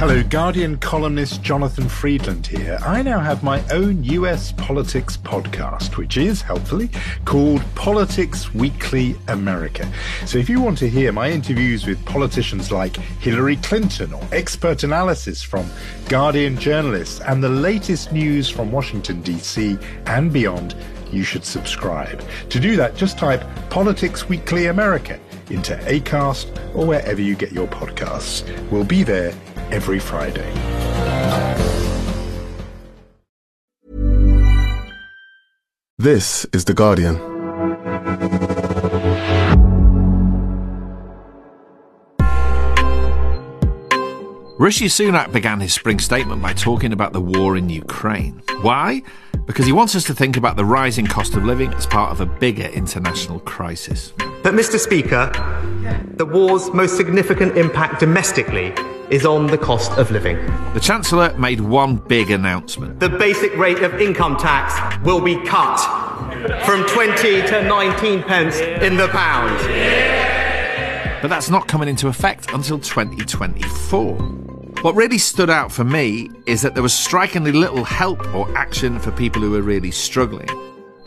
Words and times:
Hello, 0.00 0.22
Guardian 0.22 0.78
columnist 0.78 1.42
Jonathan 1.42 1.86
Freedland 1.86 2.46
here. 2.46 2.78
I 2.80 3.02
now 3.02 3.20
have 3.20 3.42
my 3.42 3.62
own 3.68 4.02
US 4.04 4.52
politics 4.52 5.18
podcast, 5.18 5.98
which 5.98 6.16
is, 6.16 6.40
helpfully, 6.40 6.88
called 7.26 7.62
Politics 7.74 8.54
Weekly 8.54 9.14
America. 9.28 9.86
So 10.24 10.38
if 10.38 10.48
you 10.48 10.58
want 10.62 10.78
to 10.78 10.88
hear 10.88 11.12
my 11.12 11.30
interviews 11.30 11.84
with 11.84 12.02
politicians 12.06 12.72
like 12.72 12.96
Hillary 12.96 13.56
Clinton 13.56 14.14
or 14.14 14.26
expert 14.32 14.84
analysis 14.84 15.42
from 15.42 15.68
Guardian 16.08 16.56
journalists 16.56 17.20
and 17.20 17.44
the 17.44 17.50
latest 17.50 18.10
news 18.10 18.48
from 18.48 18.72
Washington, 18.72 19.20
D.C. 19.20 19.76
and 20.06 20.32
beyond, 20.32 20.74
you 21.12 21.24
should 21.24 21.44
subscribe. 21.44 22.24
To 22.48 22.58
do 22.58 22.74
that, 22.76 22.96
just 22.96 23.18
type 23.18 23.44
Politics 23.68 24.30
Weekly 24.30 24.66
America 24.66 25.20
into 25.50 25.76
ACAST 25.76 26.74
or 26.74 26.86
wherever 26.86 27.20
you 27.20 27.34
get 27.34 27.52
your 27.52 27.66
podcasts. 27.66 28.48
We'll 28.70 28.84
be 28.84 29.02
there 29.02 29.34
every 29.72 29.98
Friday. 29.98 30.52
This 35.98 36.46
is 36.52 36.64
The 36.64 36.74
Guardian. 36.74 37.16
Rishi 44.58 44.86
Sunak 44.86 45.32
began 45.32 45.60
his 45.60 45.72
spring 45.72 45.98
statement 45.98 46.42
by 46.42 46.52
talking 46.52 46.92
about 46.92 47.14
the 47.14 47.20
war 47.20 47.56
in 47.56 47.70
Ukraine. 47.70 48.42
Why? 48.60 49.02
Because 49.46 49.64
he 49.64 49.72
wants 49.72 49.94
us 49.94 50.04
to 50.04 50.14
think 50.14 50.36
about 50.36 50.56
the 50.56 50.64
rising 50.64 51.06
cost 51.06 51.34
of 51.34 51.44
living 51.44 51.72
as 51.74 51.86
part 51.86 52.12
of 52.12 52.20
a 52.20 52.26
bigger 52.26 52.66
international 52.66 53.40
crisis. 53.40 54.12
But, 54.42 54.54
Mr. 54.54 54.78
Speaker, 54.78 55.32
the 56.14 56.26
war's 56.26 56.70
most 56.74 56.96
significant 56.96 57.56
impact 57.56 58.00
domestically 58.00 58.74
is 59.10 59.26
on 59.26 59.46
the 59.48 59.58
cost 59.58 59.92
of 59.92 60.10
living. 60.10 60.36
The 60.72 60.80
Chancellor 60.80 61.36
made 61.36 61.60
one 61.60 61.96
big 61.96 62.30
announcement. 62.30 63.00
The 63.00 63.08
basic 63.08 63.54
rate 63.56 63.82
of 63.82 64.00
income 64.00 64.36
tax 64.36 64.74
will 65.04 65.20
be 65.20 65.36
cut 65.44 65.78
from 66.64 66.86
20 66.86 67.42
to 67.48 67.62
19 67.62 68.22
pence 68.22 68.58
in 68.58 68.96
the 68.96 69.08
pound. 69.08 69.58
But 71.20 71.28
that's 71.28 71.50
not 71.50 71.68
coming 71.68 71.88
into 71.88 72.08
effect 72.08 72.52
until 72.52 72.78
2024. 72.78 74.14
What 74.82 74.94
really 74.94 75.18
stood 75.18 75.50
out 75.50 75.70
for 75.70 75.84
me 75.84 76.30
is 76.46 76.62
that 76.62 76.72
there 76.74 76.82
was 76.82 76.94
strikingly 76.94 77.52
little 77.52 77.84
help 77.84 78.26
or 78.34 78.48
action 78.56 78.98
for 78.98 79.10
people 79.10 79.42
who 79.42 79.54
are 79.54 79.62
really 79.62 79.90
struggling. 79.90 80.48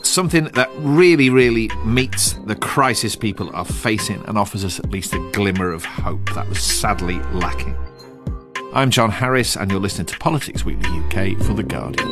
Something 0.03 0.43
that 0.43 0.69
really, 0.77 1.31
really 1.31 1.71
meets 1.83 2.33
the 2.45 2.55
crisis 2.55 3.15
people 3.15 3.49
are 3.55 3.65
facing 3.65 4.23
and 4.25 4.37
offers 4.37 4.63
us 4.63 4.77
at 4.77 4.91
least 4.91 5.13
a 5.13 5.31
glimmer 5.31 5.71
of 5.71 5.85
hope 5.85 6.31
that 6.35 6.47
was 6.47 6.61
sadly 6.61 7.19
lacking. 7.31 7.75
I'm 8.75 8.89
John 8.89 9.11
Harris, 9.11 9.55
and 9.55 9.69
you're 9.69 9.79
listening 9.79 10.07
to 10.07 10.17
Politics 10.17 10.65
Weekly 10.65 10.89
UK 10.89 11.37
for 11.43 11.53
The 11.53 11.61
Guardian. 11.61 12.09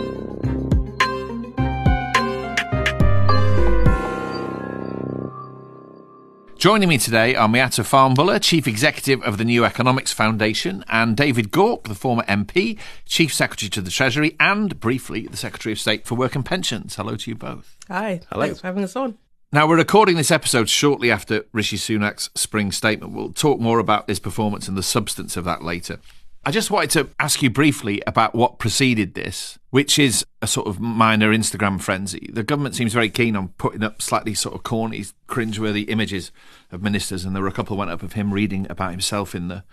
Joining 6.57 6.87
me 6.87 6.99
today 6.99 7.33
are 7.33 7.47
Miatta 7.47 7.83
Fahnbulleh, 7.83 8.39
Chief 8.43 8.67
Executive 8.67 9.23
of 9.23 9.39
the 9.39 9.43
New 9.43 9.65
Economics 9.65 10.13
Foundation, 10.13 10.85
and 10.87 11.17
David 11.17 11.49
Gauke, 11.49 11.87
the 11.87 11.95
former 11.95 12.21
MP, 12.25 12.77
Chief 13.07 13.33
Secretary 13.33 13.71
to 13.71 13.81
the 13.81 13.89
Treasury, 13.89 14.35
and 14.39 14.79
briefly 14.79 15.25
the 15.25 15.37
Secretary 15.37 15.73
of 15.73 15.79
State 15.79 16.05
for 16.05 16.13
Work 16.13 16.35
and 16.35 16.45
Pensions. 16.45 16.95
Hello 16.95 17.15
to 17.15 17.31
you 17.31 17.35
both. 17.35 17.75
Hi. 17.87 18.21
Hello. 18.29 18.45
Thanks 18.45 18.61
for 18.61 18.67
having 18.67 18.83
us 18.83 18.95
on. 18.95 19.17
Now, 19.51 19.67
we're 19.67 19.77
recording 19.77 20.15
this 20.15 20.29
episode 20.29 20.69
shortly 20.69 21.09
after 21.09 21.43
Rishi 21.51 21.77
Sunak's 21.77 22.29
spring 22.35 22.71
statement. 22.71 23.13
We'll 23.13 23.33
talk 23.33 23.59
more 23.59 23.79
about 23.79 24.07
his 24.07 24.19
performance 24.19 24.67
and 24.67 24.77
the 24.77 24.83
substance 24.83 25.35
of 25.35 25.43
that 25.45 25.63
later. 25.63 25.99
I 26.43 26.49
just 26.49 26.71
wanted 26.71 26.89
to 26.91 27.09
ask 27.19 27.43
you 27.43 27.51
briefly 27.51 28.01
about 28.07 28.33
what 28.33 28.57
preceded 28.57 29.13
this, 29.13 29.59
which 29.69 29.99
is 29.99 30.25
a 30.41 30.47
sort 30.47 30.65
of 30.65 30.79
minor 30.79 31.31
Instagram 31.31 31.79
frenzy. 31.79 32.29
The 32.33 32.41
government 32.41 32.75
seems 32.75 32.93
very 32.93 33.09
keen 33.09 33.35
on 33.35 33.49
putting 33.59 33.83
up 33.83 34.01
slightly 34.01 34.33
sort 34.33 34.55
of 34.55 34.63
corny, 34.63 35.05
cringeworthy 35.27 35.87
images 35.87 36.31
of 36.71 36.81
ministers, 36.81 37.25
and 37.25 37.35
there 37.35 37.43
were 37.43 37.47
a 37.49 37.53
couple 37.53 37.77
went 37.77 37.91
up 37.91 38.01
of 38.01 38.13
him 38.13 38.33
reading 38.33 38.65
about 38.71 38.89
himself 38.91 39.35
in 39.35 39.49
the 39.49 39.63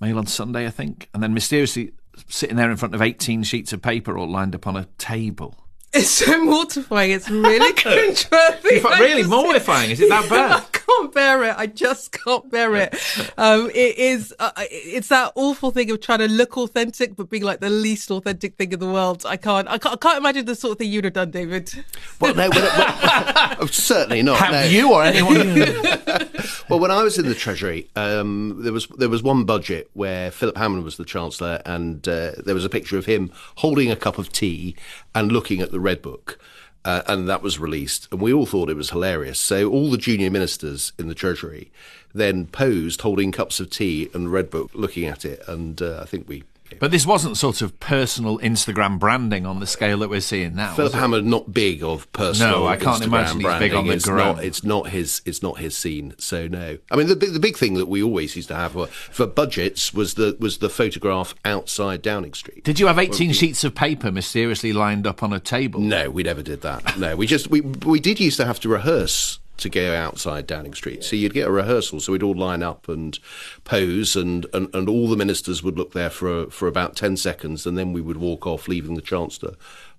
Mail 0.00 0.18
on 0.18 0.26
Sunday, 0.26 0.66
I 0.66 0.70
think, 0.70 1.08
and 1.14 1.22
then 1.22 1.32
mysteriously 1.32 1.92
sitting 2.28 2.56
there 2.56 2.70
in 2.70 2.76
front 2.76 2.94
of 2.94 3.00
18 3.00 3.42
sheets 3.44 3.72
of 3.72 3.80
paper 3.80 4.18
all 4.18 4.28
lined 4.28 4.54
up 4.54 4.66
on 4.66 4.76
a 4.76 4.86
table. 4.98 5.56
It's 5.94 6.10
so 6.10 6.44
mortifying. 6.44 7.12
It's 7.12 7.30
really 7.30 7.72
cringeworthy. 7.76 8.82
really 8.98 9.22
mortifying. 9.22 9.92
Is 9.92 10.00
it 10.00 10.08
that 10.08 10.28
bad? 10.28 10.66
I 11.14 11.20
bear 11.20 11.44
it. 11.44 11.54
I 11.56 11.66
just 11.66 12.12
can't 12.24 12.50
bear 12.50 12.74
it. 12.76 12.94
Um, 13.38 13.70
it 13.70 13.98
is. 13.98 14.34
Uh, 14.38 14.50
it's 14.58 15.08
that 15.08 15.32
awful 15.34 15.70
thing 15.70 15.90
of 15.90 16.00
trying 16.00 16.18
to 16.20 16.28
look 16.28 16.56
authentic, 16.56 17.16
but 17.16 17.30
being 17.30 17.42
like 17.42 17.60
the 17.60 17.70
least 17.70 18.10
authentic 18.10 18.56
thing 18.56 18.72
in 18.72 18.80
the 18.80 18.90
world. 18.90 19.24
I 19.26 19.36
can't. 19.36 19.68
I 19.68 19.78
can't, 19.78 19.94
I 19.94 19.96
can't 19.96 20.18
imagine 20.18 20.46
the 20.46 20.54
sort 20.54 20.72
of 20.72 20.78
thing 20.78 20.90
you'd 20.90 21.04
have 21.04 21.14
done, 21.14 21.30
David. 21.30 21.84
Well, 22.20 22.34
no, 22.34 22.48
well, 22.50 22.62
well, 22.62 23.56
oh, 23.60 23.66
certainly 23.66 24.22
not. 24.22 24.38
Have 24.38 24.52
no. 24.52 24.64
you 24.64 24.92
or 24.92 25.04
anyone? 25.04 25.54
well, 26.68 26.80
when 26.80 26.90
I 26.90 27.02
was 27.02 27.18
in 27.18 27.26
the 27.26 27.34
Treasury, 27.34 27.88
um, 27.96 28.56
there 28.62 28.72
was 28.72 28.86
there 28.98 29.08
was 29.08 29.22
one 29.22 29.44
budget 29.44 29.90
where 29.92 30.30
Philip 30.30 30.56
Hammond 30.56 30.84
was 30.84 30.96
the 30.96 31.04
Chancellor, 31.04 31.62
and 31.64 32.06
uh, 32.08 32.32
there 32.44 32.54
was 32.54 32.64
a 32.64 32.70
picture 32.70 32.98
of 32.98 33.06
him 33.06 33.30
holding 33.56 33.90
a 33.90 33.96
cup 33.96 34.18
of 34.18 34.32
tea 34.32 34.76
and 35.14 35.30
looking 35.30 35.60
at 35.60 35.70
the 35.70 35.80
Red 35.80 36.02
Book. 36.02 36.38
Uh, 36.84 37.02
and 37.06 37.26
that 37.28 37.42
was 37.42 37.58
released, 37.58 38.08
and 38.12 38.20
we 38.20 38.30
all 38.30 38.44
thought 38.44 38.68
it 38.68 38.76
was 38.76 38.90
hilarious. 38.90 39.40
So 39.40 39.70
all 39.70 39.90
the 39.90 39.96
junior 39.96 40.30
ministers 40.30 40.92
in 40.98 41.08
the 41.08 41.14
Treasury 41.14 41.70
then 42.14 42.46
posed 42.46 43.00
holding 43.00 43.32
cups 43.32 43.58
of 43.58 43.70
tea 43.70 44.10
and 44.12 44.30
Red 44.30 44.50
Book, 44.50 44.70
looking 44.74 45.06
at 45.06 45.24
it, 45.24 45.42
and 45.48 45.80
uh, 45.80 46.00
I 46.02 46.04
think 46.04 46.28
we 46.28 46.44
but 46.78 46.90
this 46.90 47.06
wasn't 47.06 47.36
sort 47.36 47.62
of 47.62 47.78
personal 47.80 48.38
Instagram 48.38 48.98
branding 48.98 49.46
on 49.46 49.60
the 49.60 49.66
scale 49.66 49.98
that 49.98 50.08
we're 50.08 50.20
seeing 50.20 50.54
now. 50.54 50.74
Philip 50.74 50.94
Hammond 50.94 51.26
not 51.26 51.52
big 51.52 51.82
of 51.82 52.10
personal. 52.12 52.60
No, 52.60 52.66
I 52.66 52.76
can't 52.76 53.02
Instagram 53.02 53.06
imagine 53.06 53.36
he's 53.38 53.44
branding. 53.44 53.68
big 53.68 53.74
on 53.76 53.86
the 53.86 53.92
it's 53.92 54.04
gram. 54.04 54.36
Not, 54.36 54.44
it's 54.44 54.64
not 54.64 54.88
his. 54.88 55.22
It's 55.24 55.42
not 55.42 55.58
his 55.58 55.76
scene. 55.76 56.14
So 56.18 56.48
no. 56.48 56.78
I 56.90 56.96
mean, 56.96 57.06
the 57.06 57.14
the 57.14 57.40
big 57.40 57.56
thing 57.56 57.74
that 57.74 57.86
we 57.86 58.02
always 58.02 58.36
used 58.36 58.48
to 58.48 58.56
have 58.56 58.72
for, 58.72 58.86
for 58.86 59.26
budgets 59.26 59.92
was 59.92 60.14
the 60.14 60.36
was 60.40 60.58
the 60.58 60.70
photograph 60.70 61.34
outside 61.44 62.02
Downing 62.02 62.34
Street. 62.34 62.64
Did 62.64 62.80
you 62.80 62.86
have 62.86 62.98
18 62.98 63.32
sheets 63.32 63.64
of 63.64 63.74
paper 63.74 64.10
mysteriously 64.10 64.72
lined 64.72 65.06
up 65.06 65.22
on 65.22 65.32
a 65.32 65.40
table? 65.40 65.80
No, 65.80 66.10
we 66.10 66.22
never 66.22 66.42
did 66.42 66.62
that. 66.62 66.98
No, 66.98 67.16
we 67.16 67.26
just 67.26 67.48
we 67.48 67.60
we 67.60 68.00
did 68.00 68.20
used 68.20 68.36
to 68.38 68.46
have 68.46 68.60
to 68.60 68.68
rehearse 68.68 69.38
to 69.56 69.68
go 69.68 69.94
outside 69.94 70.46
Downing 70.46 70.74
Street. 70.74 71.04
So 71.04 71.16
you'd 71.16 71.34
get 71.34 71.46
a 71.46 71.52
rehearsal, 71.52 72.00
so 72.00 72.12
we'd 72.12 72.22
all 72.22 72.34
line 72.34 72.62
up 72.62 72.88
and 72.88 73.18
pose, 73.64 74.16
and, 74.16 74.46
and, 74.52 74.74
and 74.74 74.88
all 74.88 75.08
the 75.08 75.16
ministers 75.16 75.62
would 75.62 75.78
look 75.78 75.92
there 75.92 76.10
for 76.10 76.50
for 76.50 76.68
about 76.68 76.96
ten 76.96 77.16
seconds, 77.16 77.66
and 77.66 77.78
then 77.78 77.92
we 77.92 78.00
would 78.00 78.16
walk 78.16 78.46
off, 78.46 78.68
leaving 78.68 78.94
the 78.94 79.02
Chancellor 79.02 79.54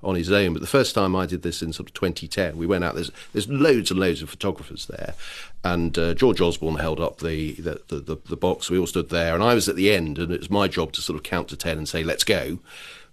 on 0.05 0.15
his 0.15 0.31
own. 0.31 0.53
But 0.53 0.61
the 0.61 0.67
first 0.67 0.95
time 0.95 1.15
I 1.15 1.25
did 1.25 1.41
this 1.41 1.61
in 1.61 1.73
sort 1.73 1.89
of 1.89 1.93
2010, 1.93 2.57
we 2.57 2.67
went 2.67 2.83
out. 2.83 2.95
There's 2.95 3.11
there's 3.33 3.49
loads 3.49 3.91
and 3.91 3.99
loads 3.99 4.21
of 4.21 4.29
photographers 4.29 4.85
there, 4.85 5.15
and 5.63 5.97
uh, 5.97 6.13
George 6.13 6.41
Osborne 6.41 6.75
held 6.75 6.99
up 6.99 7.19
the 7.19 7.53
the, 7.53 7.81
the 7.87 7.99
the 7.99 8.17
the 8.29 8.37
box. 8.37 8.69
We 8.69 8.77
all 8.77 8.87
stood 8.87 9.09
there, 9.09 9.33
and 9.33 9.43
I 9.43 9.53
was 9.53 9.67
at 9.67 9.75
the 9.75 9.91
end, 9.91 10.19
and 10.19 10.31
it 10.31 10.39
was 10.39 10.49
my 10.49 10.67
job 10.67 10.93
to 10.93 11.01
sort 11.01 11.17
of 11.17 11.23
count 11.23 11.49
to 11.49 11.57
ten 11.57 11.77
and 11.77 11.89
say, 11.89 12.03
"Let's 12.03 12.23
go." 12.23 12.59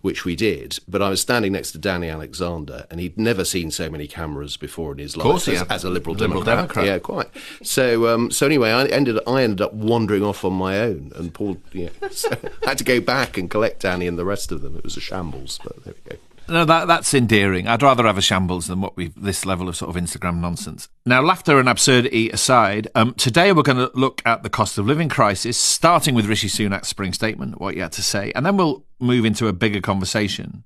which 0.02 0.24
we 0.24 0.36
did. 0.36 0.78
But 0.86 1.00
I 1.00 1.08
was 1.08 1.20
standing 1.20 1.52
next 1.52 1.72
to 1.72 1.78
Danny 1.78 2.08
Alexander, 2.08 2.86
and 2.90 3.00
he'd 3.00 3.16
never 3.16 3.44
seen 3.44 3.70
so 3.70 3.88
many 3.88 4.06
cameras 4.06 4.56
before 4.56 4.92
in 4.92 4.98
his 4.98 5.16
life 5.16 5.24
Of 5.24 5.30
course 5.30 5.48
as, 5.48 5.62
as 5.62 5.84
a 5.84 5.90
liberal, 5.90 6.16
Liberal 6.16 6.42
Democrat. 6.42 6.84
Democrat. 6.84 6.86
Yeah, 6.86 6.98
quite. 6.98 7.28
So, 7.62 8.12
um, 8.12 8.30
so 8.30 8.44
anyway, 8.44 8.70
I 8.70 8.84
ended 8.86 9.18
I 9.26 9.42
ended 9.42 9.60
up 9.60 9.72
wandering 9.72 10.22
off 10.22 10.44
on 10.44 10.52
my 10.52 10.80
own, 10.80 11.12
and 11.14 11.32
Paul, 11.32 11.56
yeah, 11.72 11.88
so 12.10 12.30
I 12.66 12.70
had 12.70 12.78
to 12.78 12.84
go 12.84 13.00
back 13.00 13.38
and 13.38 13.48
collect 13.48 13.82
Danny 13.82 14.06
and 14.06 14.18
the 14.18 14.24
rest 14.24 14.52
of 14.52 14.60
them. 14.60 14.76
It 14.76 14.84
was 14.84 14.96
a 14.96 15.00
shambles, 15.00 15.58
but 15.62 15.82
there 15.84 15.94
we 16.04 16.10
go. 16.10 16.16
No, 16.52 16.66
that 16.66 16.86
that's 16.86 17.14
endearing. 17.14 17.66
I'd 17.66 17.82
rather 17.82 18.04
have 18.04 18.18
a 18.18 18.22
shambles 18.22 18.66
than 18.66 18.82
what 18.82 18.94
we 18.94 19.08
this 19.16 19.46
level 19.46 19.70
of 19.70 19.76
sort 19.76 19.96
of 19.96 20.02
Instagram 20.02 20.40
nonsense. 20.40 20.90
Now, 21.06 21.22
laughter 21.22 21.58
and 21.58 21.66
absurdity 21.66 22.28
aside, 22.28 22.88
um, 22.94 23.14
today 23.14 23.52
we're 23.52 23.62
going 23.62 23.78
to 23.78 23.90
look 23.94 24.20
at 24.26 24.42
the 24.42 24.50
cost 24.50 24.76
of 24.76 24.84
living 24.84 25.08
crisis, 25.08 25.56
starting 25.56 26.14
with 26.14 26.26
Rishi 26.26 26.48
Sunak's 26.48 26.88
spring 26.88 27.14
statement, 27.14 27.58
what 27.58 27.72
he 27.72 27.80
had 27.80 27.92
to 27.92 28.02
say, 28.02 28.32
and 28.34 28.44
then 28.44 28.58
we'll 28.58 28.84
move 29.00 29.24
into 29.24 29.48
a 29.48 29.54
bigger 29.54 29.80
conversation 29.80 30.62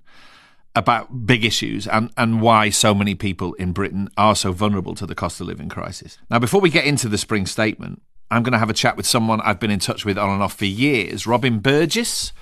about 0.74 1.24
big 1.24 1.44
issues 1.44 1.86
and, 1.86 2.10
and 2.16 2.42
why 2.42 2.68
so 2.68 2.92
many 2.92 3.14
people 3.14 3.54
in 3.54 3.72
Britain 3.72 4.08
are 4.16 4.34
so 4.34 4.50
vulnerable 4.50 4.94
to 4.96 5.06
the 5.06 5.14
cost 5.14 5.40
of 5.40 5.46
living 5.46 5.68
crisis. 5.68 6.18
Now, 6.28 6.40
before 6.40 6.60
we 6.60 6.68
get 6.68 6.84
into 6.84 7.08
the 7.08 7.16
spring 7.16 7.46
statement, 7.46 8.02
I'm 8.28 8.42
going 8.42 8.52
to 8.52 8.58
have 8.58 8.70
a 8.70 8.74
chat 8.74 8.96
with 8.96 9.06
someone 9.06 9.40
I've 9.40 9.60
been 9.60 9.70
in 9.70 9.78
touch 9.78 10.04
with 10.04 10.18
on 10.18 10.30
and 10.30 10.42
off 10.42 10.54
for 10.54 10.64
years, 10.64 11.28
Robin 11.28 11.60
Burgess 11.60 12.32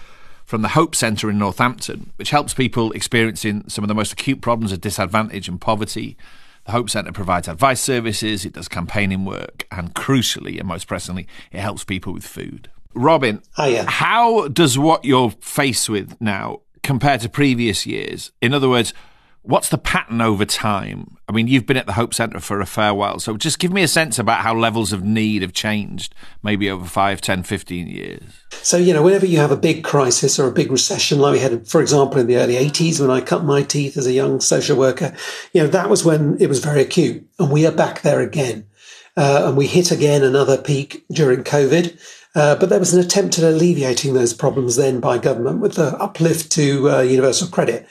from 0.45 0.63
the 0.63 0.69
Hope 0.69 0.95
Centre 0.95 1.31
in 1.31 1.39
Northampton, 1.39 2.13
which 2.17 2.31
helps 2.31 2.55
people 2.55 2.93
experiencing 2.93 3.65
some 3.69 3.83
of 3.85 3.89
the 3.89 3.95
most 3.95 4.13
acute 4.13 4.41
problems 4.41 4.73
of 4.73 4.81
disadvantage 4.81 5.49
and 5.49 5.61
poverty. 5.61 6.17
The 6.67 6.73
Hope 6.73 6.91
Centre 6.91 7.13
provides 7.13 7.49
advice 7.49 7.81
services, 7.81 8.45
it 8.45 8.55
does 8.55 8.69
campaigning 8.69 9.25
work, 9.25 9.67
and 9.71 9.95
crucially 9.95 10.59
and 10.59 10.69
most 10.69 10.87
pressingly, 10.87 11.27
it 11.53 11.61
helps 11.61 11.85
people 11.85 12.13
with 12.13 12.27
food. 12.27 12.71
Robin, 12.95 13.43
oh, 13.59 13.65
Hiya. 13.65 13.85
how 13.85 14.49
does 14.49 14.79
what 14.79 15.05
you're 15.05 15.31
faced 15.41 15.89
with 15.89 16.21
now 16.21 16.61
compare 16.83 17.19
to 17.19 17.29
previous 17.29 17.87
years? 17.87 18.31
In 18.41 18.55
other 18.55 18.69
words, 18.69 18.95
What's 19.47 19.69
the 19.69 19.77
pattern 19.77 20.23
over 20.23 20.47
time? 20.47 21.19
I 21.29 21.33
mean, 21.33 21.49
you've 21.49 21.67
been 21.67 21.77
at 21.77 21.85
the 21.85 21.93
Hope 21.93 22.15
Centre 22.15 22.41
for 22.41 22.63
a 22.63 22.67
fair 22.67 22.95
while, 22.95 23.19
so 23.21 23.37
just 23.37 23.59
give 23.59 23.71
me 23.71 23.83
a 23.83 23.89
sense 23.89 24.19
about 24.19 24.41
how 24.41 24.55
levels 24.55 24.91
of 24.91 25.05
need 25.05 25.43
have 25.43 25.53
changed 25.53 26.15
maybe 26.43 26.71
over 26.71 26.87
5, 26.87 27.21
10, 27.21 27.43
15 27.43 27.87
years. 27.87 28.23
So, 28.63 28.79
you 28.79 28.95
know, 28.95 29.03
whenever 29.03 29.27
you 29.27 29.37
have 29.37 29.51
a 29.51 29.57
big 29.57 29.85
crisis 29.85 30.39
or 30.39 30.49
a 30.49 30.53
big 30.53 30.71
recession, 30.73 31.19
like 31.19 31.33
we 31.33 31.41
had, 31.41 31.69
for 31.69 31.83
example, 31.83 32.21
in 32.21 32.27
the 32.27 32.39
early 32.39 32.55
80s 32.55 33.01
when 33.01 33.11
I 33.11 33.21
cut 33.21 33.45
my 33.45 33.63
teeth 33.63 33.99
as 33.99 34.07
a 34.07 34.15
young 34.15 34.41
social 34.41 34.79
worker, 34.79 35.15
you 35.53 35.61
know, 35.61 35.69
that 35.69 35.91
was 35.91 36.07
when 36.07 36.39
it 36.41 36.49
was 36.49 36.65
very 36.65 36.81
acute. 36.81 37.29
And 37.39 37.53
we 37.53 37.67
are 37.67 37.73
back 37.73 38.01
there 38.01 38.23
again. 38.23 38.67
Uh, 39.15 39.45
and 39.49 39.59
we 39.59 39.67
hit 39.67 39.91
again 39.91 40.23
another 40.23 40.57
peak 40.57 41.05
during 41.13 41.45
COVID. 41.45 42.01
Uh, 42.35 42.57
but 42.57 42.71
there 42.71 42.81
was 42.81 42.95
an 42.95 43.05
attempt 43.05 43.39
at 43.39 43.45
alleviating 43.45 44.15
those 44.15 44.33
problems 44.33 44.77
then 44.77 45.01
by 45.01 45.19
government 45.19 45.61
with 45.61 45.75
the 45.75 45.95
uplift 45.99 46.51
to 46.53 46.91
uh, 46.91 47.01
universal 47.03 47.47
credit. 47.47 47.87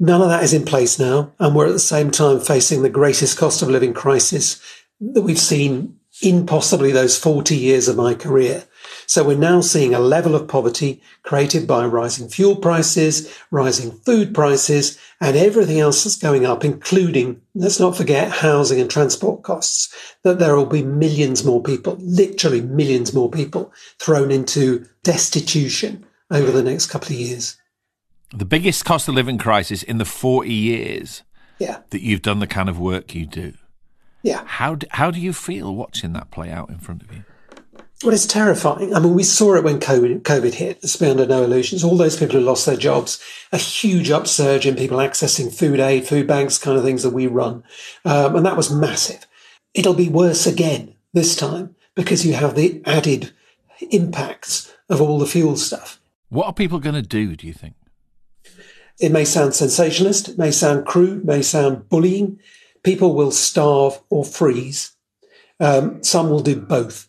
None 0.00 0.22
of 0.22 0.28
that 0.28 0.44
is 0.44 0.54
in 0.54 0.64
place 0.64 0.98
now. 0.98 1.32
And 1.38 1.54
we're 1.54 1.66
at 1.66 1.72
the 1.72 1.78
same 1.78 2.10
time 2.10 2.40
facing 2.40 2.82
the 2.82 2.88
greatest 2.88 3.36
cost 3.36 3.62
of 3.62 3.68
living 3.68 3.94
crisis 3.94 4.60
that 5.00 5.22
we've 5.22 5.38
seen 5.38 5.98
in 6.20 6.46
possibly 6.46 6.90
those 6.90 7.18
40 7.18 7.56
years 7.56 7.86
of 7.86 7.96
my 7.96 8.14
career. 8.14 8.64
So 9.06 9.24
we're 9.24 9.38
now 9.38 9.60
seeing 9.60 9.94
a 9.94 10.00
level 10.00 10.34
of 10.34 10.48
poverty 10.48 11.00
created 11.22 11.66
by 11.66 11.86
rising 11.86 12.28
fuel 12.28 12.56
prices, 12.56 13.32
rising 13.50 13.92
food 14.04 14.34
prices, 14.34 14.98
and 15.20 15.36
everything 15.36 15.78
else 15.78 16.04
that's 16.04 16.16
going 16.16 16.44
up, 16.44 16.64
including, 16.64 17.40
let's 17.54 17.78
not 17.78 17.96
forget, 17.96 18.30
housing 18.30 18.80
and 18.80 18.90
transport 18.90 19.42
costs, 19.42 19.94
that 20.24 20.38
there 20.38 20.56
will 20.56 20.66
be 20.66 20.82
millions 20.82 21.44
more 21.44 21.62
people, 21.62 21.96
literally 22.00 22.60
millions 22.60 23.14
more 23.14 23.30
people 23.30 23.72
thrown 24.00 24.30
into 24.30 24.86
destitution 25.04 26.04
over 26.30 26.50
the 26.50 26.62
next 26.62 26.86
couple 26.86 27.08
of 27.08 27.20
years 27.20 27.56
the 28.30 28.44
biggest 28.44 28.84
cost 28.84 29.08
of 29.08 29.14
living 29.14 29.38
crisis 29.38 29.82
in 29.82 29.98
the 29.98 30.04
40 30.04 30.52
years 30.52 31.22
yeah. 31.58 31.80
that 31.90 32.02
you've 32.02 32.22
done 32.22 32.40
the 32.40 32.46
kind 32.46 32.68
of 32.68 32.78
work 32.78 33.14
you 33.14 33.26
do. 33.26 33.54
Yeah. 34.22 34.42
How 34.44 34.74
do, 34.74 34.86
how 34.90 35.10
do 35.10 35.20
you 35.20 35.32
feel 35.32 35.74
watching 35.74 36.12
that 36.12 36.30
play 36.30 36.50
out 36.50 36.68
in 36.68 36.78
front 36.78 37.02
of 37.02 37.12
you? 37.12 37.24
Well, 38.04 38.14
it's 38.14 38.26
terrifying. 38.26 38.94
I 38.94 39.00
mean, 39.00 39.14
we 39.14 39.24
saw 39.24 39.56
it 39.56 39.64
when 39.64 39.80
COVID, 39.80 40.22
COVID 40.22 40.54
hit. 40.54 40.78
Let's 40.82 40.94
be 40.94 41.06
under 41.06 41.26
no 41.26 41.42
illusions. 41.42 41.82
All 41.82 41.96
those 41.96 42.16
people 42.16 42.36
who 42.36 42.44
lost 42.44 42.64
their 42.64 42.76
jobs, 42.76 43.20
a 43.50 43.56
huge 43.56 44.10
upsurge 44.10 44.66
in 44.66 44.76
people 44.76 44.98
accessing 44.98 45.52
food 45.52 45.80
aid, 45.80 46.06
food 46.06 46.26
banks, 46.28 46.58
kind 46.58 46.78
of 46.78 46.84
things 46.84 47.02
that 47.02 47.10
we 47.10 47.26
run. 47.26 47.64
Um, 48.04 48.36
and 48.36 48.46
that 48.46 48.56
was 48.56 48.72
massive. 48.72 49.26
It'll 49.74 49.94
be 49.94 50.08
worse 50.08 50.46
again 50.46 50.94
this 51.12 51.34
time 51.34 51.74
because 51.96 52.24
you 52.24 52.34
have 52.34 52.54
the 52.54 52.82
added 52.86 53.32
impacts 53.90 54.72
of 54.88 55.00
all 55.00 55.18
the 55.18 55.26
fuel 55.26 55.56
stuff. 55.56 56.00
What 56.28 56.46
are 56.46 56.52
people 56.52 56.78
going 56.78 56.94
to 56.94 57.02
do, 57.02 57.34
do 57.34 57.48
you 57.48 57.52
think? 57.52 57.74
It 59.00 59.12
may 59.12 59.24
sound 59.24 59.54
sensationalist, 59.54 60.28
it 60.28 60.38
may 60.38 60.50
sound 60.50 60.86
crude, 60.86 61.24
may 61.24 61.42
sound 61.42 61.88
bullying. 61.88 62.40
People 62.82 63.14
will 63.14 63.30
starve 63.30 64.00
or 64.10 64.24
freeze. 64.24 64.92
Um, 65.60 66.02
some 66.02 66.30
will 66.30 66.40
do 66.40 66.56
both. 66.56 67.08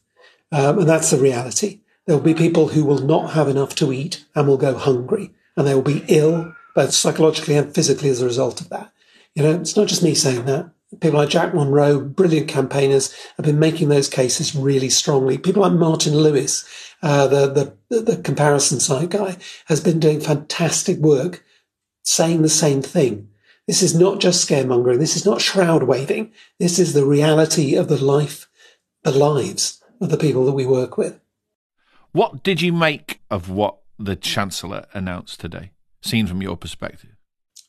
Um, 0.51 0.79
and 0.79 0.89
that's 0.89 1.11
the 1.11 1.17
reality. 1.17 1.81
There 2.05 2.15
will 2.15 2.23
be 2.23 2.33
people 2.33 2.69
who 2.69 2.83
will 2.83 2.99
not 2.99 3.33
have 3.33 3.47
enough 3.47 3.75
to 3.75 3.93
eat 3.93 4.25
and 4.35 4.47
will 4.47 4.57
go 4.57 4.75
hungry 4.75 5.31
and 5.55 5.67
they 5.67 5.75
will 5.75 5.81
be 5.81 6.05
ill, 6.07 6.55
both 6.73 6.93
psychologically 6.93 7.55
and 7.55 7.73
physically 7.73 8.09
as 8.09 8.21
a 8.21 8.25
result 8.25 8.61
of 8.61 8.69
that. 8.69 8.91
You 9.35 9.43
know, 9.43 9.51
it's 9.51 9.75
not 9.75 9.87
just 9.87 10.03
me 10.03 10.15
saying 10.15 10.45
that. 10.45 10.71
People 11.01 11.19
like 11.19 11.29
Jack 11.29 11.53
Monroe, 11.53 11.99
brilliant 11.99 12.47
campaigners, 12.47 13.13
have 13.37 13.45
been 13.45 13.59
making 13.59 13.89
those 13.89 14.09
cases 14.09 14.55
really 14.55 14.89
strongly. 14.89 15.37
People 15.37 15.61
like 15.61 15.73
Martin 15.73 16.17
Lewis, 16.17 16.65
uh, 17.03 17.27
the, 17.27 17.75
the, 17.89 18.01
the 18.01 18.17
comparison 18.17 18.79
site 18.79 19.09
guy, 19.09 19.37
has 19.65 19.79
been 19.79 19.99
doing 19.99 20.19
fantastic 20.19 20.97
work 20.97 21.45
saying 22.09 22.41
the 22.41 22.49
same 22.49 22.81
thing. 22.81 23.29
This 23.67 23.83
is 23.83 23.93
not 23.93 24.19
just 24.19 24.47
scaremongering. 24.47 24.97
This 24.97 25.15
is 25.15 25.25
not 25.25 25.41
shroud 25.41 25.83
waving. 25.83 26.31
This 26.57 26.79
is 26.79 26.93
the 26.93 27.05
reality 27.05 27.75
of 27.75 27.87
the 27.87 28.03
life, 28.03 28.49
the 29.03 29.11
lives 29.11 29.83
of 30.01 30.09
the 30.09 30.17
people 30.17 30.43
that 30.45 30.53
we 30.53 30.65
work 30.65 30.97
with. 30.97 31.19
What 32.11 32.41
did 32.41 32.63
you 32.63 32.73
make 32.73 33.21
of 33.29 33.49
what 33.49 33.77
the 33.99 34.15
Chancellor 34.15 34.87
announced 34.93 35.39
today, 35.39 35.71
seen 36.01 36.25
from 36.25 36.41
your 36.41 36.57
perspective? 36.57 37.11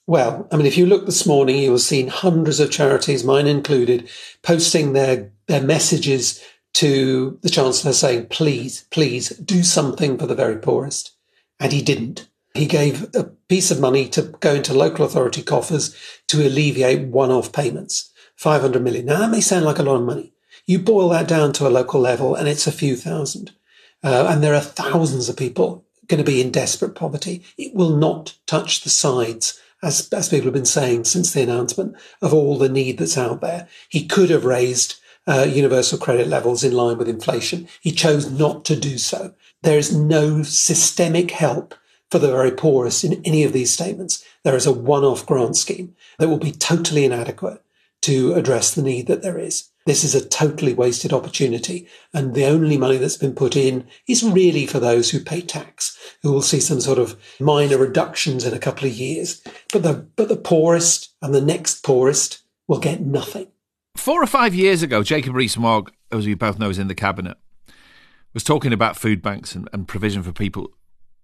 Well, 0.06 0.48
I 0.50 0.56
mean, 0.56 0.64
if 0.64 0.78
you 0.78 0.86
look 0.86 1.04
this 1.04 1.26
morning, 1.26 1.58
you 1.58 1.70
will 1.70 1.78
see 1.78 2.06
hundreds 2.06 2.60
of 2.60 2.70
charities, 2.70 3.22
mine 3.22 3.46
included, 3.46 4.08
posting 4.42 4.94
their, 4.94 5.32
their 5.48 5.62
messages 5.62 6.42
to 6.74 7.38
the 7.42 7.50
Chancellor 7.50 7.92
saying, 7.92 8.28
please, 8.28 8.86
please 8.90 9.28
do 9.28 9.62
something 9.62 10.16
for 10.16 10.26
the 10.26 10.34
very 10.34 10.56
poorest. 10.56 11.12
And 11.58 11.72
he 11.72 11.82
didn't. 11.82 12.29
He 12.54 12.66
gave 12.66 13.14
a 13.14 13.24
piece 13.48 13.70
of 13.70 13.80
money 13.80 14.08
to 14.08 14.22
go 14.40 14.54
into 14.54 14.74
local 14.74 15.04
authority 15.04 15.42
coffers 15.42 15.94
to 16.28 16.46
alleviate 16.46 17.08
one 17.08 17.30
off 17.30 17.52
payments 17.52 18.10
500 18.36 18.82
million. 18.82 19.06
Now, 19.06 19.18
that 19.18 19.30
may 19.30 19.40
sound 19.40 19.64
like 19.64 19.78
a 19.78 19.82
lot 19.82 19.96
of 19.96 20.02
money. 20.02 20.32
You 20.66 20.78
boil 20.78 21.10
that 21.10 21.28
down 21.28 21.52
to 21.54 21.66
a 21.66 21.68
local 21.68 22.00
level, 22.00 22.34
and 22.34 22.48
it's 22.48 22.66
a 22.66 22.72
few 22.72 22.96
thousand. 22.96 23.52
Uh, 24.02 24.26
and 24.30 24.42
there 24.42 24.54
are 24.54 24.60
thousands 24.60 25.28
of 25.28 25.36
people 25.36 25.84
going 26.08 26.24
to 26.24 26.30
be 26.30 26.40
in 26.40 26.50
desperate 26.50 26.94
poverty. 26.94 27.44
It 27.58 27.74
will 27.74 27.96
not 27.96 28.36
touch 28.46 28.82
the 28.82 28.88
sides, 28.88 29.60
as, 29.82 30.08
as 30.12 30.28
people 30.28 30.46
have 30.46 30.54
been 30.54 30.64
saying 30.64 31.04
since 31.04 31.32
the 31.32 31.42
announcement, 31.42 31.96
of 32.22 32.32
all 32.32 32.58
the 32.58 32.68
need 32.68 32.98
that's 32.98 33.18
out 33.18 33.40
there. 33.40 33.68
He 33.88 34.06
could 34.06 34.30
have 34.30 34.44
raised 34.44 34.96
uh, 35.26 35.46
universal 35.48 35.98
credit 35.98 36.26
levels 36.26 36.64
in 36.64 36.72
line 36.72 36.98
with 36.98 37.08
inflation. 37.08 37.68
He 37.80 37.92
chose 37.92 38.30
not 38.30 38.64
to 38.64 38.76
do 38.76 38.98
so. 38.98 39.34
There 39.62 39.78
is 39.78 39.94
no 39.94 40.42
systemic 40.42 41.30
help 41.30 41.74
for 42.10 42.18
the 42.18 42.30
very 42.30 42.50
poorest 42.50 43.04
in 43.04 43.22
any 43.24 43.44
of 43.44 43.52
these 43.52 43.72
statements. 43.72 44.24
There 44.42 44.56
is 44.56 44.66
a 44.66 44.72
one-off 44.72 45.26
grant 45.26 45.56
scheme 45.56 45.94
that 46.18 46.28
will 46.28 46.38
be 46.38 46.52
totally 46.52 47.04
inadequate 47.04 47.62
to 48.02 48.34
address 48.34 48.74
the 48.74 48.82
need 48.82 49.06
that 49.06 49.22
there 49.22 49.38
is. 49.38 49.70
This 49.86 50.04
is 50.04 50.14
a 50.14 50.26
totally 50.26 50.74
wasted 50.74 51.12
opportunity. 51.12 51.86
And 52.12 52.34
the 52.34 52.46
only 52.46 52.78
money 52.78 52.96
that's 52.96 53.16
been 53.16 53.34
put 53.34 53.56
in 53.56 53.86
is 54.06 54.22
really 54.22 54.66
for 54.66 54.78
those 54.78 55.10
who 55.10 55.20
pay 55.20 55.40
tax, 55.40 55.98
who 56.22 56.32
will 56.32 56.42
see 56.42 56.60
some 56.60 56.80
sort 56.80 56.98
of 56.98 57.20
minor 57.38 57.78
reductions 57.78 58.44
in 58.44 58.54
a 58.54 58.58
couple 58.58 58.86
of 58.86 58.94
years. 58.94 59.42
But 59.72 59.82
the, 59.82 59.94
but 60.16 60.28
the 60.28 60.36
poorest 60.36 61.14
and 61.22 61.34
the 61.34 61.40
next 61.40 61.82
poorest 61.82 62.42
will 62.68 62.78
get 62.78 63.00
nothing. 63.00 63.48
Four 63.96 64.22
or 64.22 64.26
five 64.26 64.54
years 64.54 64.82
ago, 64.82 65.02
Jacob 65.02 65.34
Rees-Mogg, 65.34 65.92
as 66.12 66.26
we 66.26 66.34
both 66.34 66.58
know, 66.58 66.70
is 66.70 66.78
in 66.78 66.88
the 66.88 66.94
cabinet, 66.94 67.36
was 68.32 68.44
talking 68.44 68.72
about 68.72 68.96
food 68.96 69.20
banks 69.20 69.54
and, 69.54 69.68
and 69.72 69.88
provision 69.88 70.22
for 70.22 70.32
people 70.32 70.70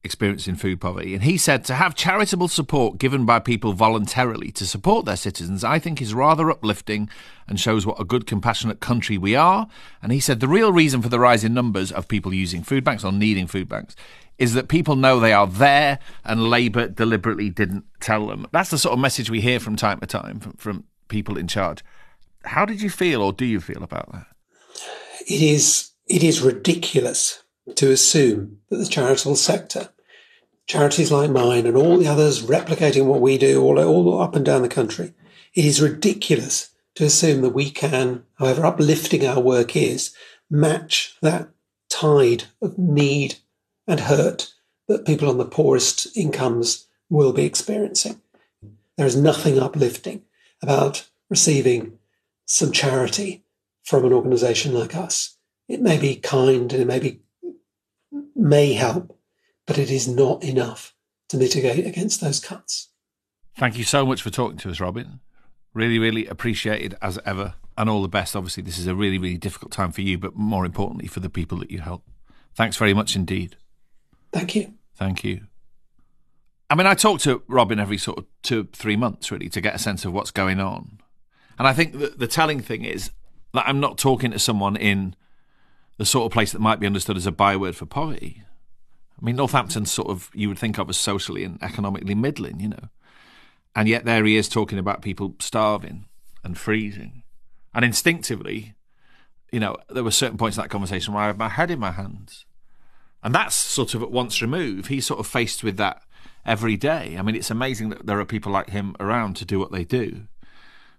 experiencing 0.07 0.57
food 0.57 0.81
poverty. 0.81 1.13
And 1.13 1.25
he 1.25 1.37
said 1.37 1.65
to 1.65 1.75
have 1.75 1.95
charitable 1.95 2.49
support 2.49 2.97
given 2.97 3.27
by 3.27 3.39
people 3.39 3.75
voluntarily 3.75 4.51
to 4.53 4.67
support 4.67 5.05
their 5.05 5.17
citizens, 5.17 5.63
I 5.63 5.79
think 5.79 6.01
is 6.01 6.15
rather 6.15 6.51
uplifting 6.51 7.11
and 7.47 7.61
shows 7.61 7.85
what 7.85 8.01
a 8.01 8.05
good, 8.05 8.27
compassionate 8.27 8.81
country 8.81 9.19
we 9.19 9.35
are. 9.35 9.69
And 10.01 10.13
he 10.13 10.21
said 10.21 10.41
the 10.41 10.49
real 10.49 10.73
reason 10.73 11.03
for 11.03 11.11
the 11.11 11.21
rise 11.21 11.45
in 11.45 11.53
numbers 11.53 11.93
of 11.93 12.09
people 12.09 12.33
using 12.33 12.63
food 12.63 12.85
banks 12.85 13.05
or 13.05 13.13
needing 13.13 13.47
food 13.47 13.69
banks 13.69 13.95
is 14.39 14.55
that 14.55 14.69
people 14.69 14.97
know 14.97 15.19
they 15.19 15.33
are 15.33 15.47
there 15.47 15.99
and 16.25 16.49
Labour 16.49 16.89
deliberately 16.89 17.51
didn't 17.51 17.85
tell 18.01 18.27
them. 18.27 18.47
That's 18.53 18.71
the 18.71 18.79
sort 18.79 18.95
of 18.95 18.99
message 18.99 19.31
we 19.31 19.41
hear 19.41 19.61
from 19.61 19.77
time 19.77 20.01
to 20.01 20.07
time 20.07 20.41
from, 20.41 20.53
from 20.55 20.85
people 21.09 21.37
in 21.37 21.49
charge. 21.49 21.85
How 22.45 22.65
did 22.65 22.81
you 22.81 22.91
feel 22.91 23.23
or 23.23 23.33
do 23.33 23.45
you 23.45 23.61
feel 23.61 23.83
about 23.83 24.11
that? 24.13 24.27
It 25.27 25.43
is 25.43 25.91
it 26.07 26.23
is 26.23 26.41
ridiculous 26.41 27.43
to 27.75 27.91
assume 27.91 28.59
that 28.71 28.77
the 28.77 28.87
charitable 28.87 29.37
sector 29.37 29.91
charities 30.67 31.13
like 31.13 31.31
mine 31.31 31.67
and 31.67 31.77
all 31.77 31.97
the 31.97 32.09
others 32.09 32.43
replicating 32.43 33.07
what 33.07 33.21
we 33.21 33.39
do 33.39 33.63
all, 33.63 33.79
all 33.79 34.21
up 34.21 34.35
and 34.35 34.45
down 34.45 34.63
the 34.63 34.69
country. 34.69 35.15
It 35.55 35.65
is 35.65 35.81
ridiculous 35.81 36.71
to 36.97 37.05
assume 37.05 37.43
that 37.43 37.51
we 37.51 37.71
can, 37.71 38.25
however 38.39 38.67
uplifting 38.67 39.27
our 39.27 39.41
work 39.41 39.77
is, 39.77 40.15
match 40.51 41.17
that 41.23 41.49
tide 41.89 42.45
of 42.61 42.79
need 42.79 43.37
and 43.87 44.01
hurt 44.01 44.53
that 44.89 45.07
people 45.07 45.29
on 45.29 45.39
the 45.39 45.45
poorest 45.45 46.17
incomes 46.17 46.87
will 47.09 47.33
be 47.33 47.45
experiencing. 47.45 48.21
There 48.97 49.07
is 49.07 49.17
nothing 49.17 49.59
uplifting 49.59 50.23
about 50.63 51.09
receiving 51.29 51.99
some 52.45 52.73
charity 52.73 53.45
from 53.83 54.05
an 54.05 54.13
organization 54.13 54.75
like 54.75 54.97
us. 54.97 55.37
It 55.69 55.81
may 55.81 55.99
be 55.99 56.17
kind 56.17 56.73
and 56.73 56.83
it 56.83 56.87
may 56.87 56.99
be, 56.99 57.21
may 58.35 58.73
help, 58.73 59.16
but 59.67 59.79
it 59.79 59.91
is 59.91 60.09
not 60.09 60.43
enough 60.43 60.95
to 61.29 61.37
mitigate 61.37 61.87
against 61.87 62.21
those 62.21 62.41
cuts. 62.41 62.91
Thank 63.59 63.77
you 63.77 63.85
so 63.85 64.07
much 64.07 64.23
for 64.23 64.31
talking 64.31 64.59
to 64.59 64.71
us, 64.71 64.81
Robin. 64.81 65.21
Really, 65.75 65.99
really 65.99 66.27
appreciated 66.27 66.95
as 67.03 67.19
ever, 67.27 67.55
and 67.77 67.91
all 67.91 68.03
the 68.03 68.09
best. 68.09 68.37
Obviously, 68.37 68.63
this 68.63 68.79
is 68.79 68.87
a 68.87 68.95
really, 68.95 69.19
really 69.19 69.39
difficult 69.39 69.73
time 69.73 69.93
for 69.93 70.03
you, 70.03 70.19
but 70.19 70.37
more 70.37 70.65
importantly, 70.65 71.09
for 71.09 71.21
the 71.21 71.31
people 71.31 71.59
that 71.59 71.71
you 71.71 71.81
help. 71.81 72.03
Thanks 72.55 72.77
very 72.77 72.95
much 72.95 73.17
indeed. 73.17 73.57
Thank 74.33 74.55
you. 74.55 74.75
Thank 74.95 75.25
you. 75.25 75.43
I 76.69 76.75
mean, 76.75 76.87
I 76.87 76.95
talk 76.95 77.21
to 77.21 77.43
Robin 77.47 77.79
every 77.79 77.99
sort 77.99 78.19
of 78.19 78.27
two, 78.43 78.69
three 78.73 78.97
months, 78.97 79.31
really, 79.31 79.49
to 79.51 79.61
get 79.61 79.75
a 79.75 79.79
sense 79.79 80.05
of 80.05 80.13
what's 80.13 80.31
going 80.31 80.59
on. 80.59 81.01
And 81.59 81.69
I 81.69 81.73
think 81.73 81.93
the, 81.93 82.09
the 82.09 82.27
telling 82.27 82.61
thing 82.61 82.85
is 82.85 83.11
that 83.55 83.69
I'm 83.69 83.81
not 83.81 83.99
talking 83.99 84.31
to 84.33 84.39
someone 84.39 84.77
in 84.77 85.15
the 85.97 86.05
sort 86.05 86.27
of 86.27 86.33
place 86.33 86.53
that 86.53 86.61
might 86.61 86.81
be 86.81 86.87
understood 86.87 87.17
as 87.17 87.27
a 87.27 87.33
byword 87.33 87.77
for 87.77 87.87
poverty. 87.87 88.43
I 89.21 89.25
mean, 89.25 89.37
Northampton's 89.37 89.91
sort 89.91 90.09
of, 90.09 90.31
you 90.35 90.49
would 90.49 90.59
think 90.59 90.79
of 90.79 90.91
as 90.91 90.99
socially 90.99 91.45
and 91.45 91.63
economically 91.63 92.15
middling, 92.15 92.61
you 92.61 92.69
know. 92.69 92.89
And 93.75 93.89
yet 93.89 94.05
there 94.05 94.25
he 94.25 94.37
is 94.37 94.49
talking 94.49 94.79
about 94.79 95.03
people 95.03 95.35
starving 95.39 96.07
and 96.45 96.57
freezing. 96.57 97.23
And 97.75 97.85
instinctively, 97.85 98.75
you 99.53 99.61
know, 99.61 99.77
there 99.89 100.05
were 100.05 100.11
certain 100.11 100.39
points 100.39 100.57
in 100.57 100.63
that 100.63 100.71
conversation 100.71 101.15
where 101.15 101.23
I 101.23 101.27
had 101.29 101.39
my 101.39 101.49
head 101.49 101.71
in 101.71 101.79
my 101.79 101.93
hands. 101.93 102.45
And 103.23 103.35
that's 103.35 103.55
sort 103.55 103.95
of 103.95 104.03
at 104.03 104.11
once 104.11 104.41
removed. 104.41 104.89
He's 104.89 105.07
sort 105.07 105.21
of 105.21 105.27
faced 105.27 105.65
with 105.65 105.77
that 105.79 106.03
every 106.45 106.77
day. 106.77 107.17
I 107.19 107.23
mean, 107.23 107.35
it's 107.35 107.51
amazing 107.51 107.89
that 107.91 108.07
there 108.07 108.21
are 108.21 108.25
people 108.25 108.53
like 108.53 108.71
him 108.71 108.95
around 109.01 109.37
to 109.37 109.45
do 109.45 109.59
what 109.59 109.73
they 109.73 109.85
do. 109.85 110.29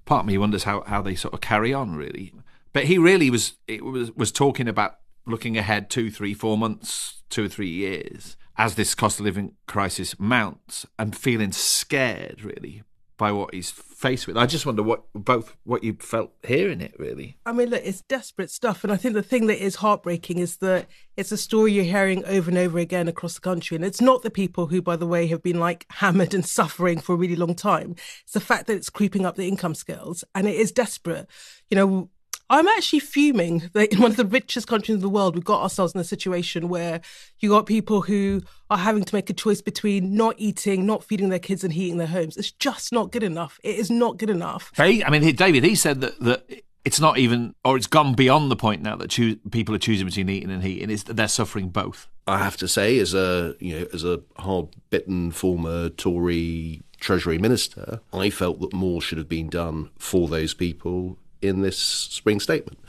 Part 0.05 0.21
of 0.21 0.25
me 0.27 0.37
wonders 0.37 0.63
how, 0.63 0.81
how 0.81 1.01
they 1.01 1.15
sort 1.15 1.33
of 1.33 1.41
carry 1.41 1.73
on, 1.73 1.95
really. 1.95 2.33
But 2.73 2.85
he 2.85 2.97
really 2.97 3.29
was 3.29 3.53
was 3.81 4.11
was 4.11 4.31
talking 4.31 4.67
about 4.67 4.97
looking 5.27 5.57
ahead 5.57 5.89
two, 5.89 6.09
three, 6.09 6.33
four 6.33 6.57
months, 6.57 7.21
two 7.29 7.45
or 7.45 7.49
three 7.49 7.69
years 7.69 8.37
as 8.57 8.75
this 8.75 8.95
cost 8.95 9.19
of 9.19 9.25
living 9.25 9.53
crisis 9.67 10.19
mounts 10.19 10.85
and 10.97 11.15
feeling 11.15 11.51
scared 11.51 12.43
really 12.43 12.81
by 13.17 13.31
what 13.31 13.53
he's 13.53 13.71
faced 13.71 14.27
with. 14.27 14.37
I 14.37 14.45
just 14.45 14.65
wonder 14.65 14.83
what 14.83 15.03
both 15.13 15.55
what 15.63 15.83
you 15.83 15.93
felt 15.99 16.33
hearing 16.45 16.81
it 16.81 16.93
really. 16.99 17.37
I 17.45 17.51
mean, 17.51 17.69
look, 17.69 17.81
it's 17.83 18.01
desperate 18.01 18.51
stuff, 18.51 18.83
and 18.83 18.93
I 18.93 18.95
think 18.95 19.15
the 19.15 19.23
thing 19.23 19.47
that 19.47 19.63
is 19.63 19.77
heartbreaking 19.77 20.37
is 20.37 20.57
that 20.57 20.87
it's 21.15 21.31
a 21.31 21.37
story 21.37 21.73
you're 21.73 21.83
hearing 21.83 22.23
over 22.25 22.49
and 22.49 22.59
over 22.59 22.77
again 22.77 23.07
across 23.07 23.33
the 23.33 23.41
country, 23.41 23.75
and 23.75 23.83
it's 23.83 24.01
not 24.01 24.21
the 24.21 24.29
people 24.29 24.67
who, 24.67 24.81
by 24.81 24.95
the 24.95 25.07
way, 25.07 25.25
have 25.27 25.41
been 25.41 25.59
like 25.59 25.85
hammered 25.93 26.33
and 26.33 26.45
suffering 26.45 26.99
for 26.99 27.13
a 27.13 27.17
really 27.17 27.35
long 27.35 27.55
time. 27.55 27.95
It's 28.23 28.33
the 28.33 28.39
fact 28.39 28.67
that 28.67 28.75
it's 28.75 28.89
creeping 28.89 29.25
up 29.25 29.35
the 29.35 29.47
income 29.47 29.75
scales, 29.75 30.23
and 30.35 30.47
it 30.47 30.55
is 30.55 30.71
desperate. 30.71 31.27
You 31.71 31.75
know, 31.75 32.09
I'm 32.49 32.67
actually 32.67 32.99
fuming 32.99 33.69
that 33.73 33.91
in 33.91 33.99
one 33.99 34.11
of 34.11 34.17
the 34.17 34.25
richest 34.25 34.67
countries 34.67 34.95
in 34.95 35.01
the 35.01 35.09
world, 35.09 35.35
we've 35.35 35.43
got 35.43 35.61
ourselves 35.61 35.93
in 35.93 35.99
a 35.99 36.05
situation 36.05 36.69
where 36.69 37.01
you 37.39 37.49
got 37.49 37.65
people 37.65 38.01
who 38.01 38.41
are 38.69 38.77
having 38.77 39.03
to 39.03 39.15
make 39.15 39.29
a 39.29 39.33
choice 39.33 39.61
between 39.61 40.15
not 40.15 40.35
eating, 40.37 40.85
not 40.85 41.03
feeding 41.03 41.29
their 41.29 41.39
kids, 41.39 41.63
and 41.63 41.73
heating 41.73 41.97
their 41.97 42.07
homes. 42.07 42.37
It's 42.37 42.51
just 42.51 42.93
not 42.93 43.11
good 43.11 43.23
enough. 43.23 43.59
It 43.63 43.77
is 43.77 43.91
not 43.91 44.17
good 44.17 44.29
enough. 44.29 44.71
Hey, 44.75 45.03
I 45.03 45.09
mean, 45.09 45.35
David, 45.35 45.63
he 45.63 45.75
said 45.75 46.01
that 46.01 46.19
that 46.21 46.63
it's 46.85 47.01
not 47.01 47.17
even, 47.17 47.53
or 47.65 47.75
it's 47.75 47.87
gone 47.87 48.13
beyond 48.13 48.49
the 48.49 48.55
point 48.55 48.81
now 48.81 48.95
that 48.95 49.09
choo- 49.09 49.35
people 49.51 49.75
are 49.75 49.79
choosing 49.79 50.05
between 50.05 50.29
eating 50.29 50.49
and 50.49 50.63
heating. 50.63 50.89
It's 50.89 51.03
that 51.03 51.17
they're 51.17 51.27
suffering 51.27 51.67
both. 51.67 52.07
I 52.25 52.37
have 52.37 52.55
to 52.57 52.67
say, 52.67 52.97
as 52.99 53.13
a 53.13 53.55
you 53.59 53.77
know, 53.77 53.87
as 53.93 54.05
a 54.05 54.21
hard-bitten 54.37 55.31
former 55.31 55.89
Tory 55.89 56.81
Treasury 57.01 57.37
Minister, 57.37 57.99
I 58.13 58.29
felt 58.29 58.61
that 58.61 58.73
more 58.73 59.01
should 59.01 59.17
have 59.17 59.27
been 59.27 59.49
done 59.49 59.89
for 59.99 60.29
those 60.29 60.53
people 60.53 61.17
in 61.41 61.61
this 61.61 61.77
spring 61.77 62.39
statement. 62.39 62.79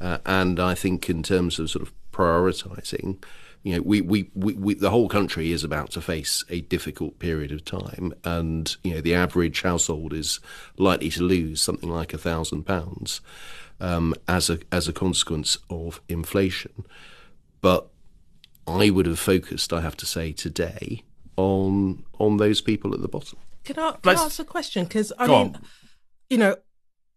Uh, 0.00 0.18
and 0.26 0.58
I 0.58 0.74
think, 0.74 1.08
in 1.08 1.22
terms 1.22 1.58
of 1.58 1.70
sort 1.70 1.82
of 1.82 1.92
prioritising, 2.12 3.22
you 3.62 3.76
know, 3.76 3.82
we, 3.82 4.00
we, 4.00 4.30
we, 4.34 4.54
we, 4.54 4.74
the 4.74 4.90
whole 4.90 5.08
country 5.08 5.52
is 5.52 5.62
about 5.62 5.92
to 5.92 6.00
face 6.00 6.44
a 6.48 6.62
difficult 6.62 7.20
period 7.20 7.52
of 7.52 7.64
time, 7.64 8.12
and 8.24 8.76
you 8.82 8.94
know, 8.94 9.00
the 9.00 9.14
average 9.14 9.62
household 9.62 10.12
is 10.12 10.40
likely 10.76 11.10
to 11.10 11.22
lose 11.22 11.62
something 11.62 11.88
like 11.88 12.12
a 12.12 12.18
thousand 12.18 12.64
pounds 12.64 13.20
um, 13.80 14.14
as 14.26 14.50
a 14.50 14.58
as 14.72 14.88
a 14.88 14.92
consequence 14.92 15.58
of 15.70 16.00
inflation. 16.08 16.84
But 17.60 17.88
I 18.66 18.90
would 18.90 19.06
have 19.06 19.20
focused, 19.20 19.72
I 19.72 19.80
have 19.80 19.96
to 19.98 20.06
say, 20.06 20.32
today 20.32 21.04
on 21.36 22.04
on 22.18 22.38
those 22.38 22.60
people 22.60 22.94
at 22.94 23.00
the 23.00 23.08
bottom. 23.08 23.38
Can 23.64 23.78
I, 23.78 23.92
can 24.02 24.18
I 24.18 24.22
ask 24.22 24.40
a 24.40 24.44
question? 24.44 24.84
Because 24.84 25.12
I 25.18 25.26
Go 25.26 25.44
mean, 25.44 25.54
on. 25.54 25.62
you 26.28 26.38
know, 26.38 26.56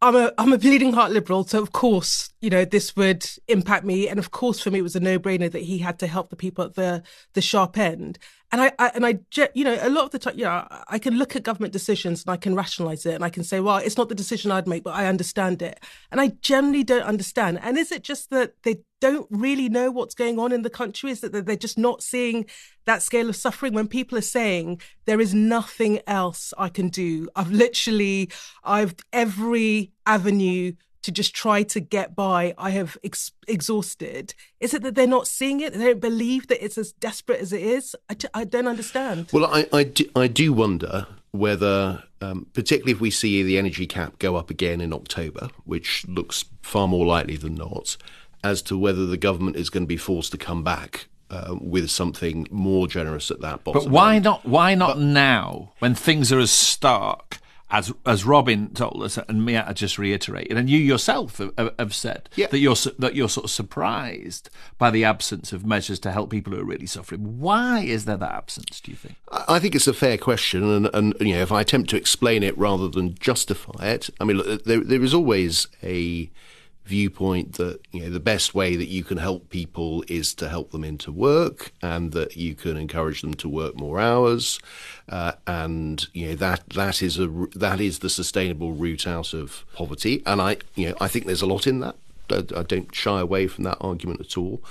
I'm 0.06 0.16
a 0.16 0.32
I'm 0.38 0.54
a 0.54 0.60
bleeding 0.60 0.94
heart 0.94 1.12
liberal, 1.12 1.46
so 1.46 1.60
of 1.64 1.72
course, 1.72 2.30
you 2.40 2.52
know, 2.52 2.64
this 2.64 2.96
would 2.96 3.28
impact 3.48 3.84
me, 3.84 4.08
and 4.08 4.20
of 4.20 4.30
course, 4.30 4.60
for 4.60 4.70
me, 4.70 4.78
it 4.78 4.84
was 4.84 4.96
a 4.96 5.00
no 5.00 5.18
brainer 5.18 5.52
that 5.52 5.64
he 5.64 5.80
had 5.80 5.98
to 5.98 6.06
help 6.06 6.30
the 6.30 6.36
people 6.36 6.64
at 6.64 6.76
the 6.76 7.02
the 7.34 7.42
sharp 7.42 7.76
end. 7.76 8.20
And 8.52 8.62
I, 8.62 8.72
I 8.80 8.92
and 8.96 9.06
I, 9.06 9.20
you 9.54 9.64
know, 9.64 9.78
a 9.82 9.90
lot 9.90 10.06
of 10.06 10.12
the 10.12 10.20
time, 10.20 10.38
you 10.38 10.46
know, 10.46 10.52
I- 10.52 10.84
I 10.88 11.00
can 11.00 11.18
look 11.18 11.36
at 11.36 11.44
government 11.44 11.74
decisions 11.74 12.24
and 12.24 12.32
I 12.32 12.38
can 12.38 12.56
rationalize 12.56 13.06
it, 13.06 13.16
and 13.16 13.24
I 13.24 13.30
can 13.30 13.44
say, 13.44 13.60
well, 13.60 13.78
it's 13.78 13.98
not 13.98 14.08
the 14.08 14.16
decision 14.16 14.52
I'd 14.52 14.68
make, 14.68 14.84
but 14.84 14.94
I 14.96 15.08
understand 15.08 15.62
it. 15.62 15.80
And 16.12 16.22
I 16.22 16.30
generally 16.42 16.84
don't 16.84 17.04
understand. 17.04 17.60
And 17.62 17.78
is 17.78 17.92
it 17.92 18.04
just 18.04 18.30
that 18.30 18.54
they 18.64 18.78
don't 19.02 19.28
really 19.30 19.68
know 19.68 19.92
what's 19.92 20.16
going 20.16 20.40
on 20.40 20.52
in 20.52 20.62
the 20.62 20.70
country? 20.70 21.12
Is 21.12 21.22
that 21.22 21.32
they're 21.46 21.56
just 21.56 21.78
not 21.78 22.02
seeing 22.02 22.46
that 22.86 23.02
scale 23.02 23.30
of 23.30 23.36
suffering 23.36 23.74
when 23.74 23.88
people 23.88 24.18
are 24.18 24.22
saying 24.22 24.82
there 25.06 25.20
is 25.20 25.34
nothing 25.34 26.00
else 26.08 26.54
I 26.58 26.70
can 26.70 26.90
do? 26.90 27.28
I've 27.36 27.52
literally, 27.52 28.30
I've 28.64 28.96
every 29.12 29.92
avenue 30.06 30.74
to 31.06 31.12
just 31.12 31.36
try 31.36 31.62
to 31.62 31.80
get 31.80 32.16
by. 32.16 32.56
I 32.58 32.72
have 32.72 32.98
ex- 33.04 33.32
exhausted. 33.48 34.34
Is 34.60 34.74
it 34.74 34.82
that 34.82 34.96
they're 34.96 35.06
not 35.06 35.28
seeing 35.28 35.62
it? 35.62 35.74
They 35.74 35.86
don't 35.86 36.02
believe 36.02 36.48
that 36.48 36.64
it's 36.64 36.80
as 36.80 36.92
desperate 36.94 37.40
as 37.40 37.54
it 37.54 37.62
is. 37.62 37.96
I, 38.34 38.44
don't 38.44 38.68
understand. 38.68 39.30
Well, 39.32 39.46
I, 39.46 39.68
I, 39.72 39.84
do, 39.84 40.10
I 40.16 40.28
do 40.28 40.52
wonder 40.52 41.06
whether, 41.32 42.04
um, 42.22 42.48
particularly 42.54 42.94
if 42.94 43.02
we 43.02 43.12
see 43.12 43.44
the 43.44 43.60
energy 43.60 43.86
cap 43.86 44.18
go 44.18 44.36
up 44.36 44.50
again 44.50 44.82
in 44.82 44.94
October, 44.94 45.50
which 45.64 46.08
looks 46.08 46.46
far 46.64 46.88
more 46.88 47.06
likely 47.06 47.38
than 47.38 47.54
not, 47.54 47.98
as 48.44 48.64
to 48.64 48.78
whether 48.78 49.06
the 49.06 49.18
government 49.18 49.58
is 49.58 49.70
going 49.70 49.84
to 49.84 49.88
be 49.88 49.98
forced 49.98 50.32
to 50.32 50.40
come 50.40 50.64
back 50.64 51.08
uh, 51.30 51.56
with 51.62 51.92
something 51.92 52.48
more 52.50 52.88
generous 52.88 53.30
at 53.30 53.42
that 53.42 53.64
bottom. 53.64 53.84
But 53.84 53.92
why 53.92 54.16
end. 54.16 54.26
not? 54.26 54.44
Why 54.44 54.74
not 54.74 55.00
now 55.00 55.74
when 55.80 55.94
things 55.94 56.32
are 56.32 56.40
as 56.40 56.52
stark 56.52 57.38
as 57.72 57.92
as 58.06 58.24
Robin 58.26 58.70
told 58.74 59.02
us 59.04 59.18
and 59.18 59.44
Mia 59.46 59.72
just 59.74 59.98
reiterated, 59.98 60.56
and 60.58 60.70
you 60.70 60.78
yourself 60.78 61.40
have, 61.40 61.74
have 61.80 61.94
said 61.96 62.30
Yeah. 62.36 62.48
that 62.48 62.60
you're 62.60 62.76
that 63.00 63.16
you're 63.16 63.30
sort 63.30 63.46
of 63.46 63.52
surprised 63.52 64.50
by 64.78 64.92
the 64.92 65.04
absence 65.04 65.52
of 65.52 65.66
measures 65.66 66.00
to 66.00 66.12
help 66.12 66.30
people 66.30 66.54
who 66.54 66.60
are 66.62 66.66
really 66.66 66.86
suffering. 66.86 67.40
Why 67.40 67.80
is 67.80 68.06
there 68.06 68.18
that 68.18 68.32
absence? 68.32 68.80
Do 68.82 68.92
you 68.92 68.98
think? 68.98 69.16
I 69.32 69.56
I 69.56 69.60
think 69.60 69.74
it's 69.76 69.88
a 69.88 69.94
fair 69.94 70.18
question, 70.18 70.64
and, 70.64 70.90
and 70.94 71.16
you 71.20 71.34
know, 71.36 71.42
if 71.42 71.52
I 71.52 71.62
attempt 71.62 71.90
to 71.92 71.98
explain 71.98 72.44
it 72.44 72.58
rather 72.58 72.88
than 72.88 73.16
justify 73.20 73.86
it, 73.88 74.10
I 74.20 74.26
mean, 74.26 74.38
look, 74.38 74.64
there, 74.66 74.82
there 74.84 75.04
is 75.04 75.14
always 75.14 75.68
a 75.82 76.30
viewpoint 76.86 77.54
that 77.54 77.80
you 77.92 78.02
know 78.02 78.10
the 78.10 78.20
best 78.20 78.54
way 78.54 78.76
that 78.76 78.88
you 78.88 79.04
can 79.04 79.18
help 79.18 79.50
people 79.50 80.04
is 80.08 80.34
to 80.36 80.48
help 80.48 80.72
them 80.72 80.84
into 80.84 81.12
work, 81.12 81.72
and 81.82 82.12
that 82.12 82.38
you 82.38 82.56
can 82.56 82.78
encourage 82.78 83.22
them 83.22 83.34
to 83.36 83.50
work 83.50 83.76
more 83.76 84.00
hours, 84.00 84.60
uh, 85.10 85.34
and 85.48 86.08
you 86.14 86.28
know 86.28 86.36
that 86.36 86.70
that 86.70 87.02
is 87.02 87.20
a 87.20 87.28
that 87.56 87.82
is 87.82 88.00
the 88.00 88.10
sustainable 88.10 88.74
route 88.74 89.08
out 89.08 89.34
of 89.34 89.66
poverty, 89.74 90.22
and 90.26 90.42
I 90.42 90.58
you 90.76 90.90
know 90.90 90.96
I 91.02 91.08
think 91.08 91.26
there's 91.26 91.42
a 91.42 91.48
lot 91.48 91.68
in 91.68 91.80
that. 91.80 91.96
I, 92.30 92.60
I 92.60 92.64
don't 92.64 92.94
shy 92.94 93.20
away 93.20 93.48
from 93.48 93.64
that 93.66 93.78
argument 93.82 94.22
at 94.22 94.38
all, 94.38 94.62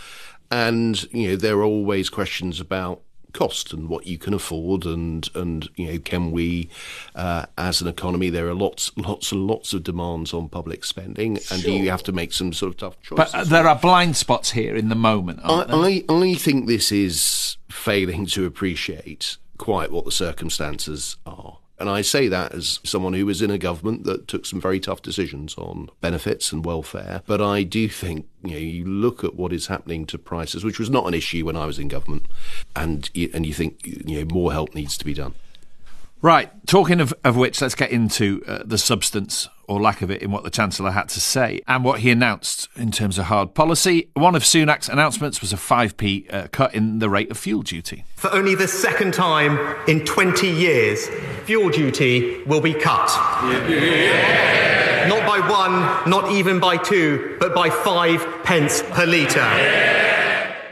and 0.51 1.03
you 1.13 1.29
know 1.29 1.37
there 1.37 1.59
are 1.59 1.65
always 1.65 2.09
questions 2.09 2.61
about 2.61 3.01
cost 3.35 3.73
and 3.73 3.89
what 3.89 4.07
you 4.07 4.17
can 4.17 4.33
afford 4.33 4.87
and 4.87 5.29
and 5.35 5.69
you 5.77 5.93
know 5.93 5.99
can 5.99 6.31
we 6.31 6.71
uh, 7.15 7.45
as 7.59 7.83
an 7.83 7.89
economy 7.89 8.31
there 8.31 8.49
are 8.49 8.55
lots 8.55 8.91
lots 8.97 9.33
and 9.33 9.47
lots 9.47 9.75
of 9.75 9.83
demands 9.83 10.33
on 10.33 10.49
public 10.49 10.85
spending 10.85 11.39
and 11.51 11.63
do 11.63 11.73
you 11.73 11.91
have 11.91 12.03
to 12.03 12.13
make 12.13 12.33
some 12.33 12.53
sort 12.53 12.73
of 12.73 12.77
tough 12.79 13.03
choices 13.03 13.33
But 13.33 13.49
there 13.49 13.69
are 13.69 13.77
blind 13.77 14.17
spots 14.17 14.53
here 14.53 14.75
in 14.77 14.89
the 14.89 14.95
moment. 14.95 15.41
Aren't 15.43 15.69
there? 15.69 15.77
I, 15.77 16.05
I, 16.09 16.31
I 16.31 16.35
think 16.35 16.67
this 16.67 16.91
is 16.91 17.59
failing 17.69 18.25
to 18.27 18.47
appreciate 18.47 19.37
quite 19.59 19.91
what 19.91 20.05
the 20.05 20.13
circumstances 20.13 21.17
are. 21.27 21.59
And 21.79 21.91
I 21.91 22.03
say 22.03 22.29
that 22.29 22.55
as 22.55 22.79
someone 22.85 23.15
who 23.15 23.27
was 23.27 23.43
in 23.43 23.51
a 23.51 23.59
government 23.59 24.05
that 24.05 24.29
took 24.29 24.47
some 24.47 24.61
very 24.61 24.79
tough 24.79 25.03
decisions 25.03 25.57
on 25.57 25.91
benefits 26.01 26.53
and 26.53 26.65
welfare. 26.65 27.23
But 27.27 27.41
I 27.41 27.65
do 27.65 27.89
think, 27.89 28.27
you 28.45 28.51
know, 28.53 28.59
you 28.59 28.85
look 28.85 29.25
at 29.25 29.35
what 29.35 29.53
is 29.53 29.67
happening 29.67 30.07
to 30.07 30.19
prices, 30.19 30.65
which 30.65 30.79
was 30.79 30.89
not 30.89 31.07
an 31.07 31.15
issue 31.15 31.45
when 31.45 31.57
I 31.57 31.67
was 31.67 31.79
in 31.79 31.89
government, 31.89 32.27
and 32.77 33.11
and 33.33 33.45
you 33.45 33.53
think, 33.53 33.85
you 33.85 34.25
know, 34.25 34.33
more 34.33 34.53
help 34.53 34.75
needs 34.75 34.97
to 34.99 35.05
be 35.05 35.15
done. 35.15 35.35
Right. 36.25 36.51
Talking 36.67 37.03
of, 37.03 37.13
of 37.23 37.37
which, 37.37 37.61
let's 37.61 37.75
get 37.75 37.91
into 37.91 38.43
uh, 38.49 38.63
the 38.65 38.79
substance 38.79 39.47
or 39.69 39.79
lack 39.79 40.01
of 40.01 40.11
it 40.11 40.23
in 40.23 40.31
what 40.31 40.43
the 40.43 40.49
Chancellor 40.49 40.93
had 40.93 41.11
to 41.11 41.21
say 41.21 41.61
and 41.69 41.85
what 41.85 42.01
he 42.01 42.11
announced 42.11 42.67
in 42.77 42.91
terms 42.91 43.19
of 43.19 43.27
hard 43.27 43.55
policy. 43.55 44.09
One 44.15 44.35
of 44.35 44.43
Sunak's 44.43 44.89
announcements 44.89 45.43
was 45.43 45.53
a 45.53 45.57
5p 45.57 46.33
uh, 46.33 46.49
cut 46.51 46.75
in 46.75 46.99
the 46.99 47.11
rate 47.11 47.31
of 47.31 47.37
fuel 47.37 47.61
duty. 47.61 48.07
For 48.17 48.33
only 48.33 48.55
the 48.55 48.67
second 48.67 49.13
time 49.13 49.77
in 49.87 50.07
20 50.07 50.49
years, 50.49 51.09
fuel 51.45 51.69
duty 51.69 52.43
will 52.45 52.63
be 52.63 52.73
cut. 52.73 53.09
Not 55.07 55.29
by 55.29 55.47
one, 55.47 56.11
not 56.11 56.33
even 56.33 56.59
by 56.59 56.79
two, 56.79 57.37
but 57.39 57.55
by 57.55 57.69
five 57.69 58.27
pence 58.45 58.83
per 58.93 59.05
litre. 59.05 59.47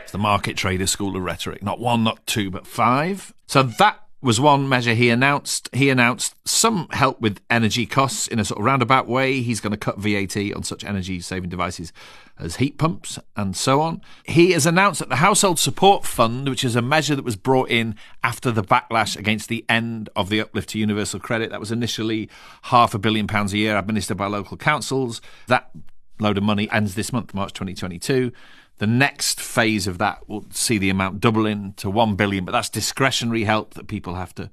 It's 0.03 0.13
the 0.13 0.17
market 0.17 0.57
trader 0.57 0.87
school 0.87 1.15
of 1.15 1.23
rhetoric. 1.23 1.63
Not 1.63 1.79
one, 1.79 2.03
not 2.03 2.27
two, 2.27 2.51
but 2.51 2.67
five. 2.67 3.35
So 3.47 3.63
that 3.63 4.02
was 4.23 4.41
one 4.41 4.69
measure 4.69 4.95
he 4.95 5.11
announced. 5.11 5.69
He 5.73 5.91
announced 5.91 6.37
some 6.47 6.87
help 6.93 7.21
with 7.21 7.41
energy 7.51 7.87
costs 7.87 8.29
in 8.29 8.39
a 8.39 8.45
sort 8.45 8.61
of 8.61 8.65
roundabout 8.65 9.09
way. 9.09 9.43
He's 9.43 9.61
going 9.61 9.73
to 9.73 9.77
cut 9.77 9.99
VAT 9.99 10.37
on 10.55 10.63
such 10.63 10.85
energy 10.85 11.21
saving 11.21 11.51
devices 11.51 11.93
as 12.39 12.57
heat 12.57 12.79
pumps 12.79 13.19
and 13.37 13.57
so 13.57 13.81
on. 13.81 14.01
He 14.25 14.53
has 14.53 14.65
announced 14.65 15.01
that 15.01 15.09
the 15.09 15.17
Household 15.17 15.59
Support 15.59 16.07
Fund, 16.07 16.49
which 16.49 16.65
is 16.65 16.77
a 16.77 16.83
measure 16.83 17.17
that 17.17 17.25
was 17.25 17.37
brought 17.37 17.69
in 17.69 17.97
after 18.23 18.53
the 18.53 18.63
backlash 18.63 19.17
against 19.17 19.49
the 19.49 19.65
end 19.69 20.09
of 20.15 20.29
the 20.29 20.41
uplift 20.41 20.71
to 20.71 20.79
universal 20.79 21.19
credit, 21.19 21.51
that 21.51 21.61
was 21.61 21.73
initially 21.73 22.31
half 22.63 22.95
a 22.95 22.99
billion 22.99 23.27
pounds 23.27 23.53
a 23.53 23.59
year 23.59 23.77
administered 23.77 24.17
by 24.17 24.27
local 24.27 24.57
councils. 24.57 25.21
That 25.49 25.71
load 26.21 26.39
of 26.39 26.45
money 26.45 26.71
ends 26.71 26.95
this 26.95 27.13
month, 27.13 27.35
March 27.35 27.53
2022. 27.53 28.33
The 28.79 28.87
next 28.87 29.41
phase 29.41 29.87
of 29.87 29.99
that 29.99 30.29
will 30.29 30.45
see 30.51 30.79
the 30.79 30.91
amount 30.91 31.21
doubling 31.21 31.75
to 31.75 31.89
1 31.89 32.17
billion, 32.17 32.45
but 32.45 32.53
that's 32.53 32.69
discretionary 32.69 33.45
help 33.45 33.75
that 33.75 33.87
people 33.87 34.15
have 34.15 34.35
to 34.37 34.51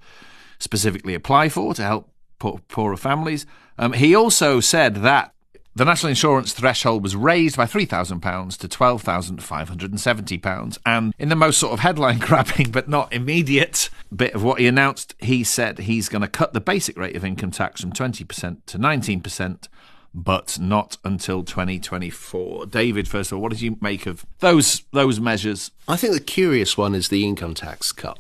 specifically 0.60 1.16
apply 1.16 1.50
for 1.50 1.74
to 1.74 1.84
help 1.84 2.12
poor, 2.38 2.60
poorer 2.68 2.98
families. 2.98 3.46
Um, 3.78 3.94
he 3.94 4.14
also 4.14 4.60
said 4.60 4.96
that 4.96 5.34
the 5.76 5.86
national 5.86 6.10
insurance 6.10 6.52
threshold 6.52 7.04
was 7.04 7.16
raised 7.16 7.56
by 7.56 7.66
£3,000 7.66 8.58
to 8.58 8.68
£12,570. 8.68 10.78
And 10.86 11.14
in 11.18 11.30
the 11.30 11.36
most 11.36 11.58
sort 11.58 11.74
of 11.74 11.80
headline 11.80 12.20
grabbing 12.20 12.72
but 12.72 12.90
not 12.90 13.14
immediate 13.14 13.90
bit 14.14 14.34
of 14.34 14.44
what 14.44 14.60
he 14.60 14.68
announced, 14.68 15.16
he 15.20 15.44
said 15.44 15.80
he's 15.80 16.10
going 16.10 16.22
to 16.22 16.28
cut 16.28 16.54
the 16.54 16.60
basic 16.60 16.98
rate 16.98 17.16
of 17.16 17.24
income 17.24 17.52
tax 17.52 17.82
from 17.82 17.94
20% 17.94 18.58
to 18.66 18.78
19%. 18.78 19.68
But 20.14 20.58
not 20.60 20.98
until 21.04 21.44
2024. 21.44 22.66
David, 22.66 23.08
first 23.08 23.32
of 23.32 23.38
all, 23.38 23.42
what 23.44 23.52
did 23.52 23.62
you 23.62 23.78
make 23.80 24.06
of 24.08 24.26
those 24.40 24.84
those 24.92 25.20
measures? 25.20 25.72
I 25.88 25.98
think 25.98 26.14
the 26.14 26.20
curious 26.20 26.78
one 26.78 26.96
is 26.96 27.10
the 27.10 27.26
income 27.26 27.54
tax 27.54 27.92
cut 27.92 28.18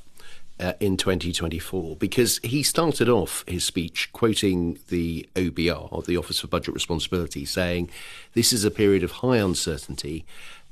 uh, 0.60 0.74
in 0.80 0.98
2024 0.98 1.96
because 1.96 2.40
he 2.44 2.62
started 2.64 3.10
off 3.10 3.44
his 3.48 3.64
speech 3.64 4.10
quoting 4.12 4.78
the 4.90 5.28
OBR, 5.36 6.06
the 6.06 6.18
Office 6.18 6.42
for 6.42 6.48
Budget 6.48 6.74
Responsibility, 6.74 7.46
saying 7.46 7.90
this 8.34 8.54
is 8.54 8.64
a 8.64 8.72
period 8.72 9.04
of 9.04 9.12
high 9.12 9.38
uncertainty 9.38 10.26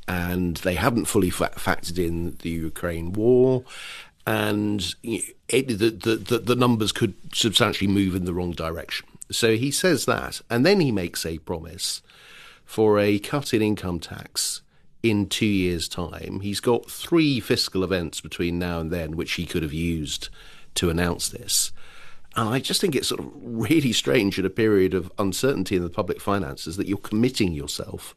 and 0.08 0.58
they 0.58 0.76
haven't 0.76 1.06
fully 1.06 1.30
fa- 1.30 1.52
factored 1.56 1.98
in 1.98 2.38
the 2.42 2.50
Ukraine 2.50 3.12
war. 3.14 3.64
And 4.28 4.94
it, 5.04 5.38
the, 5.80 5.90
the, 5.90 6.40
the 6.40 6.56
numbers 6.56 6.92
could 6.92 7.14
substantially 7.34 7.88
move 7.88 8.14
in 8.14 8.26
the 8.26 8.34
wrong 8.34 8.52
direction. 8.52 9.08
So 9.32 9.56
he 9.56 9.72
says 9.72 10.04
that. 10.06 10.42
And 10.50 10.66
then 10.66 10.82
he 10.82 10.92
makes 10.92 11.26
a 11.26 11.38
promise 11.38 12.02
for 12.66 13.00
a 13.00 13.20
cut 13.20 13.54
in 13.54 13.62
income 13.62 14.02
tax 14.02 14.62
in 15.02 15.28
two 15.28 15.46
years' 15.46 15.88
time. 15.88 16.42
He's 16.42 16.60
got 16.60 16.92
three 16.92 17.40
fiscal 17.40 17.86
events 17.86 18.20
between 18.20 18.60
now 18.60 18.82
and 18.82 18.92
then, 18.92 19.16
which 19.16 19.34
he 19.34 19.46
could 19.46 19.64
have 19.64 19.72
used 19.72 20.28
to 20.76 20.90
announce 20.90 21.30
this. 21.30 21.72
And 22.36 22.50
I 22.50 22.60
just 22.60 22.82
think 22.82 22.96
it's 22.96 23.08
sort 23.08 23.22
of 23.22 23.32
really 23.34 23.94
strange 23.94 24.38
in 24.38 24.46
a 24.46 24.50
period 24.50 24.94
of 24.94 25.10
uncertainty 25.18 25.78
in 25.78 25.84
the 25.84 25.90
public 25.90 26.20
finances 26.20 26.76
that 26.76 26.88
you're 26.88 26.98
committing 26.98 27.54
yourself 27.54 28.14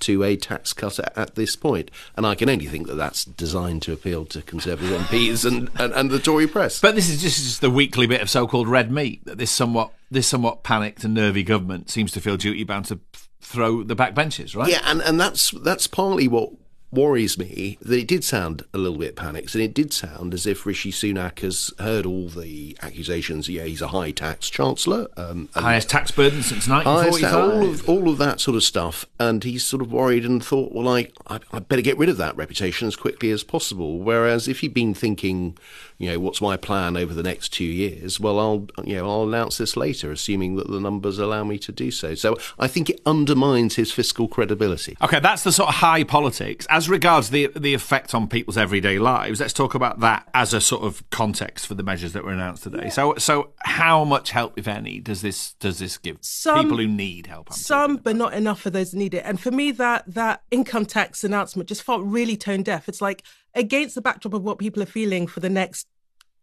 to 0.00 0.22
a 0.22 0.36
tax 0.36 0.72
cut 0.72 0.98
at, 0.98 1.16
at, 1.16 1.34
this 1.34 1.56
point. 1.56 1.90
And 2.16 2.26
I 2.26 2.34
can 2.34 2.48
only 2.48 2.66
think 2.66 2.86
that 2.88 2.96
that's 2.96 3.24
designed 3.24 3.82
to 3.82 3.92
appeal 3.92 4.24
to 4.26 4.42
Conservative 4.42 5.00
MPs 5.02 5.44
and, 5.44 5.70
and, 5.76 5.92
and, 5.92 6.10
the 6.10 6.18
Tory 6.18 6.46
press. 6.46 6.80
But 6.80 6.94
this 6.94 7.08
is 7.08 7.20
just, 7.20 7.38
just 7.38 7.60
the 7.60 7.70
weekly 7.70 8.06
bit 8.06 8.20
of 8.20 8.30
so-called 8.30 8.68
red 8.68 8.90
meat 8.90 9.24
that 9.24 9.38
this 9.38 9.50
somewhat 9.50 9.92
this 10.10 10.26
somewhat 10.26 10.64
panicked 10.64 11.04
and 11.04 11.14
nervy 11.14 11.44
government 11.44 11.88
seems 11.88 12.10
to 12.12 12.20
feel 12.20 12.36
duty 12.36 12.64
bound 12.64 12.86
to 12.86 12.98
throw 13.40 13.82
the 13.82 13.94
back 13.94 14.14
benches, 14.14 14.56
right? 14.56 14.70
Yeah, 14.70 14.82
and, 14.84 15.00
and 15.02 15.20
that's 15.20 15.50
that's 15.50 15.86
partly 15.86 16.28
what 16.28 16.50
worries 16.92 17.38
me 17.38 17.78
that 17.80 17.98
it 17.98 18.08
did 18.08 18.24
sound 18.24 18.64
a 18.74 18.78
little 18.78 18.98
bit 18.98 19.16
panicked, 19.16 19.54
and 19.54 19.62
it 19.62 19.74
did 19.74 19.92
sound 19.92 20.34
as 20.34 20.46
if 20.46 20.66
Rishi 20.66 20.90
Sunak 20.90 21.40
has 21.40 21.72
heard 21.78 22.06
all 22.06 22.28
the 22.28 22.76
accusations. 22.82 23.48
Yeah, 23.48 23.64
he's 23.64 23.82
a 23.82 23.88
high 23.88 24.10
tax 24.10 24.50
chancellor, 24.50 25.08
um, 25.16 25.48
highest 25.54 25.88
tax 25.90 26.10
burden 26.10 26.42
since 26.42 26.68
1945, 26.68 27.34
all 27.34 27.70
of 27.70 27.88
all 27.88 28.08
of 28.08 28.18
that 28.18 28.40
sort 28.40 28.56
of 28.56 28.62
stuff, 28.62 29.06
and 29.18 29.44
he's 29.44 29.64
sort 29.64 29.82
of 29.82 29.92
worried 29.92 30.24
and 30.24 30.44
thought, 30.44 30.72
well, 30.72 30.88
I 30.88 31.08
I, 31.26 31.40
I 31.52 31.58
better 31.60 31.82
get 31.82 31.98
rid 31.98 32.08
of 32.08 32.16
that 32.16 32.36
reputation 32.36 32.88
as 32.88 32.96
quickly 32.96 33.30
as 33.30 33.44
possible. 33.44 33.98
Whereas 33.98 34.48
if 34.48 34.60
he'd 34.60 34.74
been 34.74 34.94
thinking 34.94 35.56
you 36.00 36.10
know, 36.10 36.18
what's 36.18 36.40
my 36.40 36.56
plan 36.56 36.96
over 36.96 37.12
the 37.12 37.22
next 37.22 37.50
two 37.50 37.62
years? 37.62 38.18
Well, 38.18 38.40
I'll, 38.40 38.66
you 38.86 38.96
know, 38.96 39.10
I'll 39.10 39.24
announce 39.24 39.58
this 39.58 39.76
later, 39.76 40.10
assuming 40.10 40.56
that 40.56 40.70
the 40.70 40.80
numbers 40.80 41.18
allow 41.18 41.44
me 41.44 41.58
to 41.58 41.72
do 41.72 41.90
so. 41.90 42.14
So 42.14 42.38
I 42.58 42.68
think 42.68 42.88
it 42.88 43.02
undermines 43.04 43.76
his 43.76 43.92
fiscal 43.92 44.26
credibility. 44.26 44.96
Okay, 45.02 45.20
that's 45.20 45.44
the 45.44 45.52
sort 45.52 45.68
of 45.68 45.74
high 45.74 46.04
politics. 46.04 46.66
As 46.70 46.88
regards 46.88 47.28
the 47.28 47.48
the 47.54 47.74
effect 47.74 48.14
on 48.14 48.28
people's 48.28 48.56
everyday 48.56 48.98
lives, 48.98 49.40
let's 49.40 49.52
talk 49.52 49.74
about 49.74 50.00
that 50.00 50.26
as 50.32 50.54
a 50.54 50.60
sort 50.62 50.84
of 50.84 51.08
context 51.10 51.66
for 51.66 51.74
the 51.74 51.82
measures 51.82 52.14
that 52.14 52.24
were 52.24 52.32
announced 52.32 52.62
today. 52.62 52.88
So, 52.88 53.16
so 53.18 53.50
how 53.58 54.02
much 54.04 54.30
help, 54.30 54.54
if 54.56 54.66
any, 54.66 55.00
does 55.00 55.20
this 55.20 55.52
does 55.60 55.80
this 55.80 55.98
give 55.98 56.16
some, 56.22 56.62
people 56.62 56.78
who 56.78 56.88
need 56.88 57.26
help? 57.26 57.50
I'm 57.50 57.56
some, 57.58 57.96
but 57.98 58.16
not 58.16 58.32
enough 58.32 58.62
for 58.62 58.70
those 58.70 58.92
who 58.92 58.98
need 58.98 59.12
it. 59.12 59.22
And 59.26 59.38
for 59.38 59.50
me, 59.50 59.70
that 59.72 60.04
that 60.06 60.44
income 60.50 60.86
tax 60.86 61.24
announcement 61.24 61.68
just 61.68 61.82
felt 61.82 62.02
really 62.02 62.38
tone 62.38 62.62
deaf. 62.62 62.88
It's 62.88 63.02
like 63.02 63.22
against 63.54 63.94
the 63.94 64.02
backdrop 64.02 64.34
of 64.34 64.42
what 64.42 64.58
people 64.58 64.82
are 64.82 64.86
feeling 64.86 65.26
for 65.26 65.40
the 65.40 65.50
next 65.50 65.86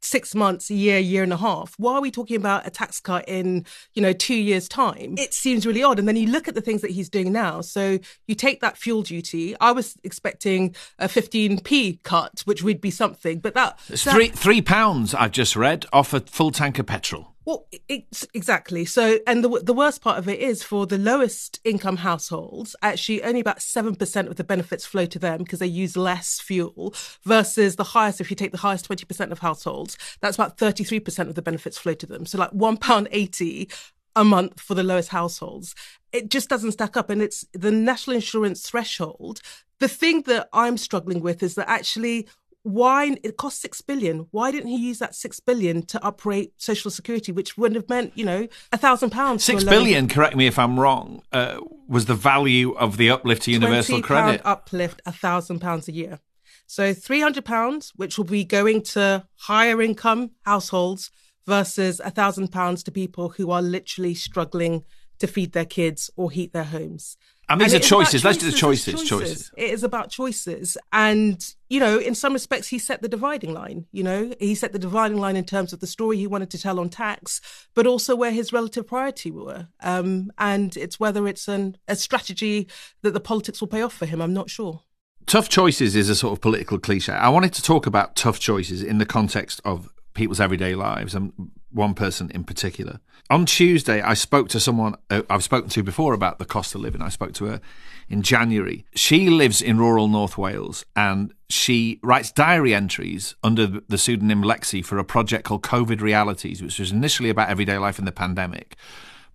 six 0.01 0.35
months, 0.35 0.69
a 0.69 0.73
year, 0.73 0.99
year 0.99 1.23
and 1.23 1.33
a 1.33 1.37
half. 1.37 1.73
Why 1.77 1.95
are 1.95 2.01
we 2.01 2.11
talking 2.11 2.37
about 2.37 2.67
a 2.67 2.69
tax 2.69 2.99
cut 2.99 3.27
in, 3.27 3.65
you 3.93 4.01
know, 4.01 4.13
two 4.13 4.35
years' 4.35 4.67
time? 4.67 5.15
It 5.17 5.33
seems 5.33 5.65
really 5.65 5.83
odd. 5.83 5.99
And 5.99 6.07
then 6.07 6.15
you 6.15 6.27
look 6.27 6.47
at 6.47 6.55
the 6.55 6.61
things 6.61 6.81
that 6.81 6.91
he's 6.91 7.09
doing 7.09 7.31
now. 7.31 7.61
So 7.61 7.99
you 8.27 8.35
take 8.35 8.61
that 8.61 8.77
fuel 8.77 9.01
duty. 9.01 9.55
I 9.59 9.71
was 9.71 9.97
expecting 10.03 10.75
a 10.99 11.07
15p 11.07 12.03
cut, 12.03 12.41
which 12.45 12.63
would 12.63 12.81
be 12.81 12.91
something, 12.91 13.39
but 13.39 13.53
that. 13.55 13.79
It's 13.89 14.03
that, 14.05 14.13
three, 14.13 14.29
three 14.29 14.61
pounds, 14.61 15.13
I've 15.13 15.31
just 15.31 15.55
read, 15.55 15.85
off 15.91 16.13
a 16.13 16.21
full 16.21 16.51
tank 16.51 16.79
of 16.79 16.85
petrol. 16.85 17.33
Well, 17.47 17.65
it's 17.87 18.27
exactly. 18.33 18.83
So, 18.83 19.19
and 19.25 19.41
the 19.41 19.61
the 19.63 19.73
worst 19.73 20.01
part 20.01 20.17
of 20.17 20.27
it 20.27 20.41
is 20.41 20.63
for 20.63 20.85
the 20.85 20.97
lowest 20.97 21.61
income 21.63 21.95
households, 21.95 22.75
actually 22.81 23.23
only 23.23 23.39
about 23.39 23.59
7% 23.59 24.27
of 24.27 24.35
the 24.35 24.43
benefits 24.43 24.85
flow 24.85 25.05
to 25.05 25.17
them 25.17 25.37
because 25.37 25.59
they 25.59 25.65
use 25.65 25.95
less 25.95 26.41
fuel 26.41 26.93
versus 27.23 27.77
the 27.77 27.85
highest, 27.85 28.19
if 28.19 28.29
you 28.29 28.35
take 28.35 28.51
the 28.51 28.57
highest 28.57 28.89
20% 28.89 29.31
of 29.31 29.39
households, 29.39 29.97
that's 30.19 30.35
about 30.35 30.57
33% 30.57 31.29
of 31.29 31.35
the 31.35 31.41
benefits 31.41 31.77
flow 31.77 31.93
to 31.93 32.05
them. 32.05 32.25
So 32.25 32.37
like 32.37 32.51
£1.80 32.51 33.71
a 34.17 34.25
month 34.25 34.59
for 34.59 34.75
the 34.75 34.83
lowest 34.83 35.09
households. 35.09 35.73
It 36.11 36.29
just 36.29 36.49
doesn't 36.49 36.73
stack 36.73 36.97
up. 36.97 37.09
And 37.09 37.21
it's 37.21 37.45
the 37.53 37.71
national 37.71 38.17
insurance 38.17 38.69
threshold. 38.69 39.39
The 39.79 39.87
thing 39.87 40.23
that 40.23 40.49
I'm 40.51 40.75
struggling 40.75 41.21
with 41.21 41.41
is 41.41 41.55
that 41.55 41.69
actually 41.69 42.27
why 42.67 43.15
it 43.23 43.37
cost 43.37 43.61
six 43.61 43.79
billion. 43.79 44.27
Why 44.31 44.51
didn't 44.51 44.67
he 44.67 44.77
use 44.77 44.99
that 44.99 45.15
six 45.15 45.39
billion 45.39 45.83
to 45.83 46.05
uprate 46.05 46.53
social 46.57 46.91
security 46.91 47.31
which 47.31 47.57
would 47.57 47.75
have 47.75 47.87
meant 47.87 48.11
you 48.15 48.25
know 48.25 48.47
a 48.73 48.77
thousand 48.77 49.11
pounds 49.11 49.43
six 49.43 49.63
billion 49.63 50.07
correct 50.07 50.35
me 50.35 50.47
if 50.47 50.59
i'm 50.59 50.79
wrong 50.79 51.21
uh, 51.31 51.59
was 51.87 52.05
the 52.05 52.15
value 52.15 52.73
of 52.73 52.97
the 52.97 53.09
uplift 53.09 53.43
to 53.43 53.51
universal 53.51 54.01
credit. 54.01 54.41
uplift 54.43 55.01
a 55.05 55.11
thousand 55.11 55.59
pounds 55.59 55.87
a 55.87 55.93
year. 55.93 56.19
So 56.65 56.93
300 56.93 57.45
pounds 57.45 57.93
which 57.95 58.17
will 58.17 58.25
be 58.25 58.43
going 58.43 58.81
to 58.95 59.25
higher 59.35 59.81
income 59.81 60.31
households 60.41 61.09
versus 61.45 62.01
a 62.03 62.09
thousand 62.09 62.49
pounds 62.49 62.83
to 62.83 62.91
people 62.91 63.29
who 63.29 63.51
are 63.51 63.61
literally 63.61 64.13
struggling 64.13 64.83
to 65.19 65.27
feed 65.27 65.53
their 65.53 65.65
kids 65.65 66.09
or 66.15 66.31
heat 66.31 66.53
their 66.53 66.65
homes 66.65 67.17
and 67.49 67.61
these 67.61 67.73
and 67.73 67.83
are 67.83 67.87
choices. 67.87 68.25
Let's 68.25 68.37
do 68.37 68.51
the 68.51 68.57
choices, 68.57 68.95
choices. 68.95 69.09
Choices. 69.09 69.51
It 69.55 69.69
is 69.71 69.83
about 69.83 70.09
choices. 70.09 70.77
And, 70.91 71.43
you 71.69 71.79
know, 71.79 71.97
in 71.97 72.13
some 72.13 72.33
respects, 72.33 72.67
he 72.67 72.79
set 72.79 73.01
the 73.01 73.07
dividing 73.07 73.53
line. 73.53 73.85
You 73.91 74.03
know, 74.03 74.33
he 74.39 74.53
set 74.53 74.73
the 74.73 74.79
dividing 74.79 75.17
line 75.17 75.37
in 75.37 75.45
terms 75.45 75.71
of 75.71 75.79
the 75.79 75.87
story 75.87 76.17
he 76.17 76.27
wanted 76.27 76.49
to 76.51 76.57
tell 76.57 76.79
on 76.79 76.89
tax, 76.89 77.39
but 77.73 77.87
also 77.87 78.15
where 78.15 78.31
his 78.31 78.51
relative 78.51 78.87
priority 78.87 79.31
were. 79.31 79.67
Um, 79.81 80.31
and 80.37 80.75
it's 80.75 80.99
whether 80.99 81.27
it's 81.27 81.47
an, 81.47 81.77
a 81.87 81.95
strategy 81.95 82.67
that 83.01 83.13
the 83.13 83.19
politics 83.21 83.61
will 83.61 83.69
pay 83.69 83.81
off 83.81 83.93
for 83.93 84.05
him. 84.05 84.21
I'm 84.21 84.33
not 84.33 84.49
sure. 84.49 84.81
Tough 85.25 85.49
choices 85.49 85.95
is 85.95 86.09
a 86.09 86.15
sort 86.15 86.33
of 86.33 86.41
political 86.41 86.79
cliche. 86.79 87.13
I 87.13 87.29
wanted 87.29 87.53
to 87.53 87.61
talk 87.61 87.85
about 87.85 88.15
tough 88.15 88.39
choices 88.39 88.83
in 88.83 88.97
the 88.97 89.05
context 89.05 89.61
of 89.63 89.89
people's 90.13 90.39
everyday 90.39 90.73
lives 90.73 91.13
and 91.13 91.31
one 91.71 91.93
person 91.93 92.31
in 92.31 92.43
particular. 92.43 92.99
On 93.29 93.45
Tuesday, 93.45 94.01
I 94.01 94.13
spoke 94.13 94.47
to 94.49 94.59
someone 94.59 94.95
uh, 95.09 95.23
I've 95.29 95.43
spoken 95.43 95.69
to 95.71 95.83
before 95.83 96.13
about 96.13 96.39
the 96.39 96.45
cost 96.45 96.73
of 96.75 96.81
living. 96.81 97.01
I 97.01 97.09
spoke 97.09 97.33
to 97.33 97.45
her 97.45 97.61
in 98.07 98.21
January. 98.21 98.85
She 98.95 99.29
lives 99.29 99.61
in 99.61 99.77
rural 99.77 100.07
North 100.07 100.37
Wales 100.37 100.85
and 100.95 101.33
she 101.49 101.99
writes 102.01 102.31
diary 102.31 102.73
entries 102.73 103.35
under 103.43 103.67
the 103.67 103.97
pseudonym 103.97 104.43
Lexi 104.43 104.83
for 104.83 104.97
a 104.97 105.03
project 105.03 105.43
called 105.43 105.63
COVID 105.63 105.99
Realities, 105.99 106.61
which 106.61 106.79
was 106.79 106.91
initially 106.91 107.29
about 107.29 107.49
everyday 107.49 107.77
life 107.77 107.99
in 107.99 108.05
the 108.05 108.11
pandemic 108.13 108.77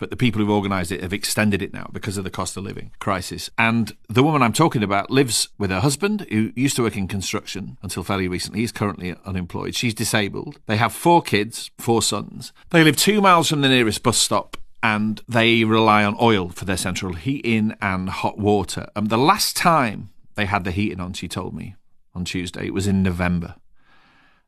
but 0.02 0.10
the 0.10 0.16
people 0.16 0.40
who've 0.40 0.50
organised 0.50 0.90
it 0.90 1.00
have 1.00 1.12
extended 1.12 1.62
it 1.62 1.72
now 1.72 1.88
because 1.92 2.18
of 2.18 2.24
the 2.24 2.30
cost 2.30 2.56
of 2.56 2.64
living 2.64 2.90
crisis. 2.98 3.48
And 3.56 3.92
the 4.08 4.24
woman 4.24 4.42
I'm 4.42 4.52
talking 4.52 4.82
about 4.82 5.12
lives 5.12 5.46
with 5.58 5.70
her 5.70 5.78
husband, 5.78 6.26
who 6.28 6.50
used 6.56 6.74
to 6.74 6.82
work 6.82 6.96
in 6.96 7.06
construction 7.06 7.78
until 7.82 8.02
fairly 8.02 8.26
recently. 8.26 8.62
He's 8.62 8.72
currently 8.72 9.14
unemployed. 9.24 9.76
She's 9.76 9.94
disabled. 9.94 10.58
They 10.66 10.76
have 10.76 10.92
four 10.92 11.22
kids, 11.22 11.70
four 11.78 12.02
sons. 12.02 12.52
They 12.70 12.82
live 12.82 12.96
two 12.96 13.20
miles 13.20 13.48
from 13.48 13.60
the 13.60 13.68
nearest 13.68 14.02
bus 14.02 14.18
stop 14.18 14.56
and 14.82 15.20
they 15.28 15.62
rely 15.62 16.02
on 16.02 16.16
oil 16.20 16.48
for 16.48 16.64
their 16.64 16.76
central 16.76 17.12
heating 17.12 17.76
and 17.80 18.08
hot 18.08 18.38
water. 18.38 18.88
Um, 18.96 19.04
the 19.04 19.16
last 19.16 19.56
time 19.56 20.10
they 20.34 20.46
had 20.46 20.64
the 20.64 20.72
heating 20.72 20.98
on, 20.98 21.12
she 21.12 21.28
told 21.28 21.54
me 21.54 21.76
on 22.12 22.24
Tuesday, 22.24 22.66
it 22.66 22.74
was 22.74 22.88
in 22.88 23.04
November. 23.04 23.54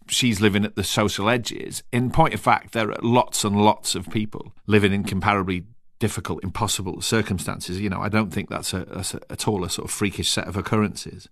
she's 0.08 0.42
living 0.42 0.66
at 0.66 0.76
the 0.76 0.84
social 0.84 1.30
edges. 1.30 1.84
In 1.92 2.12
point 2.12 2.34
of 2.34 2.40
fact, 2.40 2.74
there 2.74 2.92
are 2.92 2.98
lots 3.02 3.44
and 3.44 3.62
lots 3.64 3.96
of 3.96 4.10
people 4.10 4.54
living 4.68 4.94
in 4.94 5.04
comparably 5.04 5.66
difficult, 6.00 6.44
impossible 6.44 7.02
circumstances. 7.02 7.80
You 7.80 7.90
know, 7.90 8.02
I 8.02 8.10
don't 8.10 8.32
think 8.32 8.50
that's, 8.50 8.74
a, 8.74 8.86
that's 8.86 9.14
a, 9.14 9.22
at 9.30 9.48
all 9.48 9.64
a 9.64 9.70
sort 9.70 9.88
of 9.88 9.92
freakish 9.92 10.30
set 10.30 10.48
of 10.48 10.58
occurrences. 10.58 11.28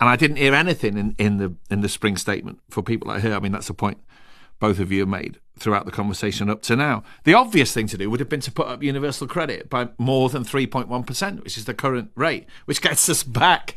And 0.00 0.08
I 0.08 0.16
didn't 0.16 0.36
hear 0.36 0.54
anything 0.54 0.96
in, 0.96 1.14
in 1.18 1.36
the 1.36 1.54
in 1.68 1.82
the 1.82 1.88
spring 1.88 2.16
statement 2.16 2.60
for 2.70 2.82
people 2.82 3.08
like 3.08 3.22
her. 3.22 3.34
I 3.34 3.38
mean, 3.38 3.52
that's 3.52 3.68
a 3.68 3.74
point 3.74 3.98
both 4.58 4.78
of 4.78 4.92
you 4.92 5.00
have 5.00 5.08
made 5.08 5.38
throughout 5.58 5.86
the 5.86 5.92
conversation 5.92 6.48
up 6.48 6.62
to 6.62 6.76
now. 6.76 7.02
The 7.24 7.34
obvious 7.34 7.72
thing 7.72 7.86
to 7.88 7.98
do 7.98 8.08
would 8.10 8.20
have 8.20 8.28
been 8.28 8.40
to 8.40 8.52
put 8.52 8.68
up 8.68 8.82
universal 8.82 9.26
credit 9.26 9.68
by 9.68 9.88
more 9.98 10.28
than 10.28 10.44
3.1%, 10.44 11.42
which 11.42 11.58
is 11.58 11.64
the 11.64 11.74
current 11.74 12.10
rate, 12.14 12.46
which 12.66 12.80
gets 12.80 13.08
us 13.08 13.22
back 13.22 13.74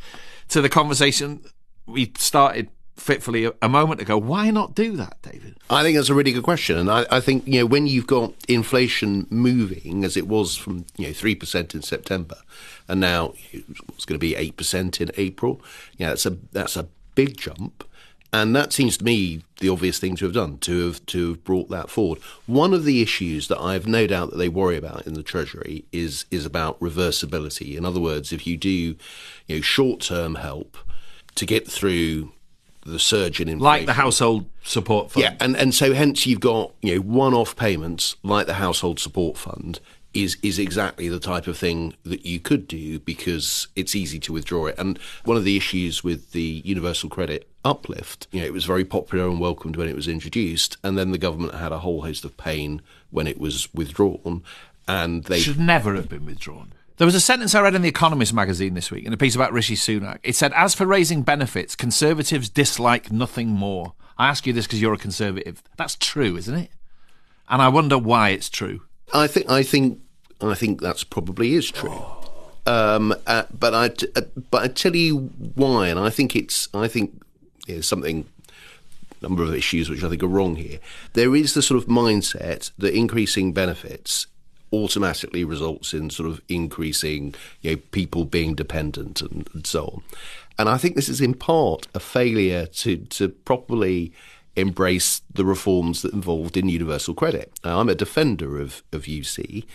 to 0.50 0.62
the 0.62 0.70
conversation 0.70 1.44
we 1.86 2.12
started 2.18 2.70
fitfully 2.96 3.46
a, 3.46 3.54
a 3.62 3.70
moment 3.70 4.02
ago. 4.02 4.18
Why 4.18 4.52
not 4.52 4.76
do 4.76 4.96
that, 4.98 5.18
David? 5.22 5.58
I 5.70 5.84
think 5.84 5.98
that's 5.98 6.10
a 6.10 6.14
really 6.14 6.32
good 6.32 6.44
question, 6.44 6.78
and 6.78 6.90
I, 6.90 7.06
I, 7.10 7.20
think 7.20 7.48
you 7.48 7.60
know 7.60 7.66
when 7.66 7.88
you've 7.88 8.08
got 8.08 8.34
inflation 8.48 9.28
moving 9.30 10.04
as 10.04 10.16
it 10.16 10.28
was 10.28 10.56
from 10.56 10.86
you 10.98 11.08
know 11.08 11.14
three 11.14 11.36
percent 11.36 11.74
in 11.74 11.82
September, 11.82 12.38
and 12.88 13.00
now 13.00 13.34
it's 13.52 14.06
going 14.06 14.16
to 14.16 14.20
be 14.20 14.36
eight 14.36 14.58
percent 14.58 15.02
in 15.02 15.12
April. 15.18 15.62
Yeah, 15.98 16.10
that's 16.10 16.26
a 16.26 16.38
that's 16.52 16.78
a 16.78 16.88
big 17.16 17.38
jump. 17.38 17.84
And 18.36 18.56
that 18.56 18.74
seems 18.74 18.98
to 18.98 19.06
me 19.06 19.44
the 19.60 19.70
obvious 19.70 20.00
thing 20.00 20.16
to 20.16 20.26
have 20.26 20.34
done 20.34 20.58
to 20.60 20.88
have 20.88 21.06
to 21.06 21.30
have 21.30 21.44
brought 21.44 21.70
that 21.70 21.92
forward. 21.92 22.20
One 22.48 22.74
of 22.74 22.84
the 22.84 23.00
issues 23.00 23.48
that 23.48 23.60
I've 23.60 23.86
no 23.86 24.08
doubt 24.08 24.32
that 24.32 24.38
they 24.38 24.50
worry 24.50 24.76
about 24.76 25.06
in 25.06 25.14
the 25.14 25.22
Treasury 25.22 25.86
is 25.92 26.26
is 26.32 26.44
about 26.44 26.80
reversibility. 26.80 27.78
In 27.78 27.86
other 27.86 28.00
words, 28.00 28.34
if 28.34 28.48
you 28.48 28.58
do, 28.58 28.70
you 28.70 28.98
know, 29.50 29.62
short 29.62 30.02
term 30.02 30.36
help 30.36 30.78
to 31.36 31.46
get 31.46 31.70
through 31.70 32.32
the 32.86 33.00
surge 33.00 33.40
in 33.40 33.60
like 33.60 33.86
the 33.86 33.94
household 33.94 34.46
support 34.64 35.12
fund, 35.12 35.24
yeah, 35.24 35.36
and 35.40 35.56
and 35.56 35.74
so 35.74 35.94
hence 35.94 36.26
you've 36.26 36.40
got 36.40 36.72
you 36.82 36.96
know 36.96 37.02
one 37.02 37.34
off 37.34 37.56
payments 37.56 38.16
like 38.24 38.48
the 38.48 38.56
household 38.56 39.00
support 39.00 39.38
fund 39.38 39.80
is 40.14 40.38
is 40.44 40.60
exactly 40.60 41.10
the 41.10 41.20
type 41.20 41.48
of 41.48 41.58
thing 41.58 41.96
that 42.04 42.26
you 42.26 42.40
could 42.40 42.68
do 42.68 43.00
because 43.00 43.68
it's 43.76 43.96
easy 43.96 44.20
to 44.20 44.34
withdraw 44.34 44.68
it. 44.68 44.76
And 44.78 45.00
one 45.26 45.38
of 45.38 45.44
the 45.44 45.58
issues 45.58 46.04
with 46.04 46.32
the 46.32 46.62
universal 46.64 47.10
credit 47.10 47.50
uplift, 47.66 48.28
you 48.32 48.42
know, 48.42 48.46
it 48.46 48.54
was 48.54 48.66
very 48.66 48.86
popular 48.86 49.28
and 49.28 49.40
welcomed 49.40 49.76
when 49.76 49.90
it 49.90 49.96
was 49.96 50.08
introduced, 50.08 50.78
and 50.84 50.98
then 50.98 51.12
the 51.12 51.18
government 51.18 51.56
had 51.56 51.72
a 51.72 51.80
whole 51.80 52.04
host 52.04 52.26
of 52.26 52.38
pain 52.38 52.82
when 53.10 53.28
it 53.28 53.40
was 53.40 53.74
withdrawn, 53.74 54.44
and 54.88 55.26
they 55.26 55.40
should 55.40 55.60
never 55.60 55.96
have 55.96 56.10
been 56.10 56.26
withdrawn. 56.26 56.74
There 56.98 57.06
was 57.06 57.16
a 57.16 57.20
sentence 57.20 57.56
I 57.56 57.62
read 57.62 57.74
in 57.74 57.82
The 57.82 57.90
Economist 57.90 58.34
magazine 58.34 58.76
this 58.76 58.92
week 58.92 59.06
in 59.06 59.14
a 59.14 59.18
piece 59.18 59.36
about 59.36 59.52
Rishi 59.52 59.76
Sunak. 59.76 60.20
It 60.22 60.36
said, 60.36 60.54
As 60.54 60.76
for 60.76 60.86
raising 60.86 61.24
benefits, 61.24 61.76
conservatives 61.76 62.50
dislike 62.50 63.12
nothing 63.12 63.50
more. 63.50 63.94
I 64.18 64.30
ask 64.30 64.46
you 64.46 64.54
this 64.54 64.68
because 64.68 64.80
you're 64.80 64.94
a 64.94 64.98
conservative. 64.98 65.64
That's 65.76 65.96
true, 65.96 66.38
isn't 66.38 66.56
it? 66.56 66.70
And 67.50 67.62
I 67.64 67.70
wonder 67.70 67.98
why 67.98 68.30
it's 68.30 68.50
true. 68.50 68.84
I 69.12 69.26
think 69.28 69.50
I 69.50 69.64
think 69.64 70.00
I 70.40 70.54
think 70.54 70.82
that's 70.82 71.04
probably 71.04 71.56
is 71.56 71.72
true. 71.72 72.00
Um, 72.66 73.14
uh, 73.26 73.44
but 73.52 73.74
I 73.74 73.86
uh, 74.16 74.22
but 74.52 74.64
I 74.64 74.68
tell 74.68 74.96
you 74.96 75.32
why, 75.56 75.88
and 75.88 76.00
I 76.00 76.10
think 76.10 76.36
it's 76.36 76.70
I 76.74 76.88
think 76.88 77.22
there's 77.68 77.88
something 77.88 78.28
number 79.22 79.44
of 79.44 79.56
issues 79.56 79.90
which 79.90 80.04
I 80.04 80.10
think 80.10 80.22
are 80.22 80.28
wrong 80.28 80.58
here. 80.58 80.80
There 81.14 81.36
is 81.36 81.54
the 81.54 81.62
sort 81.62 81.82
of 81.82 81.90
mindset 81.90 82.72
that 82.78 82.94
increasing 82.94 83.54
benefits 83.54 84.28
automatically 84.74 85.44
results 85.46 85.94
in 85.94 86.10
sort 86.10 86.28
of 86.28 86.42
increasing 86.50 87.36
you 87.62 87.72
know, 87.72 87.82
people 87.92 88.26
being 88.26 88.56
dependent 88.56 89.22
and, 89.22 89.48
and 89.54 89.68
so 89.68 89.86
on. 89.86 90.04
And 90.58 90.70
I 90.70 90.78
think 90.78 90.96
this 90.96 91.10
is 91.10 91.22
in 91.22 91.34
part 91.34 91.88
a 91.94 92.00
failure 92.00 92.66
to 92.66 92.98
to 92.98 93.30
properly 93.30 94.14
embrace 94.56 95.22
the 95.34 95.46
reforms 95.46 96.04
that 96.04 96.14
involved 96.14 96.56
in 96.56 96.70
universal 96.70 97.16
credit. 97.16 97.52
Now, 97.64 97.80
I'm 97.80 97.90
a 97.90 97.96
defender 97.96 98.62
of, 98.62 98.84
of 98.92 99.04
UC, 99.04 99.66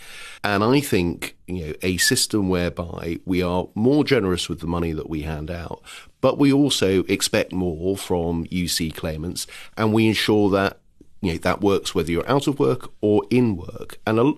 and 0.43 0.63
I 0.63 0.79
think 0.79 1.35
you 1.47 1.67
know 1.67 1.73
a 1.81 1.97
system 1.97 2.49
whereby 2.49 3.19
we 3.25 3.41
are 3.41 3.67
more 3.75 4.03
generous 4.03 4.47
with 4.47 4.61
the 4.61 4.67
money 4.67 4.93
that 4.93 5.09
we 5.09 5.23
hand 5.23 5.51
out, 5.51 5.81
but 6.21 6.37
we 6.37 6.53
also 6.53 7.03
expect 7.03 7.51
more 7.51 7.97
from 7.97 8.45
UC 8.45 8.95
claimants, 8.95 9.47
and 9.75 9.93
we 9.93 10.07
ensure 10.07 10.49
that 10.51 10.79
you 11.21 11.33
know 11.33 11.39
that 11.39 11.61
works 11.61 11.93
whether 11.93 12.11
you're 12.11 12.29
out 12.29 12.47
of 12.47 12.59
work 12.59 12.89
or 13.01 13.23
in 13.29 13.57
work. 13.57 13.99
And 14.07 14.19
a, 14.19 14.33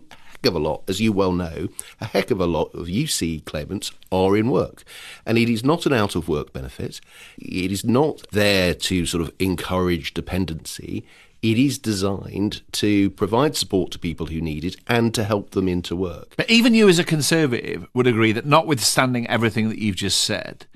of 0.46 0.56
a 0.56 0.60
lot, 0.60 0.84
as 0.88 1.00
you 1.00 1.12
well 1.12 1.32
know, 1.32 1.68
a 2.00 2.06
heck 2.06 2.32
of 2.32 2.40
a 2.40 2.46
lot 2.46 2.74
of 2.74 2.88
UC 2.88 3.46
claimants 3.46 3.92
are 4.12 4.36
in 4.36 4.50
work. 4.50 4.84
And 5.26 5.38
it 5.38 5.50
is 5.50 5.64
not 5.64 5.86
an 5.86 5.94
out 5.94 6.16
of 6.16 6.28
work 6.28 6.54
benefit. 6.54 7.02
It 7.38 7.72
is 7.72 7.84
not 7.84 8.28
there 8.32 8.74
to 8.74 9.06
sort 9.06 9.24
of 9.24 9.34
encourage 9.40 10.14
dependency. 10.14 11.06
It 11.42 11.58
is 11.58 11.80
designed 11.80 12.62
to 12.74 13.10
provide 13.12 13.56
support 13.56 13.92
to 13.92 14.00
people 14.00 14.28
who 14.28 14.42
need 14.42 14.64
it 14.64 14.76
and 14.88 15.14
to 15.16 15.24
help 15.24 15.52
them 15.52 15.68
into 15.68 15.96
work. 15.96 16.34
But 16.38 16.50
even 16.50 16.76
you, 16.76 16.88
as 16.88 17.00
a 17.00 17.04
Conservative, 17.04 17.88
would 17.94 18.08
agree 18.08 18.32
that 18.32 18.46
notwithstanding 18.46 19.28
everything 19.28 19.70
that 19.70 19.80
you've 19.80 19.96
just 19.96 20.22
said, 20.22 20.68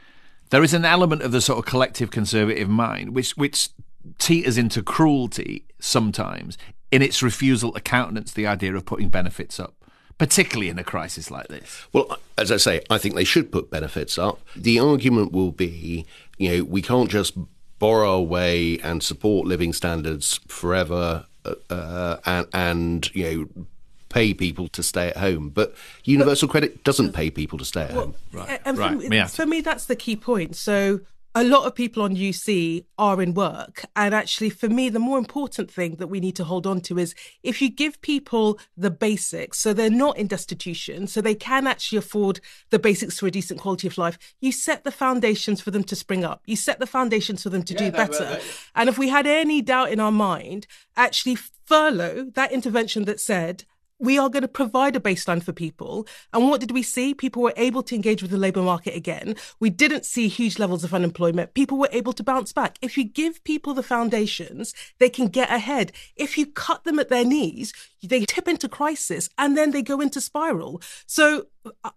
there 0.50 0.64
is 0.64 0.74
an 0.74 0.86
element 0.86 1.22
of 1.22 1.32
the 1.32 1.42
sort 1.42 1.60
of 1.60 1.66
collective 1.66 2.10
Conservative 2.10 2.70
mind 2.70 3.14
which, 3.14 3.38
which 3.38 3.70
teeters 4.18 4.58
into 4.58 4.82
cruelty 4.82 5.66
sometimes 5.80 6.58
in 6.96 7.02
its 7.02 7.22
refusal 7.22 7.72
to 7.74 7.82
countenance 7.82 8.32
the 8.32 8.48
idea 8.48 8.74
of 8.76 8.86
putting 8.86 9.10
benefits 9.10 9.60
up 9.60 9.76
particularly 10.18 10.70
in 10.70 10.80
a 10.80 10.84
crisis 10.84 11.30
like 11.30 11.48
this? 11.48 11.86
Well, 11.92 12.18
as 12.38 12.52
I 12.52 12.58
say, 12.58 12.82
I 12.90 12.98
think 12.98 13.16
they 13.16 13.24
should 13.24 13.52
put 13.52 13.70
benefits 13.70 14.18
up. 14.18 14.40
The 14.56 14.80
argument 14.80 15.32
will 15.32 15.52
be, 15.52 16.06
you 16.38 16.50
know, 16.50 16.64
we 16.64 16.82
can't 16.82 17.10
just 17.10 17.38
borrow 17.80 18.14
away 18.14 18.80
and 18.80 19.04
support 19.04 19.46
living 19.46 19.74
standards 19.74 20.40
forever 20.48 21.26
uh, 21.44 21.56
uh 21.70 22.18
and, 22.26 22.48
and, 22.54 23.14
you 23.14 23.24
know, 23.56 23.66
pay 24.08 24.34
people 24.34 24.70
to 24.70 24.82
stay 24.82 25.10
at 25.10 25.18
home. 25.18 25.50
But 25.50 25.76
universal 26.06 26.48
but, 26.48 26.52
credit 26.52 26.84
doesn't 26.86 27.12
pay 27.12 27.30
people 27.30 27.58
to 27.58 27.66
stay 27.66 27.82
at 27.82 27.92
well, 27.94 28.06
home. 28.06 28.16
Right. 28.32 28.62
And 28.64 28.78
right. 28.78 29.02
For, 29.02 29.10
me, 29.10 29.28
for 29.28 29.46
me, 29.46 29.62
that's 29.62 29.86
the 29.86 29.96
key 29.96 30.16
point. 30.16 30.56
So 30.56 31.02
a 31.38 31.44
lot 31.44 31.66
of 31.66 31.76
people 31.76 32.02
on 32.02 32.16
UC 32.16 32.86
are 32.98 33.22
in 33.22 33.34
work. 33.34 33.84
And 33.94 34.16
actually, 34.16 34.50
for 34.50 34.70
me, 34.70 34.88
the 34.88 35.00
more 35.00 35.18
important 35.18 35.70
thing 35.70 35.98
that 35.98 36.08
we 36.08 36.22
need 36.22 36.38
to 36.38 36.46
hold 36.46 36.66
on 36.66 36.80
to 36.82 36.98
is 36.98 37.14
if 37.44 37.62
you 37.62 37.70
give 37.70 38.02
people 38.02 38.58
the 38.78 38.90
basics, 38.90 39.60
so 39.60 39.74
they're 39.74 39.90
not 39.90 40.18
in 40.18 40.28
destitution, 40.28 41.08
so 41.08 41.20
they 41.20 41.36
can 41.36 41.68
actually 41.68 41.98
afford 41.98 42.40
the 42.70 42.80
basics 42.80 43.20
for 43.20 43.28
a 43.28 43.32
decent 43.32 43.60
quality 43.60 43.86
of 43.86 43.98
life, 43.98 44.18
you 44.40 44.54
set 44.54 44.86
the 44.86 44.92
foundations 44.92 45.60
for 45.60 45.72
them 45.72 45.84
to 45.84 45.96
spring 45.96 46.24
up. 46.24 46.42
You 46.46 46.56
set 46.56 46.80
the 46.80 46.88
foundations 46.88 47.44
for 47.44 47.50
them 47.50 47.64
to 47.64 47.74
yeah, 47.74 47.80
do 47.80 47.92
no, 47.92 47.98
better. 47.98 48.40
And 48.74 48.88
if 48.88 48.98
we 48.98 49.10
had 49.10 49.28
any 49.28 49.62
doubt 49.62 49.92
in 49.92 50.00
our 50.00 50.14
mind, 50.14 50.68
actually 50.96 51.36
furlough 51.36 52.32
that 52.36 52.54
intervention 52.54 53.04
that 53.06 53.20
said, 53.20 53.66
we 54.00 54.18
are 54.18 54.30
going 54.30 54.42
to 54.42 54.48
provide 54.48 54.96
a 54.96 55.00
baseline 55.00 55.42
for 55.42 55.54
people. 55.54 56.08
And 56.34 56.50
what 56.50 56.60
did 56.60 56.72
we 56.72 56.84
see? 56.84 57.14
People 57.14 57.42
were 57.42 57.54
able 57.56 57.84
to 57.84 57.96
engage 57.96 58.22
with 58.22 58.32
the 58.32 58.38
labour 58.38 58.62
market 58.62 58.96
again. 58.96 59.36
We 59.60 59.70
didn't 59.70 60.06
see 60.06 60.28
huge 60.28 60.60
levels 60.60 60.84
of 60.84 60.94
unemployment. 60.94 61.54
People 61.54 61.78
were 61.78 61.90
able 61.92 62.14
to 62.14 62.24
bounce 62.24 62.52
back. 62.52 62.78
If 62.82 62.98
you 62.98 63.04
give 63.06 63.44
people 63.44 63.74
the 63.74 63.84
foundations, 63.84 64.74
they 65.00 65.10
can 65.10 65.28
get 65.28 65.50
ahead. 65.50 65.92
If 66.16 66.38
you 66.38 66.46
cut 66.46 66.84
them 66.84 67.00
at 67.00 67.10
their 67.10 67.26
knees, 67.26 67.74
they 68.04 68.26
tip 68.26 68.48
into 68.48 68.68
crisis 68.68 69.30
and 69.38 69.58
then 69.58 69.72
they 69.72 69.82
go 69.82 70.02
into 70.02 70.20
spiral. 70.20 70.82
So 71.06 71.48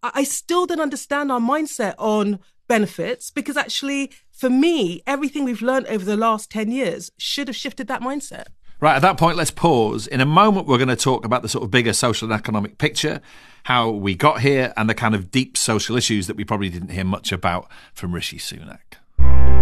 I 0.03 0.25
still 0.25 0.67
don't 0.67 0.81
understand 0.81 1.33
our 1.33 1.41
mindset 1.41 1.95
on 1.99 2.39
benefits 2.69 3.31
because 3.31 3.57
actually, 3.57 4.13
for 4.31 4.51
me, 4.51 5.03
everything 5.07 5.43
we've 5.45 5.63
learned 5.63 5.87
over 5.89 6.05
the 6.05 6.17
last 6.17 6.51
10 6.51 6.71
years 6.71 7.11
should 7.19 7.49
have 7.49 7.57
shifted 7.57 7.89
that 7.89 8.03
mindset. 8.03 8.47
Right, 8.81 8.95
at 8.95 9.03
that 9.03 9.19
point, 9.19 9.37
let's 9.37 9.51
pause. 9.51 10.07
In 10.07 10.21
a 10.21 10.27
moment, 10.27 10.69
we're 10.69 10.79
going 10.79 10.89
to 10.89 10.95
talk 10.95 11.25
about 11.25 11.43
the 11.43 11.49
sort 11.49 11.65
of 11.65 11.71
bigger 11.71 11.93
social 11.93 12.31
and 12.31 12.39
economic 12.39 12.79
picture, 12.79 13.21
how 13.65 13.91
we 13.91 14.15
got 14.15 14.41
here, 14.41 14.73
and 14.77 14.89
the 14.89 14.95
kind 14.95 15.17
of 15.17 15.33
deep 15.33 15.57
social 15.57 15.97
issues 15.97 16.29
that 16.29 16.37
we 16.37 16.45
probably 16.45 16.69
didn't 16.69 16.91
hear 16.91 17.05
much 17.05 17.33
about 17.33 17.69
from 17.93 18.15
Rishi 18.15 18.39
Sunak. 18.39 19.58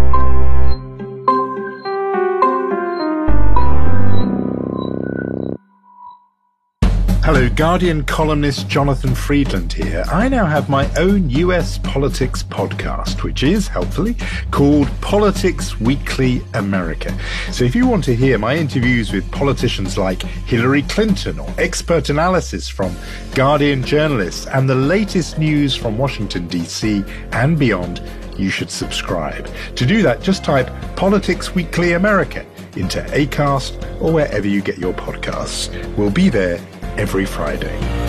Hello, 7.27 7.49
Guardian 7.49 8.05
columnist 8.05 8.69
Jonathan 8.69 9.12
Freedland 9.12 9.73
here. 9.73 10.05
I 10.12 10.29
now 10.29 10.47
have 10.47 10.69
my 10.69 10.89
own 10.95 11.29
US 11.31 11.77
politics 11.79 12.45
podcast, 12.45 13.25
which 13.25 13.43
is, 13.43 13.67
helpfully, 13.67 14.15
called 14.53 14.89
Politics 15.01 15.81
Weekly 15.81 16.41
America. 16.55 17.12
So 17.51 17.65
if 17.65 17.75
you 17.75 17.89
want 17.89 18.05
to 18.05 18.15
hear 18.15 18.39
my 18.39 18.55
interviews 18.55 19.11
with 19.12 19.29
politicians 19.33 19.99
like 19.99 20.23
Hillary 20.23 20.83
Clinton 20.83 21.41
or 21.41 21.53
expert 21.59 22.11
analysis 22.11 22.69
from 22.69 22.95
Guardian 23.35 23.83
journalists 23.83 24.47
and 24.47 24.71
the 24.71 24.77
latest 24.77 25.37
news 25.37 25.75
from 25.75 25.99
Washington, 25.99 26.47
D.C. 26.47 27.03
and 27.33 27.59
beyond, 27.59 28.01
you 28.39 28.51
should 28.51 28.71
subscribe. 28.71 29.51
To 29.75 29.85
do 29.85 30.01
that, 30.03 30.23
just 30.23 30.45
type 30.45 30.71
Politics 30.95 31.57
Weekly 31.57 31.95
America 31.95 32.47
into 32.77 33.01
ACAST 33.03 34.01
or 34.01 34.12
wherever 34.12 34.47
you 34.47 34.61
get 34.61 34.79
your 34.79 34.93
podcasts. 34.95 35.75
We'll 35.97 36.11
be 36.11 36.29
there 36.29 36.61
every 36.99 37.27
Friday. 37.27 38.06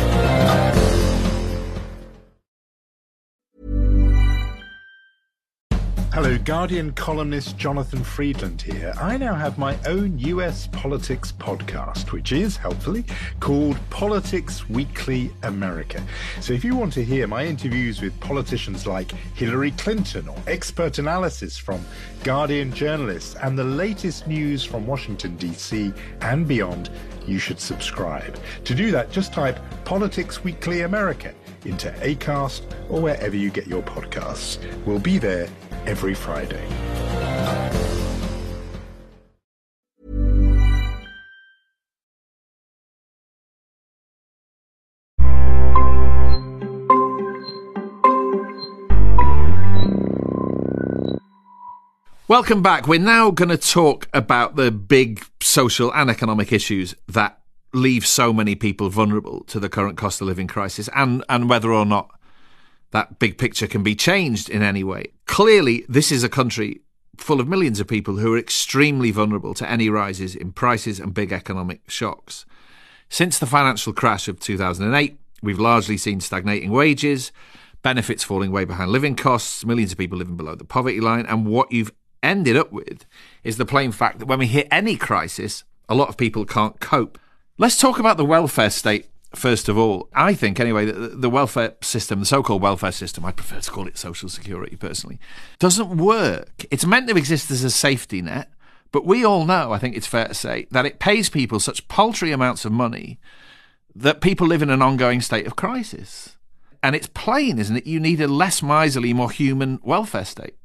Hello, 6.27 6.39
Guardian 6.39 6.91
columnist 6.91 7.57
Jonathan 7.57 8.03
Freedland 8.03 8.61
here. 8.61 8.93
I 8.99 9.15
now 9.15 9.33
have 9.33 9.57
my 9.57 9.77
own 9.85 10.19
US 10.19 10.67
politics 10.73 11.31
podcast, 11.31 12.11
which 12.11 12.33
is, 12.33 12.57
helpfully, 12.57 13.05
called 13.39 13.77
Politics 13.89 14.69
Weekly 14.69 15.31
America. 15.43 16.03
So 16.41 16.51
if 16.51 16.65
you 16.65 16.75
want 16.75 16.91
to 16.95 17.05
hear 17.05 17.27
my 17.27 17.45
interviews 17.45 18.01
with 18.01 18.19
politicians 18.19 18.85
like 18.85 19.13
Hillary 19.35 19.71
Clinton 19.71 20.27
or 20.27 20.35
expert 20.47 20.99
analysis 20.99 21.57
from 21.57 21.79
Guardian 22.25 22.73
journalists 22.73 23.35
and 23.35 23.57
the 23.57 23.63
latest 23.63 24.27
news 24.27 24.65
from 24.65 24.85
Washington, 24.85 25.37
D.C. 25.37 25.93
and 26.19 26.45
beyond, 26.45 26.89
you 27.25 27.39
should 27.39 27.61
subscribe. 27.61 28.37
To 28.65 28.75
do 28.75 28.91
that, 28.91 29.11
just 29.11 29.31
type 29.31 29.61
Politics 29.85 30.43
Weekly 30.43 30.81
America 30.81 31.33
into 31.63 31.89
ACAST 32.01 32.63
or 32.89 33.01
wherever 33.01 33.37
you 33.37 33.49
get 33.49 33.65
your 33.65 33.81
podcasts. 33.81 34.57
We'll 34.85 34.99
be 34.99 35.19
there 35.19 35.47
every 35.87 36.13
Friday. 36.13 36.67
Welcome 52.27 52.61
back. 52.61 52.89
We're 52.89 52.99
now 52.99 53.31
going 53.31 53.47
to 53.47 53.57
talk 53.57 54.09
about 54.13 54.57
the 54.57 54.69
big 54.69 55.25
social 55.41 55.93
and 55.93 56.09
economic 56.09 56.51
issues 56.51 56.93
that 57.07 57.39
leave 57.73 58.05
so 58.05 58.33
many 58.33 58.55
people 58.55 58.89
vulnerable 58.89 59.45
to 59.45 59.61
the 59.61 59.69
current 59.69 59.97
cost 59.97 60.19
of 60.19 60.27
living 60.27 60.47
crisis 60.47 60.89
and, 60.93 61.23
and 61.29 61.49
whether 61.49 61.71
or 61.71 61.85
not 61.85 62.16
that 62.91 63.19
big 63.19 63.37
picture 63.37 63.67
can 63.67 63.83
be 63.83 63.95
changed 63.95 64.49
in 64.49 64.61
any 64.61 64.83
way. 64.83 65.11
Clearly, 65.25 65.85
this 65.89 66.11
is 66.11 66.23
a 66.23 66.29
country 66.29 66.81
full 67.17 67.39
of 67.39 67.47
millions 67.47 67.79
of 67.79 67.87
people 67.87 68.17
who 68.17 68.33
are 68.33 68.37
extremely 68.37 69.11
vulnerable 69.11 69.53
to 69.55 69.69
any 69.69 69.89
rises 69.89 70.35
in 70.35 70.51
prices 70.51 70.99
and 70.99 71.13
big 71.13 71.31
economic 71.31 71.81
shocks. 71.89 72.45
Since 73.09 73.39
the 73.39 73.45
financial 73.45 73.93
crash 73.93 74.27
of 74.27 74.39
2008, 74.39 75.17
we've 75.41 75.59
largely 75.59 75.97
seen 75.97 76.19
stagnating 76.19 76.71
wages, 76.71 77.31
benefits 77.81 78.23
falling 78.23 78.51
way 78.51 78.65
behind 78.65 78.91
living 78.91 79.15
costs, 79.15 79.65
millions 79.65 79.91
of 79.91 79.97
people 79.97 80.17
living 80.17 80.37
below 80.37 80.55
the 80.55 80.65
poverty 80.65 80.99
line, 80.99 81.25
and 81.25 81.45
what 81.45 81.71
you've 81.71 81.91
ended 82.21 82.57
up 82.57 82.71
with 82.71 83.05
is 83.43 83.57
the 83.57 83.65
plain 83.65 83.91
fact 83.91 84.19
that 84.19 84.25
when 84.25 84.39
we 84.39 84.47
hit 84.47 84.67
any 84.71 84.95
crisis, 84.95 85.63
a 85.87 85.95
lot 85.95 86.09
of 86.09 86.17
people 86.17 86.45
can't 86.45 86.79
cope. 86.79 87.17
Let's 87.57 87.77
talk 87.77 87.99
about 87.99 88.17
the 88.17 88.25
welfare 88.25 88.69
state 88.69 89.07
first 89.35 89.69
of 89.69 89.77
all. 89.77 90.09
I 90.13 90.33
think, 90.33 90.59
anyway, 90.59 90.85
that 90.85 91.21
the 91.21 91.29
welfare 91.29 91.75
system, 91.81 92.19
the 92.19 92.25
so 92.25 92.43
called 92.43 92.61
welfare 92.61 92.91
system, 92.91 93.25
I 93.25 93.31
prefer 93.31 93.59
to 93.59 93.71
call 93.71 93.87
it 93.87 93.97
social 93.97 94.29
security 94.29 94.75
personally, 94.75 95.19
doesn't 95.59 95.97
work. 95.97 96.65
It's 96.71 96.85
meant 96.85 97.07
to 97.09 97.17
exist 97.17 97.51
as 97.51 97.63
a 97.63 97.69
safety 97.69 98.21
net, 98.21 98.49
but 98.91 99.05
we 99.05 99.25
all 99.25 99.45
know, 99.45 99.71
I 99.71 99.79
think 99.79 99.95
it's 99.95 100.07
fair 100.07 100.27
to 100.27 100.33
say, 100.33 100.67
that 100.71 100.85
it 100.85 100.99
pays 100.99 101.29
people 101.29 101.59
such 101.59 101.87
paltry 101.87 102.31
amounts 102.31 102.65
of 102.65 102.71
money 102.71 103.19
that 103.95 104.21
people 104.21 104.47
live 104.47 104.61
in 104.61 104.69
an 104.69 104.81
ongoing 104.81 105.21
state 105.21 105.47
of 105.47 105.55
crisis. 105.55 106.37
And 106.83 106.95
it's 106.95 107.07
plain, 107.07 107.57
isn't 107.57 107.75
it? 107.75 107.87
You 107.87 107.99
need 107.99 108.21
a 108.21 108.27
less 108.27 108.61
miserly, 108.61 109.11
more 109.11 109.31
human 109.31 109.79
welfare 109.83 110.25
state. 110.25 110.55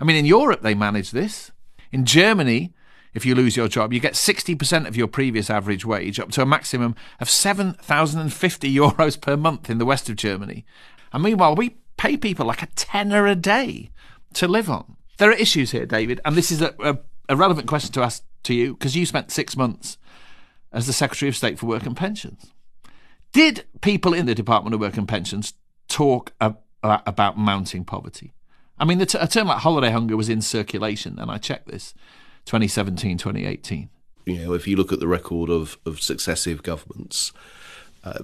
I 0.00 0.04
mean, 0.04 0.16
in 0.16 0.24
Europe, 0.24 0.62
they 0.62 0.74
manage 0.74 1.10
this. 1.10 1.52
In 1.92 2.06
Germany, 2.06 2.72
if 3.14 3.26
you 3.26 3.34
lose 3.34 3.56
your 3.56 3.68
job, 3.68 3.92
you 3.92 4.00
get 4.00 4.14
60% 4.14 4.86
of 4.86 4.96
your 4.96 5.06
previous 5.06 5.50
average 5.50 5.84
wage, 5.84 6.20
up 6.20 6.30
to 6.32 6.42
a 6.42 6.46
maximum 6.46 6.94
of 7.20 7.28
7,050 7.28 8.74
euros 8.74 9.20
per 9.20 9.36
month 9.36 9.68
in 9.68 9.78
the 9.78 9.84
west 9.84 10.08
of 10.08 10.16
Germany. 10.16 10.64
And 11.12 11.22
meanwhile, 11.22 11.54
we 11.54 11.76
pay 11.96 12.16
people 12.16 12.46
like 12.46 12.62
a 12.62 12.68
tenner 12.76 13.26
a 13.26 13.34
day 13.34 13.90
to 14.34 14.48
live 14.48 14.70
on. 14.70 14.96
There 15.18 15.30
are 15.30 15.34
issues 15.34 15.72
here, 15.72 15.86
David, 15.86 16.20
and 16.24 16.36
this 16.36 16.50
is 16.50 16.62
a, 16.62 16.74
a, 16.80 16.98
a 17.28 17.36
relevant 17.36 17.68
question 17.68 17.92
to 17.92 18.02
ask 18.02 18.24
to 18.44 18.54
you 18.54 18.74
because 18.74 18.96
you 18.96 19.04
spent 19.04 19.30
six 19.30 19.56
months 19.56 19.98
as 20.72 20.86
the 20.86 20.92
Secretary 20.92 21.28
of 21.28 21.36
State 21.36 21.58
for 21.58 21.66
Work 21.66 21.84
and 21.84 21.96
Pensions. 21.96 22.52
Did 23.32 23.64
people 23.80 24.14
in 24.14 24.26
the 24.26 24.34
Department 24.34 24.74
of 24.74 24.80
Work 24.80 24.96
and 24.96 25.06
Pensions 25.06 25.54
talk 25.88 26.32
about 26.40 27.38
mounting 27.38 27.84
poverty? 27.84 28.32
I 28.78 28.84
mean, 28.84 29.00
a 29.00 29.06
term 29.06 29.48
like 29.48 29.58
holiday 29.58 29.90
hunger 29.90 30.16
was 30.16 30.30
in 30.30 30.40
circulation, 30.40 31.18
and 31.18 31.30
I 31.30 31.36
checked 31.36 31.68
this 31.68 31.92
2017, 32.46 33.18
2018. 33.18 33.88
You 34.26 34.46
know, 34.46 34.52
if 34.52 34.66
you 34.66 34.76
look 34.76 34.92
at 34.92 35.00
the 35.00 35.08
record 35.08 35.50
of, 35.50 35.78
of 35.86 36.00
successive 36.00 36.62
governments, 36.62 37.32
uh, 38.04 38.20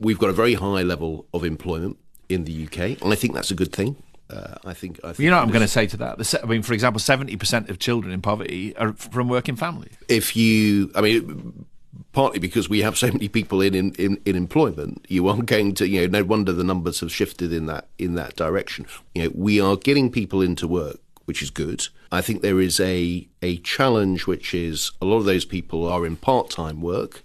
we've 0.00 0.18
got 0.18 0.30
a 0.30 0.32
very 0.32 0.54
high 0.54 0.82
level 0.82 1.26
of 1.34 1.44
employment 1.44 1.98
in 2.28 2.44
the 2.44 2.66
UK, 2.66 3.02
and 3.02 3.12
I 3.12 3.14
think 3.14 3.34
that's 3.34 3.50
a 3.50 3.54
good 3.54 3.72
thing. 3.72 3.96
Uh, 4.30 4.54
I 4.64 4.72
think, 4.72 4.98
I 5.04 5.08
think. 5.08 5.18
You 5.18 5.30
know, 5.30 5.36
what 5.36 5.42
I'm 5.42 5.50
going 5.50 5.60
to 5.62 5.68
say 5.68 5.86
to 5.86 5.96
that. 5.98 6.40
I 6.42 6.46
mean, 6.46 6.62
for 6.62 6.72
example, 6.72 6.98
70% 6.98 7.68
of 7.68 7.78
children 7.78 8.12
in 8.12 8.22
poverty 8.22 8.74
are 8.76 8.94
from 8.94 9.28
working 9.28 9.54
families. 9.54 9.92
If 10.08 10.34
you, 10.34 10.90
I 10.94 11.02
mean, 11.02 11.66
partly 12.12 12.38
because 12.38 12.68
we 12.68 12.80
have 12.80 12.96
so 12.96 13.08
many 13.08 13.28
people 13.28 13.60
in, 13.60 13.74
in, 13.74 13.92
in, 13.94 14.20
in, 14.24 14.34
employment, 14.34 15.04
you 15.08 15.28
aren't 15.28 15.46
going 15.46 15.74
to, 15.74 15.86
you 15.86 16.02
know, 16.02 16.20
no 16.20 16.24
wonder 16.24 16.52
the 16.52 16.64
numbers 16.64 17.00
have 17.00 17.12
shifted 17.12 17.52
in 17.52 17.66
that 17.66 17.88
in 17.98 18.14
that 18.14 18.34
direction. 18.36 18.86
You 19.14 19.24
know, 19.24 19.32
we 19.34 19.60
are 19.60 19.76
getting 19.76 20.10
people 20.10 20.40
into 20.40 20.66
work, 20.66 21.00
which 21.24 21.42
is 21.42 21.50
good. 21.50 21.88
I 22.10 22.20
think 22.20 22.42
there 22.42 22.60
is 22.60 22.80
a 22.80 23.28
a 23.42 23.58
challenge, 23.58 24.26
which 24.26 24.54
is 24.54 24.92
a 25.00 25.04
lot 25.04 25.18
of 25.18 25.24
those 25.24 25.44
people 25.44 25.86
are 25.86 26.06
in 26.06 26.16
part 26.16 26.50
time 26.50 26.80
work, 26.80 27.22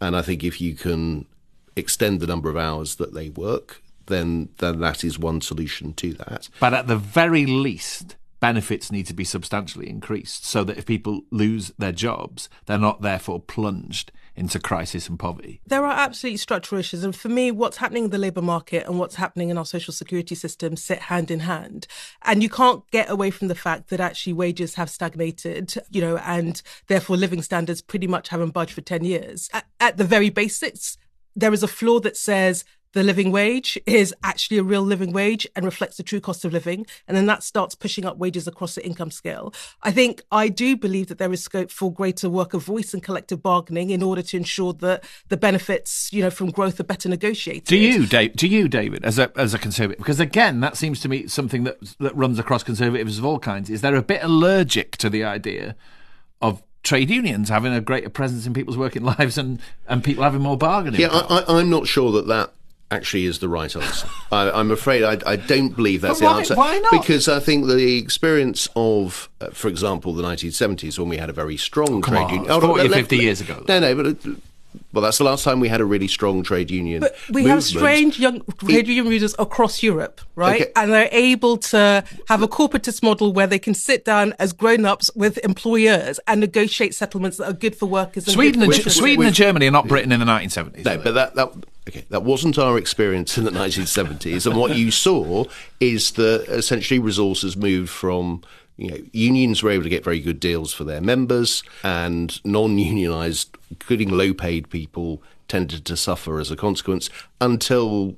and 0.00 0.16
I 0.16 0.22
think 0.22 0.42
if 0.44 0.60
you 0.60 0.74
can 0.74 1.26
extend 1.76 2.20
the 2.20 2.26
number 2.26 2.50
of 2.50 2.56
hours 2.56 2.96
that 2.96 3.14
they 3.14 3.30
work, 3.30 3.82
then 4.06 4.50
then 4.58 4.80
that 4.80 5.04
is 5.04 5.18
one 5.18 5.40
solution 5.40 5.92
to 5.94 6.14
that. 6.14 6.48
But 6.60 6.74
at 6.74 6.86
the 6.86 6.96
very 6.96 7.46
least, 7.46 8.16
benefits 8.40 8.92
need 8.92 9.06
to 9.06 9.14
be 9.14 9.24
substantially 9.24 9.88
increased 9.88 10.44
so 10.44 10.64
that 10.64 10.76
if 10.76 10.86
people 10.86 11.22
lose 11.30 11.72
their 11.78 11.92
jobs, 11.92 12.48
they're 12.66 12.78
not 12.78 13.02
therefore 13.02 13.40
plunged 13.40 14.12
into 14.36 14.58
crisis 14.58 15.08
and 15.08 15.18
poverty. 15.18 15.60
There 15.66 15.84
are 15.84 15.96
absolutely 15.96 16.38
structural 16.38 16.80
issues. 16.80 17.04
And 17.04 17.14
for 17.14 17.28
me, 17.28 17.50
what's 17.50 17.76
happening 17.76 18.04
in 18.04 18.10
the 18.10 18.18
labour 18.18 18.42
market 18.42 18.86
and 18.86 18.98
what's 18.98 19.14
happening 19.14 19.50
in 19.50 19.58
our 19.58 19.64
social 19.64 19.92
security 19.92 20.34
system 20.34 20.76
sit 20.76 20.98
hand 20.98 21.30
in 21.30 21.40
hand. 21.40 21.86
And 22.22 22.42
you 22.42 22.48
can't 22.48 22.88
get 22.90 23.10
away 23.10 23.30
from 23.30 23.48
the 23.48 23.54
fact 23.54 23.90
that 23.90 24.00
actually 24.00 24.32
wages 24.32 24.74
have 24.74 24.90
stagnated, 24.90 25.74
you 25.90 26.00
know, 26.00 26.18
and 26.18 26.60
therefore 26.88 27.16
living 27.16 27.42
standards 27.42 27.80
pretty 27.80 28.06
much 28.06 28.28
haven't 28.28 28.50
budged 28.50 28.72
for 28.72 28.80
10 28.80 29.04
years. 29.04 29.48
At, 29.52 29.66
at 29.80 29.96
the 29.96 30.04
very 30.04 30.30
basics, 30.30 30.96
there 31.36 31.52
is 31.52 31.62
a 31.62 31.68
flaw 31.68 32.00
that 32.00 32.16
says 32.16 32.64
the 32.94 33.02
living 33.02 33.30
wage 33.30 33.78
is 33.86 34.14
actually 34.22 34.56
a 34.58 34.62
real 34.62 34.82
living 34.82 35.12
wage 35.12 35.46
and 35.54 35.64
reflects 35.64 35.96
the 35.96 36.02
true 36.02 36.20
cost 36.20 36.44
of 36.44 36.52
living. 36.52 36.86
And 37.06 37.16
then 37.16 37.26
that 37.26 37.42
starts 37.42 37.74
pushing 37.74 38.04
up 38.04 38.16
wages 38.16 38.48
across 38.48 38.76
the 38.76 38.86
income 38.86 39.10
scale. 39.10 39.52
I 39.82 39.90
think 39.90 40.22
I 40.30 40.48
do 40.48 40.76
believe 40.76 41.08
that 41.08 41.18
there 41.18 41.32
is 41.32 41.42
scope 41.42 41.70
for 41.70 41.92
greater 41.92 42.30
work 42.30 42.54
of 42.54 42.62
voice 42.62 42.94
and 42.94 43.02
collective 43.02 43.42
bargaining 43.42 43.90
in 43.90 44.02
order 44.02 44.22
to 44.22 44.36
ensure 44.36 44.72
that 44.74 45.04
the 45.28 45.36
benefits, 45.36 46.12
you 46.12 46.22
know, 46.22 46.30
from 46.30 46.50
growth 46.50 46.78
are 46.80 46.84
better 46.84 47.08
negotiated. 47.08 47.64
Do 47.64 47.76
you, 47.76 48.06
Dave, 48.06 48.36
do 48.36 48.46
you, 48.46 48.68
David, 48.68 49.04
as 49.04 49.18
a, 49.18 49.32
as 49.36 49.54
a 49.54 49.58
conservative? 49.58 49.98
Because 49.98 50.20
again, 50.20 50.60
that 50.60 50.76
seems 50.76 51.00
to 51.00 51.08
me 51.08 51.26
something 51.26 51.64
that, 51.64 51.78
that 51.98 52.16
runs 52.16 52.38
across 52.38 52.62
conservatives 52.62 53.18
of 53.18 53.24
all 53.24 53.40
kinds. 53.40 53.70
Is 53.70 53.80
they're 53.80 53.96
a 53.96 54.02
bit 54.02 54.22
allergic 54.22 54.96
to 54.98 55.10
the 55.10 55.24
idea 55.24 55.74
of 56.40 56.62
trade 56.84 57.10
unions 57.10 57.48
having 57.48 57.72
a 57.72 57.80
greater 57.80 58.10
presence 58.10 58.46
in 58.46 58.54
people's 58.54 58.76
working 58.76 59.02
lives 59.18 59.36
and, 59.36 59.60
and 59.88 60.04
people 60.04 60.22
having 60.22 60.42
more 60.42 60.56
bargaining. 60.56 61.00
Yeah, 61.00 61.08
I, 61.08 61.60
am 61.60 61.70
not 61.70 61.88
sure 61.88 62.12
that 62.12 62.28
that 62.28 62.52
actually 62.94 63.26
is 63.26 63.40
the 63.40 63.48
right 63.48 63.74
answer. 63.74 64.08
I, 64.32 64.60
am 64.60 64.70
afraid 64.70 65.02
I, 65.02 65.18
I, 65.26 65.36
don't 65.36 65.74
believe 65.74 66.00
that's 66.00 66.20
why, 66.20 66.32
the 66.32 66.38
answer. 66.38 66.54
Why 66.54 66.78
not? 66.78 66.92
Because 66.92 67.28
I 67.28 67.40
think 67.40 67.66
the 67.66 67.98
experience 67.98 68.68
of, 68.76 69.28
uh, 69.40 69.48
for 69.50 69.68
example, 69.68 70.14
the 70.14 70.22
1970s 70.22 70.98
when 70.98 71.08
we 71.08 71.16
had 71.16 71.30
a 71.30 71.32
very 71.32 71.56
strong 71.56 72.00
Come 72.00 72.14
trade 72.14 72.24
on, 72.24 72.30
union. 72.30 72.50
Oh, 72.50 72.60
40 72.60 72.88
50 72.88 73.16
years 73.16 73.40
ago. 73.40 73.64
No, 73.68 73.80
no, 73.80 73.94
but. 73.94 74.06
Uh, 74.26 74.34
well, 74.92 75.02
that's 75.02 75.18
the 75.18 75.24
last 75.24 75.44
time 75.44 75.60
we 75.60 75.68
had 75.68 75.80
a 75.80 75.84
really 75.84 76.08
strong 76.08 76.42
trade 76.42 76.70
union. 76.70 77.00
But 77.00 77.16
we 77.28 77.42
movement. 77.42 77.48
have 77.48 77.64
strange 77.64 78.18
young 78.18 78.42
trade 78.58 78.88
union 78.88 79.08
leaders 79.08 79.34
across 79.38 79.82
Europe, 79.82 80.20
right? 80.34 80.62
Okay. 80.62 80.72
And 80.76 80.92
they're 80.92 81.08
able 81.12 81.58
to 81.58 82.04
have 82.28 82.42
a 82.42 82.48
corporatist 82.48 83.02
model 83.02 83.32
where 83.32 83.46
they 83.46 83.58
can 83.58 83.74
sit 83.74 84.04
down 84.04 84.34
as 84.38 84.52
grown-ups 84.52 85.10
with 85.14 85.38
employers 85.44 86.18
and 86.26 86.40
negotiate 86.40 86.94
settlements 86.94 87.38
that 87.38 87.48
are 87.48 87.52
good 87.52 87.76
for 87.76 87.86
workers. 87.86 88.26
Sweden, 88.26 88.62
and, 88.62 88.72
and, 88.72 88.92
Sweden 88.92 89.26
and 89.26 89.34
Germany 89.34 89.68
are 89.68 89.72
not 89.72 89.88
Britain 89.88 90.12
in 90.12 90.20
the 90.20 90.26
1970s. 90.26 90.84
No, 90.84 90.98
but 90.98 91.14
that, 91.14 91.34
that 91.34 91.52
Okay, 91.88 92.06
that 92.08 92.22
wasn't 92.22 92.58
our 92.58 92.78
experience 92.78 93.36
in 93.36 93.44
the 93.44 93.50
1970s. 93.50 94.46
And 94.46 94.56
what 94.56 94.74
you 94.74 94.90
saw 94.90 95.44
is 95.80 96.12
that 96.12 96.46
essentially 96.48 96.98
resources 96.98 97.56
moved 97.56 97.90
from 97.90 98.42
you 98.76 98.90
know, 98.90 98.98
unions 99.12 99.62
were 99.62 99.70
able 99.70 99.84
to 99.84 99.88
get 99.88 100.02
very 100.02 100.20
good 100.20 100.40
deals 100.40 100.72
for 100.72 100.84
their 100.84 101.00
members, 101.00 101.62
and 101.82 102.44
non-unionized, 102.44 103.56
including 103.70 104.10
low-paid 104.10 104.68
people, 104.70 105.22
tended 105.46 105.84
to 105.84 105.96
suffer 105.96 106.40
as 106.40 106.50
a 106.50 106.56
consequence 106.56 107.10
until 107.40 108.16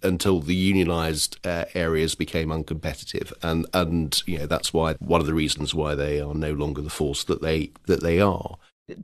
until 0.00 0.40
the 0.40 0.54
unionized 0.54 1.44
uh, 1.44 1.64
areas 1.74 2.14
became 2.14 2.50
uncompetitive 2.50 3.32
and 3.42 3.66
and 3.74 4.22
you 4.26 4.38
know 4.38 4.46
that's 4.46 4.72
why 4.72 4.94
one 4.94 5.20
of 5.20 5.26
the 5.26 5.34
reasons 5.34 5.74
why 5.74 5.94
they 5.94 6.20
are 6.20 6.34
no 6.34 6.52
longer 6.52 6.80
the 6.80 6.90
force 6.90 7.24
that 7.24 7.42
they 7.42 7.70
that 7.86 8.00
they 8.00 8.20
are 8.20 8.56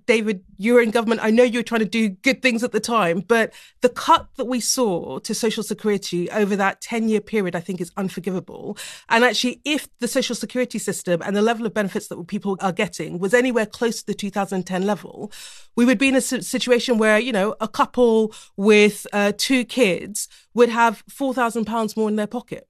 David, 0.06 0.44
you 0.56 0.74
were 0.74 0.80
in 0.80 0.90
government. 0.90 1.20
I 1.22 1.30
know 1.30 1.42
you 1.42 1.58
were 1.58 1.64
trying 1.64 1.80
to 1.80 1.84
do 1.86 2.08
good 2.08 2.42
things 2.42 2.62
at 2.64 2.72
the 2.72 2.80
time, 2.80 3.20
but 3.20 3.52
the 3.80 3.88
cut 3.88 4.28
that 4.36 4.46
we 4.46 4.60
saw 4.60 5.18
to 5.18 5.34
social 5.34 5.62
security 5.62 6.30
over 6.30 6.56
that 6.56 6.80
10 6.80 7.08
year 7.08 7.20
period, 7.20 7.54
I 7.54 7.60
think 7.60 7.80
is 7.80 7.92
unforgivable. 7.96 8.78
And 9.08 9.24
actually, 9.24 9.60
if 9.64 9.86
the 9.98 10.08
social 10.08 10.34
security 10.34 10.78
system 10.78 11.22
and 11.22 11.36
the 11.36 11.42
level 11.42 11.66
of 11.66 11.74
benefits 11.74 12.08
that 12.08 12.26
people 12.26 12.56
are 12.60 12.72
getting 12.72 13.18
was 13.18 13.34
anywhere 13.34 13.66
close 13.66 14.00
to 14.00 14.06
the 14.06 14.14
2010 14.14 14.86
level, 14.86 15.30
we 15.76 15.84
would 15.84 15.98
be 15.98 16.08
in 16.08 16.16
a 16.16 16.20
situation 16.20 16.98
where, 16.98 17.18
you 17.18 17.32
know, 17.32 17.54
a 17.60 17.68
couple 17.68 18.32
with 18.56 19.06
uh, 19.12 19.32
two 19.36 19.64
kids 19.64 20.28
would 20.54 20.68
have 20.68 21.04
£4,000 21.06 21.96
more 21.96 22.08
in 22.08 22.16
their 22.16 22.26
pocket. 22.26 22.68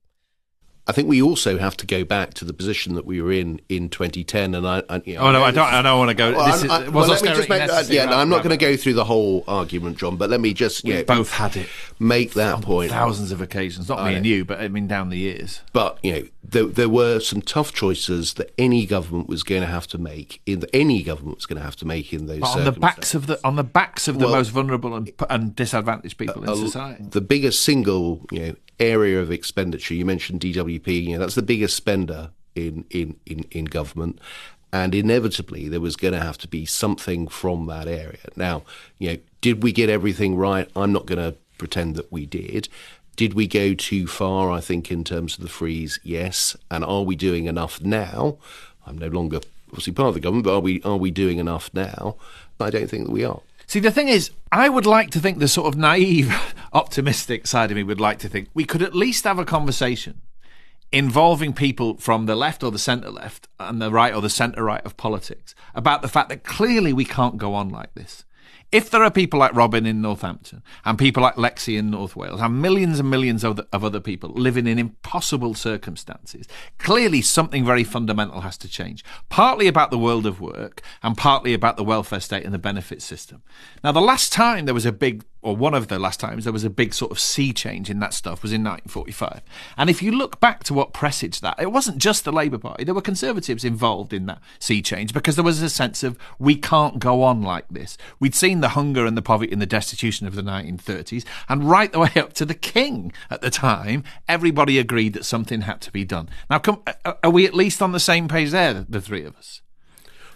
I 0.87 0.93
think 0.93 1.09
we 1.09 1.23
also 1.23 1.57
have 1.57 1.79
to 1.79 1.87
go 1.87 2.05
back 2.05 2.35
to 2.35 2.45
the 2.45 2.53
position 2.53 2.95
that 2.95 3.07
we 3.07 3.23
were 3.23 3.33
in 3.33 3.59
in 3.71 3.89
2010. 3.89 4.55
And 4.55 4.67
I, 4.67 4.83
I 4.91 5.03
you 5.07 5.15
know, 5.15 5.23
oh 5.23 5.33
no, 5.33 5.43
I 5.43 5.51
don't. 5.51 5.67
I 5.67 5.81
don't 5.81 5.99
want 5.99 6.11
to 6.11 6.15
go. 6.15 6.33
Well, 6.33 6.47
this 6.47 6.63
is, 6.63 6.71
I, 6.71 6.81
was 6.81 6.93
well, 6.93 7.09
let 7.09 7.23
me 7.23 7.29
just 7.31 7.49
make, 7.49 7.89
yeah, 7.91 8.05
no, 8.05 8.19
I'm 8.19 8.29
not 8.29 8.43
going 8.43 8.51
to 8.51 8.63
go. 8.63 8.73
go 8.73 8.77
through 8.77 8.93
the 8.95 9.05
whole 9.05 9.45
argument, 9.49 9.97
John. 9.97 10.17
But 10.17 10.29
let 10.29 10.41
me 10.41 10.53
just 10.53 10.85
yeah, 10.85 11.03
both 11.03 11.31
had 11.31 11.57
it. 11.57 11.69
make 11.99 12.35
that 12.35 12.61
point. 12.61 12.91
Thousands 12.91 13.33
of 13.33 13.41
occasions, 13.41 13.89
not 13.89 14.05
me 14.05 14.15
and 14.15 14.27
you, 14.27 14.45
but 14.45 14.61
I 14.61 14.69
mean 14.69 14.87
down 14.87 15.09
the 15.09 15.19
years. 15.19 15.63
But 15.73 15.99
you 16.03 16.13
know, 16.13 16.29
there, 16.55 16.65
there 16.65 16.89
were 16.89 17.21
some 17.21 17.43
tough 17.43 17.75
choices 17.75 18.35
that 18.35 18.55
any 18.57 18.87
government 18.87 19.29
was 19.29 19.43
going 19.43 19.61
to 19.61 19.67
have 19.67 19.87
to 19.89 19.99
make. 19.99 20.41
In 20.47 20.61
the, 20.61 20.75
any 20.75 21.03
government 21.03 21.37
was 21.37 21.47
going 21.47 21.59
to 21.59 21.65
have 21.65 21.77
to 21.77 21.85
make 21.85 22.13
in 22.13 22.27
those. 22.27 22.41
But 22.41 22.57
on 22.57 22.65
the 22.65 22.73
backs 22.73 23.15
of 23.15 23.27
the 23.27 23.39
on 23.45 23.57
the 23.57 23.65
backs 23.65 24.09
of 24.09 24.19
the 24.19 24.27
Well, 24.27 24.37
most 24.37 24.49
vulnerable 24.49 24.95
and, 24.95 25.13
and 25.29 25.55
disadvantaged 25.55 26.17
people 26.17 26.43
in 26.45 26.57
society. 26.57 27.05
The 27.11 27.21
biggest 27.21 27.63
single, 27.63 28.25
you 28.31 28.41
know, 28.41 28.57
area 28.81 29.21
of 29.21 29.31
expenditure. 29.31 29.95
You 29.95 30.07
mentioned 30.07 30.41
DWP. 30.41 31.05
You 31.05 31.13
know, 31.15 31.19
that's 31.19 31.35
the 31.35 31.43
biggest 31.43 31.77
spender 31.77 32.31
in 32.55 32.87
in 32.91 33.17
in, 33.27 33.45
in 33.51 33.65
government. 33.67 34.21
And 34.73 34.95
inevitably, 34.95 35.69
there 35.69 35.81
was 35.81 35.95
going 35.95 36.15
to 36.15 36.21
have 36.21 36.39
to 36.39 36.49
be 36.49 36.67
something 36.67 37.29
from 37.29 37.67
that 37.67 37.87
area. 37.87 38.27
Now, 38.35 38.63
you 38.99 39.11
know, 39.11 39.19
did 39.41 39.63
we 39.63 39.71
get 39.71 39.89
everything 39.89 40.35
right? 40.37 40.69
I'm 40.75 40.93
not 40.93 41.07
going 41.07 41.21
to 41.21 41.37
pretend 41.59 41.95
that 41.95 42.11
we 42.11 42.27
did. 42.27 42.69
Did 43.17 43.35
we 43.35 43.47
go 43.47 43.75
too 43.75 44.07
far? 44.07 44.51
I 44.51 44.61
think 44.61 44.91
in 44.91 45.05
terms 45.05 45.37
of 45.37 45.43
the 45.43 45.51
freeze, 45.51 46.01
yes. 46.03 46.57
And 46.71 46.85
are 46.85 47.03
we 47.03 47.17
doing 47.17 47.47
enough 47.47 47.81
now? 47.81 48.39
I'm 48.87 48.99
no 48.99 49.09
longer 49.09 49.41
obviously 49.69 49.93
part 49.93 50.09
of 50.09 50.15
the 50.15 50.21
government, 50.21 50.45
but 50.45 50.55
are 50.55 50.61
we 50.61 50.83
are 50.83 50.97
we 50.97 51.11
doing 51.11 51.39
enough 51.39 51.71
now? 51.73 52.17
I 52.61 52.71
don't 52.71 52.89
think 52.89 53.07
that 53.07 53.13
we 53.13 53.25
are. 53.25 53.41
See, 53.67 53.81
the 53.81 53.91
thing 53.91 54.09
is, 54.09 54.31
I 54.53 54.69
would 54.69 54.87
like 54.87 55.11
to 55.11 55.21
think 55.21 55.39
the 55.39 55.49
sort 55.49 55.67
of 55.67 55.79
naive, 55.79 56.33
optimistic 56.73 57.47
side 57.47 57.71
of 57.71 57.77
me 57.77 57.83
would 57.83 58.01
like 58.01 58.19
to 58.21 58.29
think 58.29 58.49
we 58.55 58.65
could 58.65 58.83
at 58.83 58.95
least 58.95 59.25
have 59.25 59.39
a 59.39 59.45
conversation 59.45 60.21
involving 60.93 61.53
people 61.53 61.97
from 61.97 62.27
the 62.27 62.37
left 62.37 62.63
or 62.63 62.71
the 62.71 62.79
centre 62.79 63.11
left 63.11 63.49
and 63.59 63.83
the 63.83 63.91
right 63.91 64.15
or 64.15 64.23
the 64.23 64.31
centre 64.31 64.63
right 64.63 64.85
of 64.85 64.97
politics 64.97 65.55
about 65.75 66.03
the 66.03 66.09
fact 66.09 66.29
that 66.29 66.45
clearly 66.45 66.93
we 66.93 67.05
can't 67.05 67.37
go 67.37 67.55
on 67.55 67.69
like 67.69 67.93
this. 67.95 68.25
If 68.75 68.91
there 68.91 69.05
are 69.05 69.11
people 69.11 69.39
like 69.39 69.55
Robin 69.55 69.87
in 69.87 70.03
Northampton 70.03 70.61
and 70.85 70.99
people 70.99 71.23
like 71.23 71.37
Lexi 71.37 71.79
in 71.79 71.93
North 71.93 72.17
Wales 72.17 72.41
and 72.41 72.61
millions 72.61 72.99
and 72.99 73.09
millions 73.09 73.45
of, 73.45 73.55
the, 73.55 73.69
of 73.73 73.85
other 73.85 74.01
people 74.01 74.31
living 74.31 74.67
in 74.67 74.81
impossible 74.81 75.55
circumstances, 75.55 76.49
clearly 76.79 77.23
something 77.23 77.65
very 77.65 77.85
fundamental 77.85 78.41
has 78.41 78.59
to 78.59 78.69
change. 78.69 79.05
Partly 79.29 79.69
about 79.69 79.93
the 79.93 79.99
world 79.99 80.27
of 80.27 80.41
work 80.41 80.83
and 81.05 81.17
partly 81.17 81.55
about 81.55 81.77
the 81.77 81.85
welfare 81.85 82.19
state 82.19 82.45
and 82.45 82.53
the 82.53 82.59
benefit 82.59 83.01
system. 83.01 83.45
Now, 83.85 83.93
the 83.93 84.01
last 84.01 84.33
time 84.33 84.65
there 84.65 84.75
was 84.75 84.87
a 84.87 84.91
big 84.91 85.25
or 85.45 85.55
one 85.55 85.75
of 85.75 85.89
the 85.89 85.99
last 85.99 86.19
times 86.19 86.45
there 86.45 86.53
was 86.53 86.65
a 86.65 86.71
big 86.71 86.95
sort 86.95 87.13
of 87.13 87.21
sea 87.21 87.53
change 87.53 87.91
in 87.91 88.01
that 88.01 88.15
stuff 88.15 88.43
was 88.43 88.51
in 88.51 88.65
1945. 88.65 89.43
And 89.77 89.91
if 89.91 90.03
you 90.03 90.11
look 90.11 90.41
back 90.41 90.65
to 90.65 90.75
what 90.75 90.95
presaged 90.95 91.43
that, 91.43 91.61
it 91.61 91.71
wasn't 91.71 91.99
just 91.99 92.25
the 92.25 92.33
Labour 92.33 92.57
Party. 92.57 92.83
There 92.83 92.95
were 92.95 93.03
Conservatives 93.03 93.63
involved 93.63 94.15
in 94.15 94.25
that 94.27 94.41
sea 94.59 94.81
change 94.81 95.13
because 95.13 95.37
there 95.37 95.45
was 95.45 95.61
a 95.61 95.69
sense 95.69 96.03
of 96.03 96.19
we 96.39 96.57
can't 96.57 96.99
go 96.99 97.23
on 97.23 97.43
like 97.43 97.69
this. 97.69 97.99
We'd 98.19 98.35
seen 98.35 98.61
the 98.61 98.71
hunger 98.71 99.05
and 99.05 99.17
the 99.17 99.23
poverty 99.23 99.53
and 99.53 99.61
the 99.61 99.67
destitution 99.67 100.27
of 100.27 100.35
the 100.35 100.43
1930s, 100.43 101.25
and 101.49 101.69
right 101.69 101.93
the 101.93 102.01
way 102.01 102.13
up 102.17 102.33
to 102.35 102.47
the 102.47 102.55
King 102.55 103.13
at 103.31 103.43
the 103.43 103.51
time, 103.51 104.03
everybody 104.27 104.79
agreed 104.79 105.13
that 105.13 105.27
something 105.27 105.63
had 105.63 105.83
to 105.83 105.93
be 105.93 106.07
done. 106.07 106.31
Now, 106.49 106.59
come, 106.59 106.83
are 107.23 107.31
we 107.31 107.45
at 107.47 107.55
least 107.55 107.83
on 107.83 107.93
the 107.93 108.01
same 108.01 108.29
page 108.29 108.51
there, 108.51 108.87
the 108.89 109.01
three 109.01 109.25
of 109.25 109.37
us? 109.37 109.61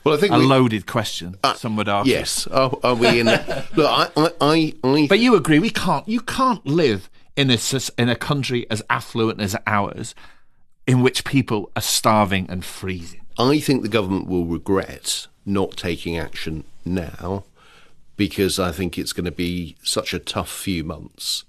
Well, 0.04 0.14
I 0.14 0.18
think 0.18 0.32
A 0.32 0.38
we, 0.38 0.46
loaded 0.46 0.86
question, 0.86 1.36
uh, 1.42 1.54
some 1.54 1.76
would 1.76 1.88
argue. 1.88 2.12
Yes. 2.12 2.46
Are, 2.46 2.74
are 2.82 2.94
we 2.94 3.20
in? 3.20 3.26
look, 3.26 3.68
I, 3.78 4.08
I, 4.16 4.30
I, 4.40 4.74
I 4.84 5.06
But 5.08 5.18
you 5.18 5.34
agree 5.34 5.58
we 5.58 5.70
can't 5.70 6.08
you 6.08 6.20
can't 6.20 6.64
live 6.66 7.10
in 7.36 7.50
a 7.50 7.58
in 7.96 8.08
a 8.08 8.16
country 8.16 8.66
as 8.70 8.82
affluent 8.88 9.40
as 9.40 9.56
ours 9.66 10.14
in 10.86 11.02
which 11.02 11.24
people 11.24 11.70
are 11.76 11.82
starving 11.82 12.46
and 12.48 12.64
freezing. 12.64 13.20
I 13.38 13.60
think 13.60 13.82
the 13.82 13.88
government 13.88 14.26
will 14.26 14.46
regret 14.46 15.26
not 15.44 15.76
taking 15.76 16.18
action 16.18 16.64
now 16.84 17.44
because 18.16 18.58
I 18.58 18.72
think 18.72 18.98
it's 18.98 19.12
going 19.12 19.24
to 19.26 19.30
be 19.30 19.76
such 19.82 20.12
a 20.12 20.18
tough 20.18 20.50
few 20.50 20.82
months 20.82 21.44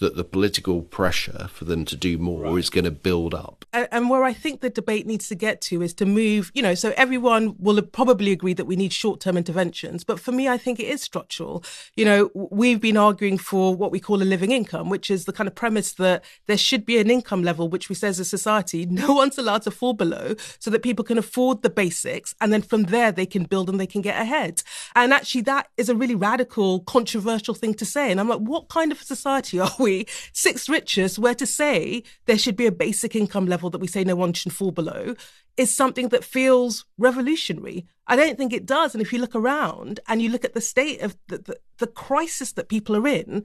that 0.00 0.16
the 0.16 0.24
political 0.24 0.82
pressure 0.82 1.48
for 1.52 1.66
them 1.66 1.84
to 1.84 1.94
do 1.94 2.18
more 2.18 2.58
is 2.58 2.70
going 2.70 2.84
to 2.84 2.90
build 2.90 3.34
up. 3.34 3.64
and, 3.72 3.86
and 3.92 4.10
where 4.10 4.24
I 4.24 4.32
think 4.32 4.60
the 4.60 4.70
debate 4.70 5.06
needs 5.06 5.28
to 5.28 5.34
get 5.34 5.60
to 5.62 5.82
is 5.82 5.94
to 5.94 6.06
move, 6.06 6.50
you 6.54 6.62
know, 6.62 6.74
so 6.74 6.92
everyone 6.96 7.54
will 7.58 7.80
probably 7.82 8.32
agree 8.32 8.54
that 8.54 8.64
we 8.64 8.76
need 8.76 8.92
short 8.92 9.20
term 9.20 9.36
interventions. 9.36 10.02
But 10.02 10.18
for 10.18 10.32
me, 10.32 10.48
I 10.48 10.56
think 10.56 10.80
it 10.80 10.88
is 10.88 11.02
structural. 11.02 11.62
You 11.96 12.06
know, 12.06 12.30
we've 12.34 12.80
been 12.80 12.96
arguing 12.96 13.38
for 13.38 13.74
what 13.76 13.92
we 13.92 14.00
call 14.00 14.22
a 14.22 14.24
living 14.24 14.52
income, 14.52 14.88
which 14.88 15.10
is 15.10 15.26
the 15.26 15.32
kind 15.32 15.46
of 15.46 15.54
premise 15.54 15.92
that 15.94 16.24
there 16.46 16.56
should 16.56 16.86
be 16.86 16.98
an 16.98 17.10
income 17.10 17.42
level, 17.42 17.68
which 17.68 17.88
we 17.88 17.94
say 17.94 18.08
as 18.08 18.18
a 18.18 18.24
society, 18.24 18.86
no 18.90 19.12
one's 19.12 19.36
allowed 19.36 19.62
to 19.62 19.70
fall 19.70 19.92
below 19.92 20.34
so 20.58 20.70
that 20.70 20.82
people 20.82 21.04
can 21.04 21.18
afford 21.18 21.62
the 21.62 21.70
basics. 21.70 22.34
And 22.40 22.52
then 22.52 22.62
from 22.62 22.84
there, 22.84 23.12
they 23.12 23.26
can 23.26 23.44
build 23.44 23.68
and 23.68 23.78
they 23.78 23.86
can 23.86 24.00
get 24.00 24.20
ahead. 24.20 24.62
And 24.96 25.12
actually, 25.12 25.42
that 25.42 25.68
is 25.76 25.90
a 25.90 25.94
really 25.94 26.14
radical, 26.14 26.80
controversial 26.80 27.54
thing 27.54 27.74
to 27.74 27.84
say. 27.84 28.10
And 28.10 28.18
I'm 28.18 28.28
like, 28.28 28.40
what 28.40 28.68
kind 28.68 28.92
of 28.92 29.00
a 29.00 29.04
society 29.04 29.60
are 29.66 29.76
we? 29.78 29.89
Six 30.32 30.68
richest, 30.68 31.18
where 31.18 31.34
to 31.34 31.46
say 31.46 32.02
there 32.26 32.38
should 32.38 32.56
be 32.56 32.66
a 32.66 32.72
basic 32.72 33.14
income 33.14 33.46
level 33.46 33.70
that 33.70 33.80
we 33.80 33.86
say 33.86 34.04
no 34.04 34.16
one 34.16 34.32
should 34.32 34.52
fall 34.52 34.72
below 34.72 35.14
is 35.56 35.74
something 35.74 36.08
that 36.08 36.24
feels 36.24 36.84
revolutionary. 36.98 37.86
I 38.06 38.16
don't 38.16 38.38
think 38.38 38.52
it 38.52 38.66
does. 38.66 38.94
And 38.94 39.02
if 39.02 39.12
you 39.12 39.18
look 39.18 39.36
around 39.36 40.00
and 40.08 40.22
you 40.22 40.30
look 40.30 40.44
at 40.44 40.54
the 40.54 40.60
state 40.60 41.02
of 41.02 41.16
the, 41.28 41.38
the, 41.38 41.56
the 41.78 41.86
crisis 41.86 42.52
that 42.52 42.68
people 42.68 42.96
are 42.96 43.06
in, 43.06 43.44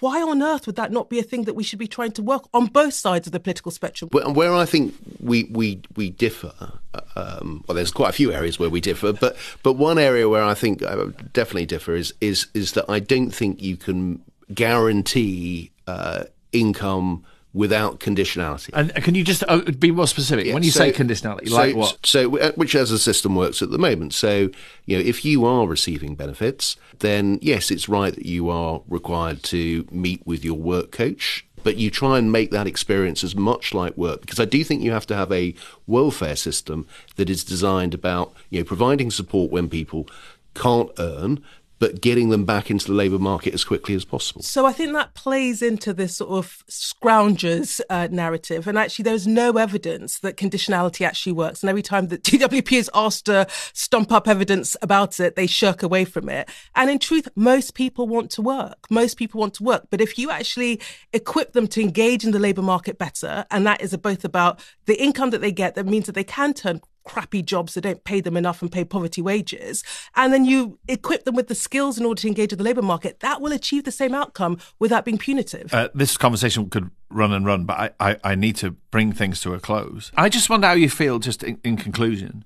why 0.00 0.22
on 0.22 0.42
earth 0.42 0.66
would 0.66 0.76
that 0.76 0.92
not 0.92 1.10
be 1.10 1.18
a 1.18 1.22
thing 1.22 1.44
that 1.44 1.54
we 1.54 1.62
should 1.62 1.78
be 1.78 1.86
trying 1.86 2.12
to 2.12 2.22
work 2.22 2.44
on 2.54 2.66
both 2.66 2.94
sides 2.94 3.26
of 3.26 3.32
the 3.32 3.40
political 3.40 3.70
spectrum? 3.70 4.08
Where, 4.12 4.28
where 4.30 4.54
I 4.54 4.64
think 4.64 4.94
we 5.20 5.44
we 5.44 5.82
we 5.94 6.10
differ, 6.10 6.52
um, 7.16 7.64
well, 7.66 7.74
there's 7.74 7.90
quite 7.90 8.08
a 8.10 8.12
few 8.12 8.32
areas 8.32 8.58
where 8.58 8.70
we 8.70 8.80
differ, 8.80 9.12
but 9.12 9.36
but 9.62 9.74
one 9.74 9.98
area 9.98 10.28
where 10.28 10.42
I 10.42 10.54
think 10.54 10.82
I 10.82 10.94
definitely 11.32 11.66
differ 11.66 11.94
is 11.94 12.14
is 12.20 12.46
is 12.54 12.72
that 12.72 12.86
I 12.88 12.98
don't 12.98 13.30
think 13.30 13.60
you 13.60 13.76
can 13.76 14.22
guarantee 14.54 15.70
uh, 15.86 16.24
income 16.52 17.24
without 17.52 18.00
conditionality. 18.00 18.70
And 18.72 18.92
can 18.96 19.14
you 19.14 19.22
just 19.22 19.44
uh, 19.46 19.58
be 19.78 19.92
more 19.92 20.08
specific 20.08 20.52
when 20.52 20.64
you 20.64 20.72
so- 20.72 20.80
say 20.80 20.92
conditionality? 20.92 21.48
so- 21.48 21.54
like 21.54 21.76
what? 21.76 21.98
So, 22.04 22.36
uh, 22.38 22.52
which 22.52 22.74
as 22.74 22.90
a 22.90 22.98
system 22.98 23.36
works 23.36 23.62
at 23.62 23.70
the 23.70 23.78
moment. 23.78 24.12
So, 24.12 24.50
you 24.86 24.98
know, 24.98 25.04
if 25.04 25.24
you 25.24 25.44
are 25.44 25.66
receiving 25.66 26.16
benefits, 26.16 26.76
then 26.98 27.38
yes, 27.40 27.70
it's 27.70 27.88
right 27.88 28.14
that 28.14 28.26
you 28.26 28.50
are 28.50 28.82
required 28.88 29.42
to 29.44 29.86
meet 29.90 30.26
with 30.26 30.44
your 30.44 30.58
work 30.58 30.90
coach. 30.90 31.46
But 31.62 31.78
you 31.78 31.90
try 31.90 32.18
and 32.18 32.30
make 32.30 32.50
that 32.50 32.66
experience 32.66 33.24
as 33.24 33.34
much 33.34 33.72
like 33.72 33.96
work 33.96 34.20
because 34.20 34.38
I 34.38 34.44
do 34.44 34.62
think 34.64 34.82
you 34.82 34.90
have 34.92 35.06
to 35.06 35.14
have 35.16 35.32
a 35.32 35.54
welfare 35.86 36.36
system 36.36 36.86
that 37.16 37.30
is 37.30 37.42
designed 37.42 37.94
about 37.94 38.34
you 38.50 38.58
know 38.60 38.64
providing 38.64 39.10
support 39.10 39.50
when 39.50 39.70
people 39.70 40.06
can't 40.54 40.90
earn, 40.98 41.42
but 41.78 42.00
getting 42.00 42.28
them 42.30 42.44
back 42.44 42.70
into 42.70 42.86
the 42.86 42.92
labour 42.92 43.18
market 43.18 43.54
as 43.54 43.64
quickly 43.64 43.94
as 43.94 44.04
possible. 44.04 44.42
So 44.42 44.66
I 44.66 44.72
think 44.72 44.92
that 44.92 45.14
plays 45.14 45.62
into 45.62 45.92
this 45.92 46.16
sort 46.16 46.30
of 46.30 46.62
scroungers 46.70 47.80
uh, 47.90 48.08
narrative. 48.10 48.66
And 48.66 48.78
actually, 48.78 49.04
there's 49.04 49.26
no 49.26 49.52
evidence 49.52 50.18
that 50.20 50.36
conditionality 50.36 51.06
actually 51.06 51.32
works. 51.32 51.62
And 51.62 51.70
every 51.70 51.82
time 51.82 52.08
that 52.08 52.22
DWP 52.24 52.72
is 52.72 52.90
asked 52.94 53.26
to 53.26 53.46
stump 53.72 54.12
up 54.12 54.28
evidence 54.28 54.76
about 54.82 55.20
it, 55.20 55.36
they 55.36 55.46
shirk 55.46 55.82
away 55.82 56.04
from 56.04 56.28
it. 56.28 56.48
And 56.74 56.90
in 56.90 56.98
truth, 56.98 57.28
most 57.34 57.74
people 57.74 58.06
want 58.06 58.30
to 58.32 58.42
work. 58.42 58.86
Most 58.90 59.16
people 59.16 59.40
want 59.40 59.54
to 59.54 59.64
work. 59.64 59.88
But 59.90 60.00
if 60.00 60.18
you 60.18 60.30
actually 60.30 60.80
equip 61.12 61.52
them 61.52 61.66
to 61.68 61.80
engage 61.80 62.24
in 62.24 62.30
the 62.30 62.38
labour 62.38 62.62
market 62.62 62.98
better, 62.98 63.44
and 63.50 63.66
that 63.66 63.80
is 63.80 63.96
both 63.96 64.24
about 64.24 64.60
the 64.86 65.00
income 65.02 65.30
that 65.30 65.40
they 65.40 65.52
get, 65.52 65.74
that 65.74 65.86
means 65.86 66.06
that 66.06 66.14
they 66.14 66.24
can 66.24 66.54
turn 66.54 66.80
crappy 67.04 67.42
jobs 67.42 67.74
that 67.74 67.82
don't 67.82 68.04
pay 68.04 68.20
them 68.20 68.36
enough 68.36 68.62
and 68.62 68.72
pay 68.72 68.84
poverty 68.84 69.22
wages. 69.22 69.84
And 70.16 70.32
then 70.32 70.44
you 70.44 70.78
equip 70.88 71.24
them 71.24 71.34
with 71.34 71.48
the 71.48 71.54
skills 71.54 71.98
in 71.98 72.04
order 72.04 72.20
to 72.22 72.28
engage 72.28 72.50
with 72.50 72.58
the 72.58 72.64
labour 72.64 72.82
market. 72.82 73.20
That 73.20 73.40
will 73.40 73.52
achieve 73.52 73.84
the 73.84 73.92
same 73.92 74.14
outcome 74.14 74.58
without 74.78 75.04
being 75.04 75.18
punitive. 75.18 75.72
Uh, 75.72 75.88
this 75.94 76.16
conversation 76.16 76.68
could 76.70 76.90
run 77.10 77.32
and 77.32 77.46
run, 77.46 77.64
but 77.64 77.78
I, 77.78 78.10
I, 78.10 78.16
I 78.24 78.34
need 78.34 78.56
to 78.56 78.72
bring 78.90 79.12
things 79.12 79.40
to 79.42 79.54
a 79.54 79.60
close. 79.60 80.10
I 80.16 80.28
just 80.28 80.50
wonder 80.50 80.66
how 80.66 80.72
you 80.74 80.90
feel, 80.90 81.18
just 81.18 81.42
in, 81.42 81.58
in 81.62 81.76
conclusion, 81.76 82.44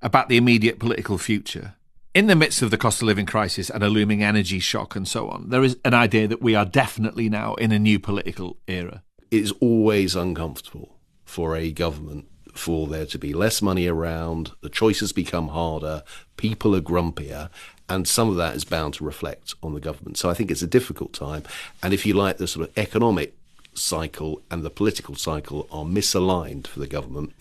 about 0.00 0.28
the 0.28 0.36
immediate 0.36 0.78
political 0.78 1.18
future. 1.18 1.74
In 2.12 2.26
the 2.26 2.34
midst 2.34 2.60
of 2.62 2.72
the 2.72 2.78
cost 2.78 3.02
of 3.02 3.06
living 3.06 3.26
crisis 3.26 3.70
and 3.70 3.84
a 3.84 3.88
looming 3.88 4.22
energy 4.22 4.58
shock 4.58 4.96
and 4.96 5.06
so 5.06 5.28
on, 5.28 5.50
there 5.50 5.62
is 5.62 5.76
an 5.84 5.94
idea 5.94 6.26
that 6.26 6.42
we 6.42 6.56
are 6.56 6.64
definitely 6.64 7.28
now 7.28 7.54
in 7.54 7.70
a 7.70 7.78
new 7.78 8.00
political 8.00 8.56
era. 8.66 9.02
it 9.30 9.42
is 9.42 9.52
always 9.60 10.16
uncomfortable 10.16 10.98
for 11.24 11.56
a 11.56 11.70
government 11.70 12.26
for 12.54 12.86
there 12.86 13.06
to 13.06 13.18
be 13.18 13.32
less 13.32 13.62
money 13.62 13.86
around, 13.86 14.52
the 14.60 14.68
choices 14.68 15.12
become 15.12 15.48
harder, 15.48 16.02
people 16.36 16.74
are 16.74 16.80
grumpier, 16.80 17.50
and 17.88 18.06
some 18.06 18.28
of 18.28 18.36
that 18.36 18.54
is 18.54 18.64
bound 18.64 18.94
to 18.94 19.04
reflect 19.04 19.54
on 19.62 19.74
the 19.74 19.80
government. 19.80 20.16
So 20.16 20.30
I 20.30 20.34
think 20.34 20.50
it's 20.50 20.62
a 20.62 20.66
difficult 20.66 21.12
time. 21.12 21.42
And 21.82 21.92
if 21.92 22.06
you 22.06 22.14
like, 22.14 22.38
the 22.38 22.46
sort 22.46 22.68
of 22.68 22.78
economic 22.78 23.34
cycle 23.74 24.42
and 24.50 24.62
the 24.62 24.70
political 24.70 25.14
cycle 25.14 25.66
are 25.70 25.84
misaligned 25.84 26.66
for 26.66 26.78
the 26.80 26.86
government. 26.86 27.32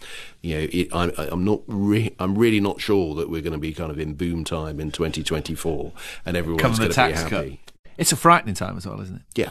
You 0.41 0.55
know, 0.55 0.68
it, 0.72 0.88
I'm, 0.91 1.12
I'm 1.18 1.43
not. 1.43 1.62
Re- 1.68 2.16
I'm 2.20 2.38
really 2.38 2.60
not 2.60 2.82
sure 2.82 3.16
that 3.16 3.30
we're 3.30 3.41
going 3.41 3.53
to 3.53 3.60
be 3.60 3.74
kind 3.74 3.91
of 3.91 3.99
in 3.99 4.14
boom 4.14 4.43
time 4.43 4.80
in 4.80 4.91
2024, 4.91 5.91
and 6.26 6.38
everyone's 6.38 6.80
going 6.80 6.91
to 6.91 7.07
be 7.07 7.14
happy. 7.14 7.60
Cut. 7.66 7.93
It's 7.97 8.12
a 8.12 8.16
frightening 8.16 8.55
time 8.55 8.78
as 8.78 8.88
well, 8.88 9.01
isn't 9.01 9.18
it? 9.18 9.22
Yeah 9.36 9.49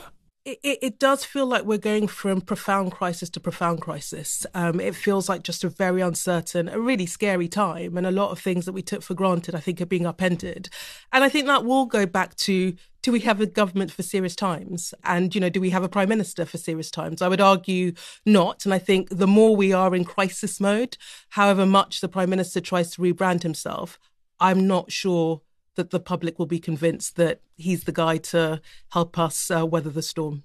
it, 0.48 0.78
it, 0.82 0.98
does 0.98 1.24
feel 1.24 1.46
like 1.46 1.64
we're 1.64 1.78
going 1.78 2.08
from 2.08 2.40
profound 2.40 2.92
crisis 2.92 3.28
to 3.30 3.40
profound 3.40 3.80
crisis. 3.80 4.46
Um, 4.54 4.80
it 4.80 4.94
feels 4.94 5.28
like 5.28 5.42
just 5.42 5.64
a 5.64 5.68
very 5.68 6.00
uncertain, 6.00 6.68
a 6.68 6.80
really 6.80 7.06
scary 7.06 7.48
time, 7.48 7.96
and 7.96 8.06
a 8.06 8.10
lot 8.10 8.30
of 8.30 8.38
things 8.38 8.64
that 8.64 8.72
we 8.72 8.82
took 8.82 9.02
for 9.02 9.14
granted, 9.14 9.54
I 9.54 9.60
think, 9.60 9.80
are 9.80 9.86
being 9.86 10.06
upended. 10.06 10.68
And 11.12 11.22
I 11.24 11.28
think 11.28 11.46
that 11.46 11.64
will 11.64 11.86
go 11.86 12.06
back 12.06 12.34
to: 12.36 12.74
do 13.02 13.12
we 13.12 13.20
have 13.20 13.40
a 13.40 13.46
government 13.46 13.92
for 13.92 14.02
serious 14.02 14.34
times? 14.34 14.94
And 15.04 15.34
you 15.34 15.40
know, 15.40 15.50
do 15.50 15.60
we 15.60 15.70
have 15.70 15.84
a 15.84 15.88
prime 15.88 16.08
minister 16.08 16.44
for 16.44 16.58
serious 16.58 16.90
times? 16.90 17.20
I 17.20 17.28
would 17.28 17.40
argue 17.40 17.92
not. 18.24 18.64
And 18.64 18.72
I 18.72 18.78
think 18.78 19.08
the 19.10 19.26
more 19.26 19.54
we 19.54 19.72
are 19.72 19.94
in 19.94 20.04
crisis 20.04 20.60
mode, 20.60 20.96
however 21.30 21.66
much 21.66 22.00
the 22.00 22.08
prime 22.08 22.30
minister 22.30 22.60
tries 22.60 22.90
to 22.92 23.02
rebrand 23.02 23.42
himself, 23.42 23.98
I'm 24.40 24.66
not 24.66 24.90
sure 24.90 25.42
that 25.78 25.90
the 25.90 26.00
public 26.00 26.38
will 26.38 26.46
be 26.46 26.58
convinced 26.58 27.14
that 27.16 27.40
he's 27.56 27.84
the 27.84 27.92
guy 27.92 28.16
to 28.18 28.60
help 28.90 29.16
us 29.16 29.50
uh, 29.50 29.64
weather 29.64 29.90
the 29.90 30.02
storm. 30.02 30.42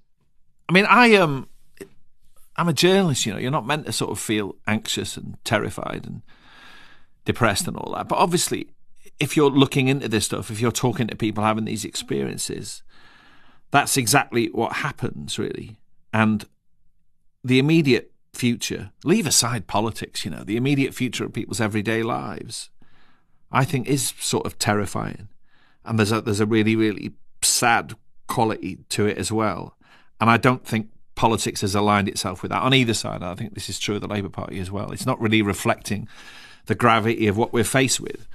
I 0.68 0.72
mean, 0.72 0.86
I 0.86 1.08
am. 1.08 1.22
Um, 1.22 1.48
I'm 2.56 2.68
a 2.68 2.72
journalist, 2.72 3.26
you 3.26 3.32
know. 3.32 3.38
You're 3.40 3.50
not 3.50 3.66
meant 3.66 3.84
to 3.86 3.92
sort 3.92 4.12
of 4.12 4.20
feel 4.20 4.54
anxious 4.68 5.16
and 5.16 5.36
terrified 5.44 6.06
and 6.06 6.22
depressed 7.24 7.66
and 7.66 7.76
all 7.76 7.92
that. 7.94 8.08
But 8.08 8.18
obviously, 8.18 8.68
if 9.18 9.36
you're 9.36 9.50
looking 9.50 9.88
into 9.88 10.08
this 10.08 10.26
stuff, 10.26 10.52
if 10.52 10.60
you're 10.60 10.70
talking 10.70 11.08
to 11.08 11.16
people 11.16 11.42
having 11.42 11.64
these 11.64 11.84
experiences, 11.84 12.84
that's 13.72 13.96
exactly 13.96 14.46
what 14.52 14.74
happens, 14.74 15.36
really. 15.36 15.78
And 16.12 16.44
the 17.42 17.58
immediate 17.58 18.12
future, 18.32 18.92
leave 19.02 19.26
aside 19.26 19.66
politics, 19.66 20.24
you 20.24 20.30
know, 20.30 20.44
the 20.44 20.56
immediate 20.56 20.94
future 20.94 21.24
of 21.24 21.32
people's 21.32 21.60
everyday 21.60 22.04
lives 22.04 22.70
I 23.54 23.64
think 23.64 23.86
is 23.86 24.12
sort 24.18 24.46
of 24.46 24.58
terrifying. 24.58 25.28
And 25.84 25.98
there's 25.98 26.12
a 26.12 26.20
there's 26.20 26.40
a 26.40 26.46
really, 26.46 26.76
really 26.76 27.12
sad 27.42 27.94
quality 28.26 28.78
to 28.90 29.06
it 29.06 29.18
as 29.18 29.30
well. 29.30 29.76
And 30.20 30.28
I 30.28 30.36
don't 30.36 30.66
think 30.66 30.88
politics 31.14 31.60
has 31.60 31.74
aligned 31.74 32.08
itself 32.08 32.42
with 32.42 32.50
that 32.50 32.62
on 32.62 32.74
either 32.74 32.94
side. 32.94 33.22
I 33.22 33.34
think 33.34 33.54
this 33.54 33.68
is 33.68 33.78
true 33.78 33.96
of 33.96 34.00
the 34.00 34.08
Labour 34.08 34.28
Party 34.28 34.58
as 34.58 34.70
well. 34.70 34.90
It's 34.90 35.06
not 35.06 35.20
really 35.20 35.42
reflecting 35.42 36.08
the 36.66 36.74
gravity 36.74 37.26
of 37.26 37.36
what 37.36 37.52
we're 37.52 37.64
faced 37.64 38.00
with. 38.00 38.26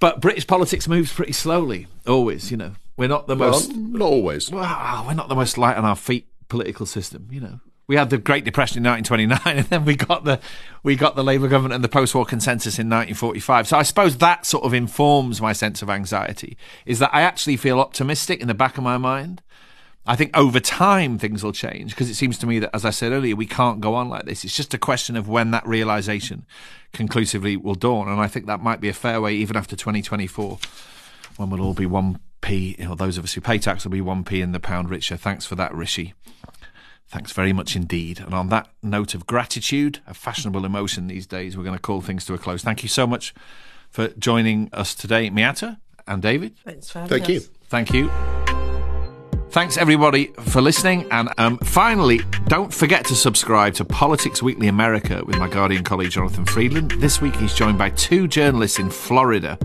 But 0.00 0.20
British 0.20 0.46
politics 0.46 0.88
moves 0.88 1.12
pretty 1.12 1.32
slowly, 1.32 1.86
always, 2.06 2.50
you 2.50 2.56
know. 2.56 2.72
We're 2.96 3.08
not 3.08 3.26
the 3.26 3.36
well, 3.36 3.50
most. 3.50 3.74
Not 3.74 4.02
always. 4.02 4.50
Well, 4.50 5.04
we're 5.06 5.14
not 5.14 5.28
the 5.28 5.34
most 5.34 5.56
light 5.56 5.76
on 5.76 5.84
our 5.84 5.96
feet 5.96 6.26
political 6.48 6.86
system, 6.86 7.28
you 7.30 7.40
know 7.40 7.60
we 7.86 7.96
had 7.96 8.10
the 8.10 8.18
Great 8.18 8.44
Depression 8.44 8.84
in 8.84 8.90
1929, 8.90 9.56
and 9.58 9.66
then 9.66 9.84
we 9.84 9.96
got 9.96 10.24
the 10.24 10.40
we 10.82 10.96
got 10.96 11.16
the 11.16 11.24
Labour 11.24 11.48
government 11.48 11.74
and 11.74 11.84
the 11.84 11.88
post-war 11.88 12.24
consensus 12.24 12.78
in 12.78 12.88
1945. 12.88 13.68
So 13.68 13.76
I 13.76 13.82
suppose 13.82 14.18
that 14.18 14.46
sort 14.46 14.64
of 14.64 14.72
informs 14.72 15.40
my 15.40 15.52
sense 15.52 15.82
of 15.82 15.90
anxiety. 15.90 16.56
Is 16.86 16.98
that 17.00 17.10
I 17.12 17.22
actually 17.22 17.56
feel 17.56 17.80
optimistic 17.80 18.40
in 18.40 18.48
the 18.48 18.54
back 18.54 18.78
of 18.78 18.84
my 18.84 18.96
mind. 18.96 19.42
I 20.06 20.16
think 20.16 20.36
over 20.36 20.60
time 20.60 21.18
things 21.18 21.44
will 21.44 21.52
change 21.52 21.90
because 21.90 22.08
it 22.08 22.14
seems 22.14 22.38
to 22.38 22.46
me 22.46 22.58
that, 22.60 22.74
as 22.74 22.84
I 22.84 22.90
said 22.90 23.12
earlier, 23.12 23.36
we 23.36 23.46
can't 23.46 23.80
go 23.80 23.94
on 23.94 24.08
like 24.08 24.24
this. 24.24 24.44
It's 24.44 24.56
just 24.56 24.72
a 24.72 24.78
question 24.78 25.14
of 25.14 25.28
when 25.28 25.50
that 25.50 25.66
realization 25.66 26.46
conclusively 26.92 27.56
will 27.56 27.74
dawn, 27.74 28.08
and 28.08 28.20
I 28.20 28.26
think 28.26 28.46
that 28.46 28.62
might 28.62 28.80
be 28.80 28.88
a 28.88 28.94
fair 28.94 29.20
way 29.20 29.34
even 29.34 29.56
after 29.56 29.76
2024, 29.76 30.58
when 31.36 31.50
we'll 31.50 31.60
all 31.60 31.74
be 31.74 31.86
one 31.86 32.18
p. 32.40 32.76
Know, 32.78 32.94
those 32.94 33.18
of 33.18 33.24
us 33.24 33.34
who 33.34 33.40
pay 33.40 33.58
tax 33.58 33.84
will 33.84 33.90
be 33.90 34.00
one 34.00 34.24
p 34.24 34.40
in 34.40 34.52
the 34.52 34.60
pound 34.60 34.90
richer. 34.90 35.16
Thanks 35.16 35.44
for 35.44 35.54
that, 35.56 35.74
Rishi. 35.74 36.14
Thanks 37.10 37.32
very 37.32 37.52
much 37.52 37.74
indeed. 37.74 38.20
And 38.20 38.32
on 38.32 38.50
that 38.50 38.68
note 38.84 39.14
of 39.14 39.26
gratitude, 39.26 39.98
a 40.06 40.14
fashionable 40.14 40.64
emotion 40.64 41.08
these 41.08 41.26
days, 41.26 41.56
we're 41.56 41.64
going 41.64 41.76
to 41.76 41.82
call 41.82 42.00
things 42.00 42.24
to 42.26 42.34
a 42.34 42.38
close. 42.38 42.62
Thank 42.62 42.84
you 42.84 42.88
so 42.88 43.04
much 43.04 43.34
for 43.90 44.08
joining 44.10 44.70
us 44.72 44.94
today, 44.94 45.28
Miatta 45.28 45.78
and 46.06 46.22
David. 46.22 46.56
Thanks 46.64 46.88
for 46.88 47.00
having 47.00 47.10
Thank 47.10 47.24
us. 47.24 47.28
you. 47.30 47.40
Thank 47.68 47.92
you. 47.92 48.10
Thanks 49.50 49.76
everybody 49.76 50.26
for 50.38 50.60
listening. 50.60 51.08
And 51.10 51.30
um, 51.36 51.58
finally, 51.58 52.20
don't 52.46 52.72
forget 52.72 53.04
to 53.06 53.16
subscribe 53.16 53.74
to 53.74 53.84
Politics 53.84 54.40
Weekly 54.40 54.68
America 54.68 55.24
with 55.26 55.36
my 55.36 55.48
Guardian 55.48 55.82
colleague 55.82 56.12
Jonathan 56.12 56.44
Freedland. 56.44 56.92
This 56.92 57.20
week 57.20 57.34
he's 57.34 57.54
joined 57.54 57.76
by 57.76 57.90
two 57.90 58.28
journalists 58.28 58.78
in 58.78 58.88
Florida 58.88 59.58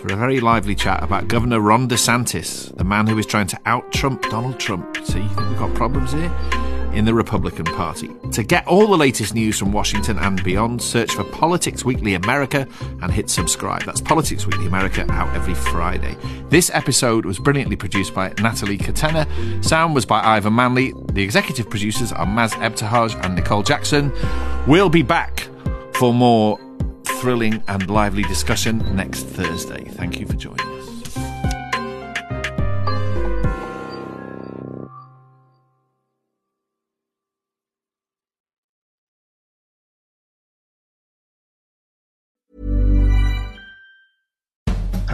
for 0.00 0.12
a 0.12 0.16
very 0.16 0.38
lively 0.38 0.76
chat 0.76 1.02
about 1.02 1.26
Governor 1.26 1.58
Ron 1.58 1.88
DeSantis, 1.88 2.72
the 2.76 2.84
man 2.84 3.08
who 3.08 3.18
is 3.18 3.26
trying 3.26 3.48
to 3.48 3.58
out 3.66 3.90
Trump 3.90 4.22
Donald 4.30 4.60
Trump. 4.60 4.96
See, 4.98 5.18
you 5.18 5.28
think 5.30 5.48
we've 5.48 5.58
got 5.58 5.74
problems 5.74 6.12
here? 6.12 6.32
In 6.92 7.04
the 7.04 7.14
Republican 7.14 7.64
Party. 7.64 8.10
To 8.32 8.42
get 8.42 8.66
all 8.66 8.86
the 8.86 8.96
latest 8.96 9.34
news 9.34 9.58
from 9.58 9.72
Washington 9.72 10.18
and 10.18 10.42
beyond, 10.42 10.82
search 10.82 11.12
for 11.12 11.24
Politics 11.24 11.84
Weekly 11.84 12.14
America 12.14 12.66
and 13.02 13.12
hit 13.12 13.30
subscribe. 13.30 13.82
That's 13.84 14.00
Politics 14.00 14.46
Weekly 14.46 14.66
America 14.66 15.06
out 15.10 15.34
every 15.34 15.54
Friday. 15.54 16.16
This 16.48 16.70
episode 16.72 17.24
was 17.24 17.38
brilliantly 17.38 17.76
produced 17.76 18.14
by 18.14 18.32
Natalie 18.40 18.78
Katena. 18.78 19.26
Sound 19.64 19.94
was 19.94 20.06
by 20.06 20.20
Ivan 20.22 20.54
Manley. 20.54 20.92
The 21.12 21.22
executive 21.22 21.70
producers 21.70 22.12
are 22.12 22.26
Maz 22.26 22.52
Ebtehaj 22.52 23.24
and 23.24 23.34
Nicole 23.34 23.62
Jackson. 23.62 24.12
We'll 24.66 24.90
be 24.90 25.02
back 25.02 25.48
for 25.94 26.12
more 26.12 26.58
thrilling 27.04 27.62
and 27.68 27.88
lively 27.88 28.22
discussion 28.24 28.78
next 28.94 29.22
Thursday. 29.22 29.84
Thank 29.84 30.20
you 30.20 30.26
for 30.26 30.34
joining 30.34 30.75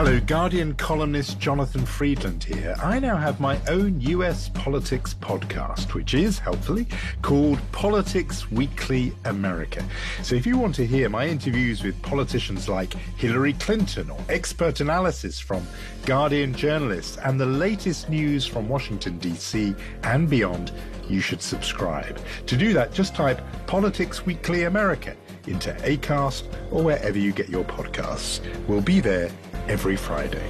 Hello, 0.05 0.19
Guardian 0.19 0.75
columnist 0.75 1.39
Jonathan 1.39 1.87
Freedland 1.87 2.43
here. 2.43 2.75
I 2.83 2.99
now 2.99 3.17
have 3.17 3.39
my 3.39 3.61
own 3.69 4.01
US 4.01 4.49
politics 4.49 5.15
podcast, 5.15 5.95
which 5.95 6.13
is, 6.13 6.41
helpfully, 6.41 6.89
called 7.23 7.61
Politics 7.71 8.51
Weekly 8.51 9.13
America. 9.27 9.85
So 10.25 10.35
if 10.35 10.45
you 10.45 10.59
want 10.59 10.75
to 10.75 10.87
hear 10.89 11.09
my 11.09 11.29
interviews 11.29 11.85
with 11.85 12.03
politicians 12.03 12.69
like 12.69 12.95
Hillary 13.17 13.53
Clinton 13.53 14.11
or 14.11 14.19
expert 14.29 14.81
analysis 14.81 15.39
from 15.39 15.65
Guardian 16.05 16.53
journalists 16.53 17.17
and 17.19 17.39
the 17.39 17.47
latest 17.47 18.11
news 18.11 18.45
from 18.45 18.69
Washington, 18.69 19.19
D.C. 19.19 19.73
and 20.03 20.29
beyond, 20.29 20.73
you 21.09 21.21
should 21.21 21.41
subscribe. 21.41 22.19
To 22.49 22.57
do 22.57 22.73
that, 22.73 22.93
just 22.93 23.15
type 23.15 23.41
Politics 23.69 24.27
Weekly 24.27 24.65
America 24.65 25.15
into 25.47 25.73
ACAST 25.75 26.43
or 26.73 26.83
wherever 26.83 27.19
you 27.19 27.31
get 27.31 27.49
your 27.49 27.65
podcasts. 27.65 28.41
We'll 28.67 28.81
be 28.81 28.99
there 28.99 29.31
every 29.69 29.97
Friday. 29.97 30.49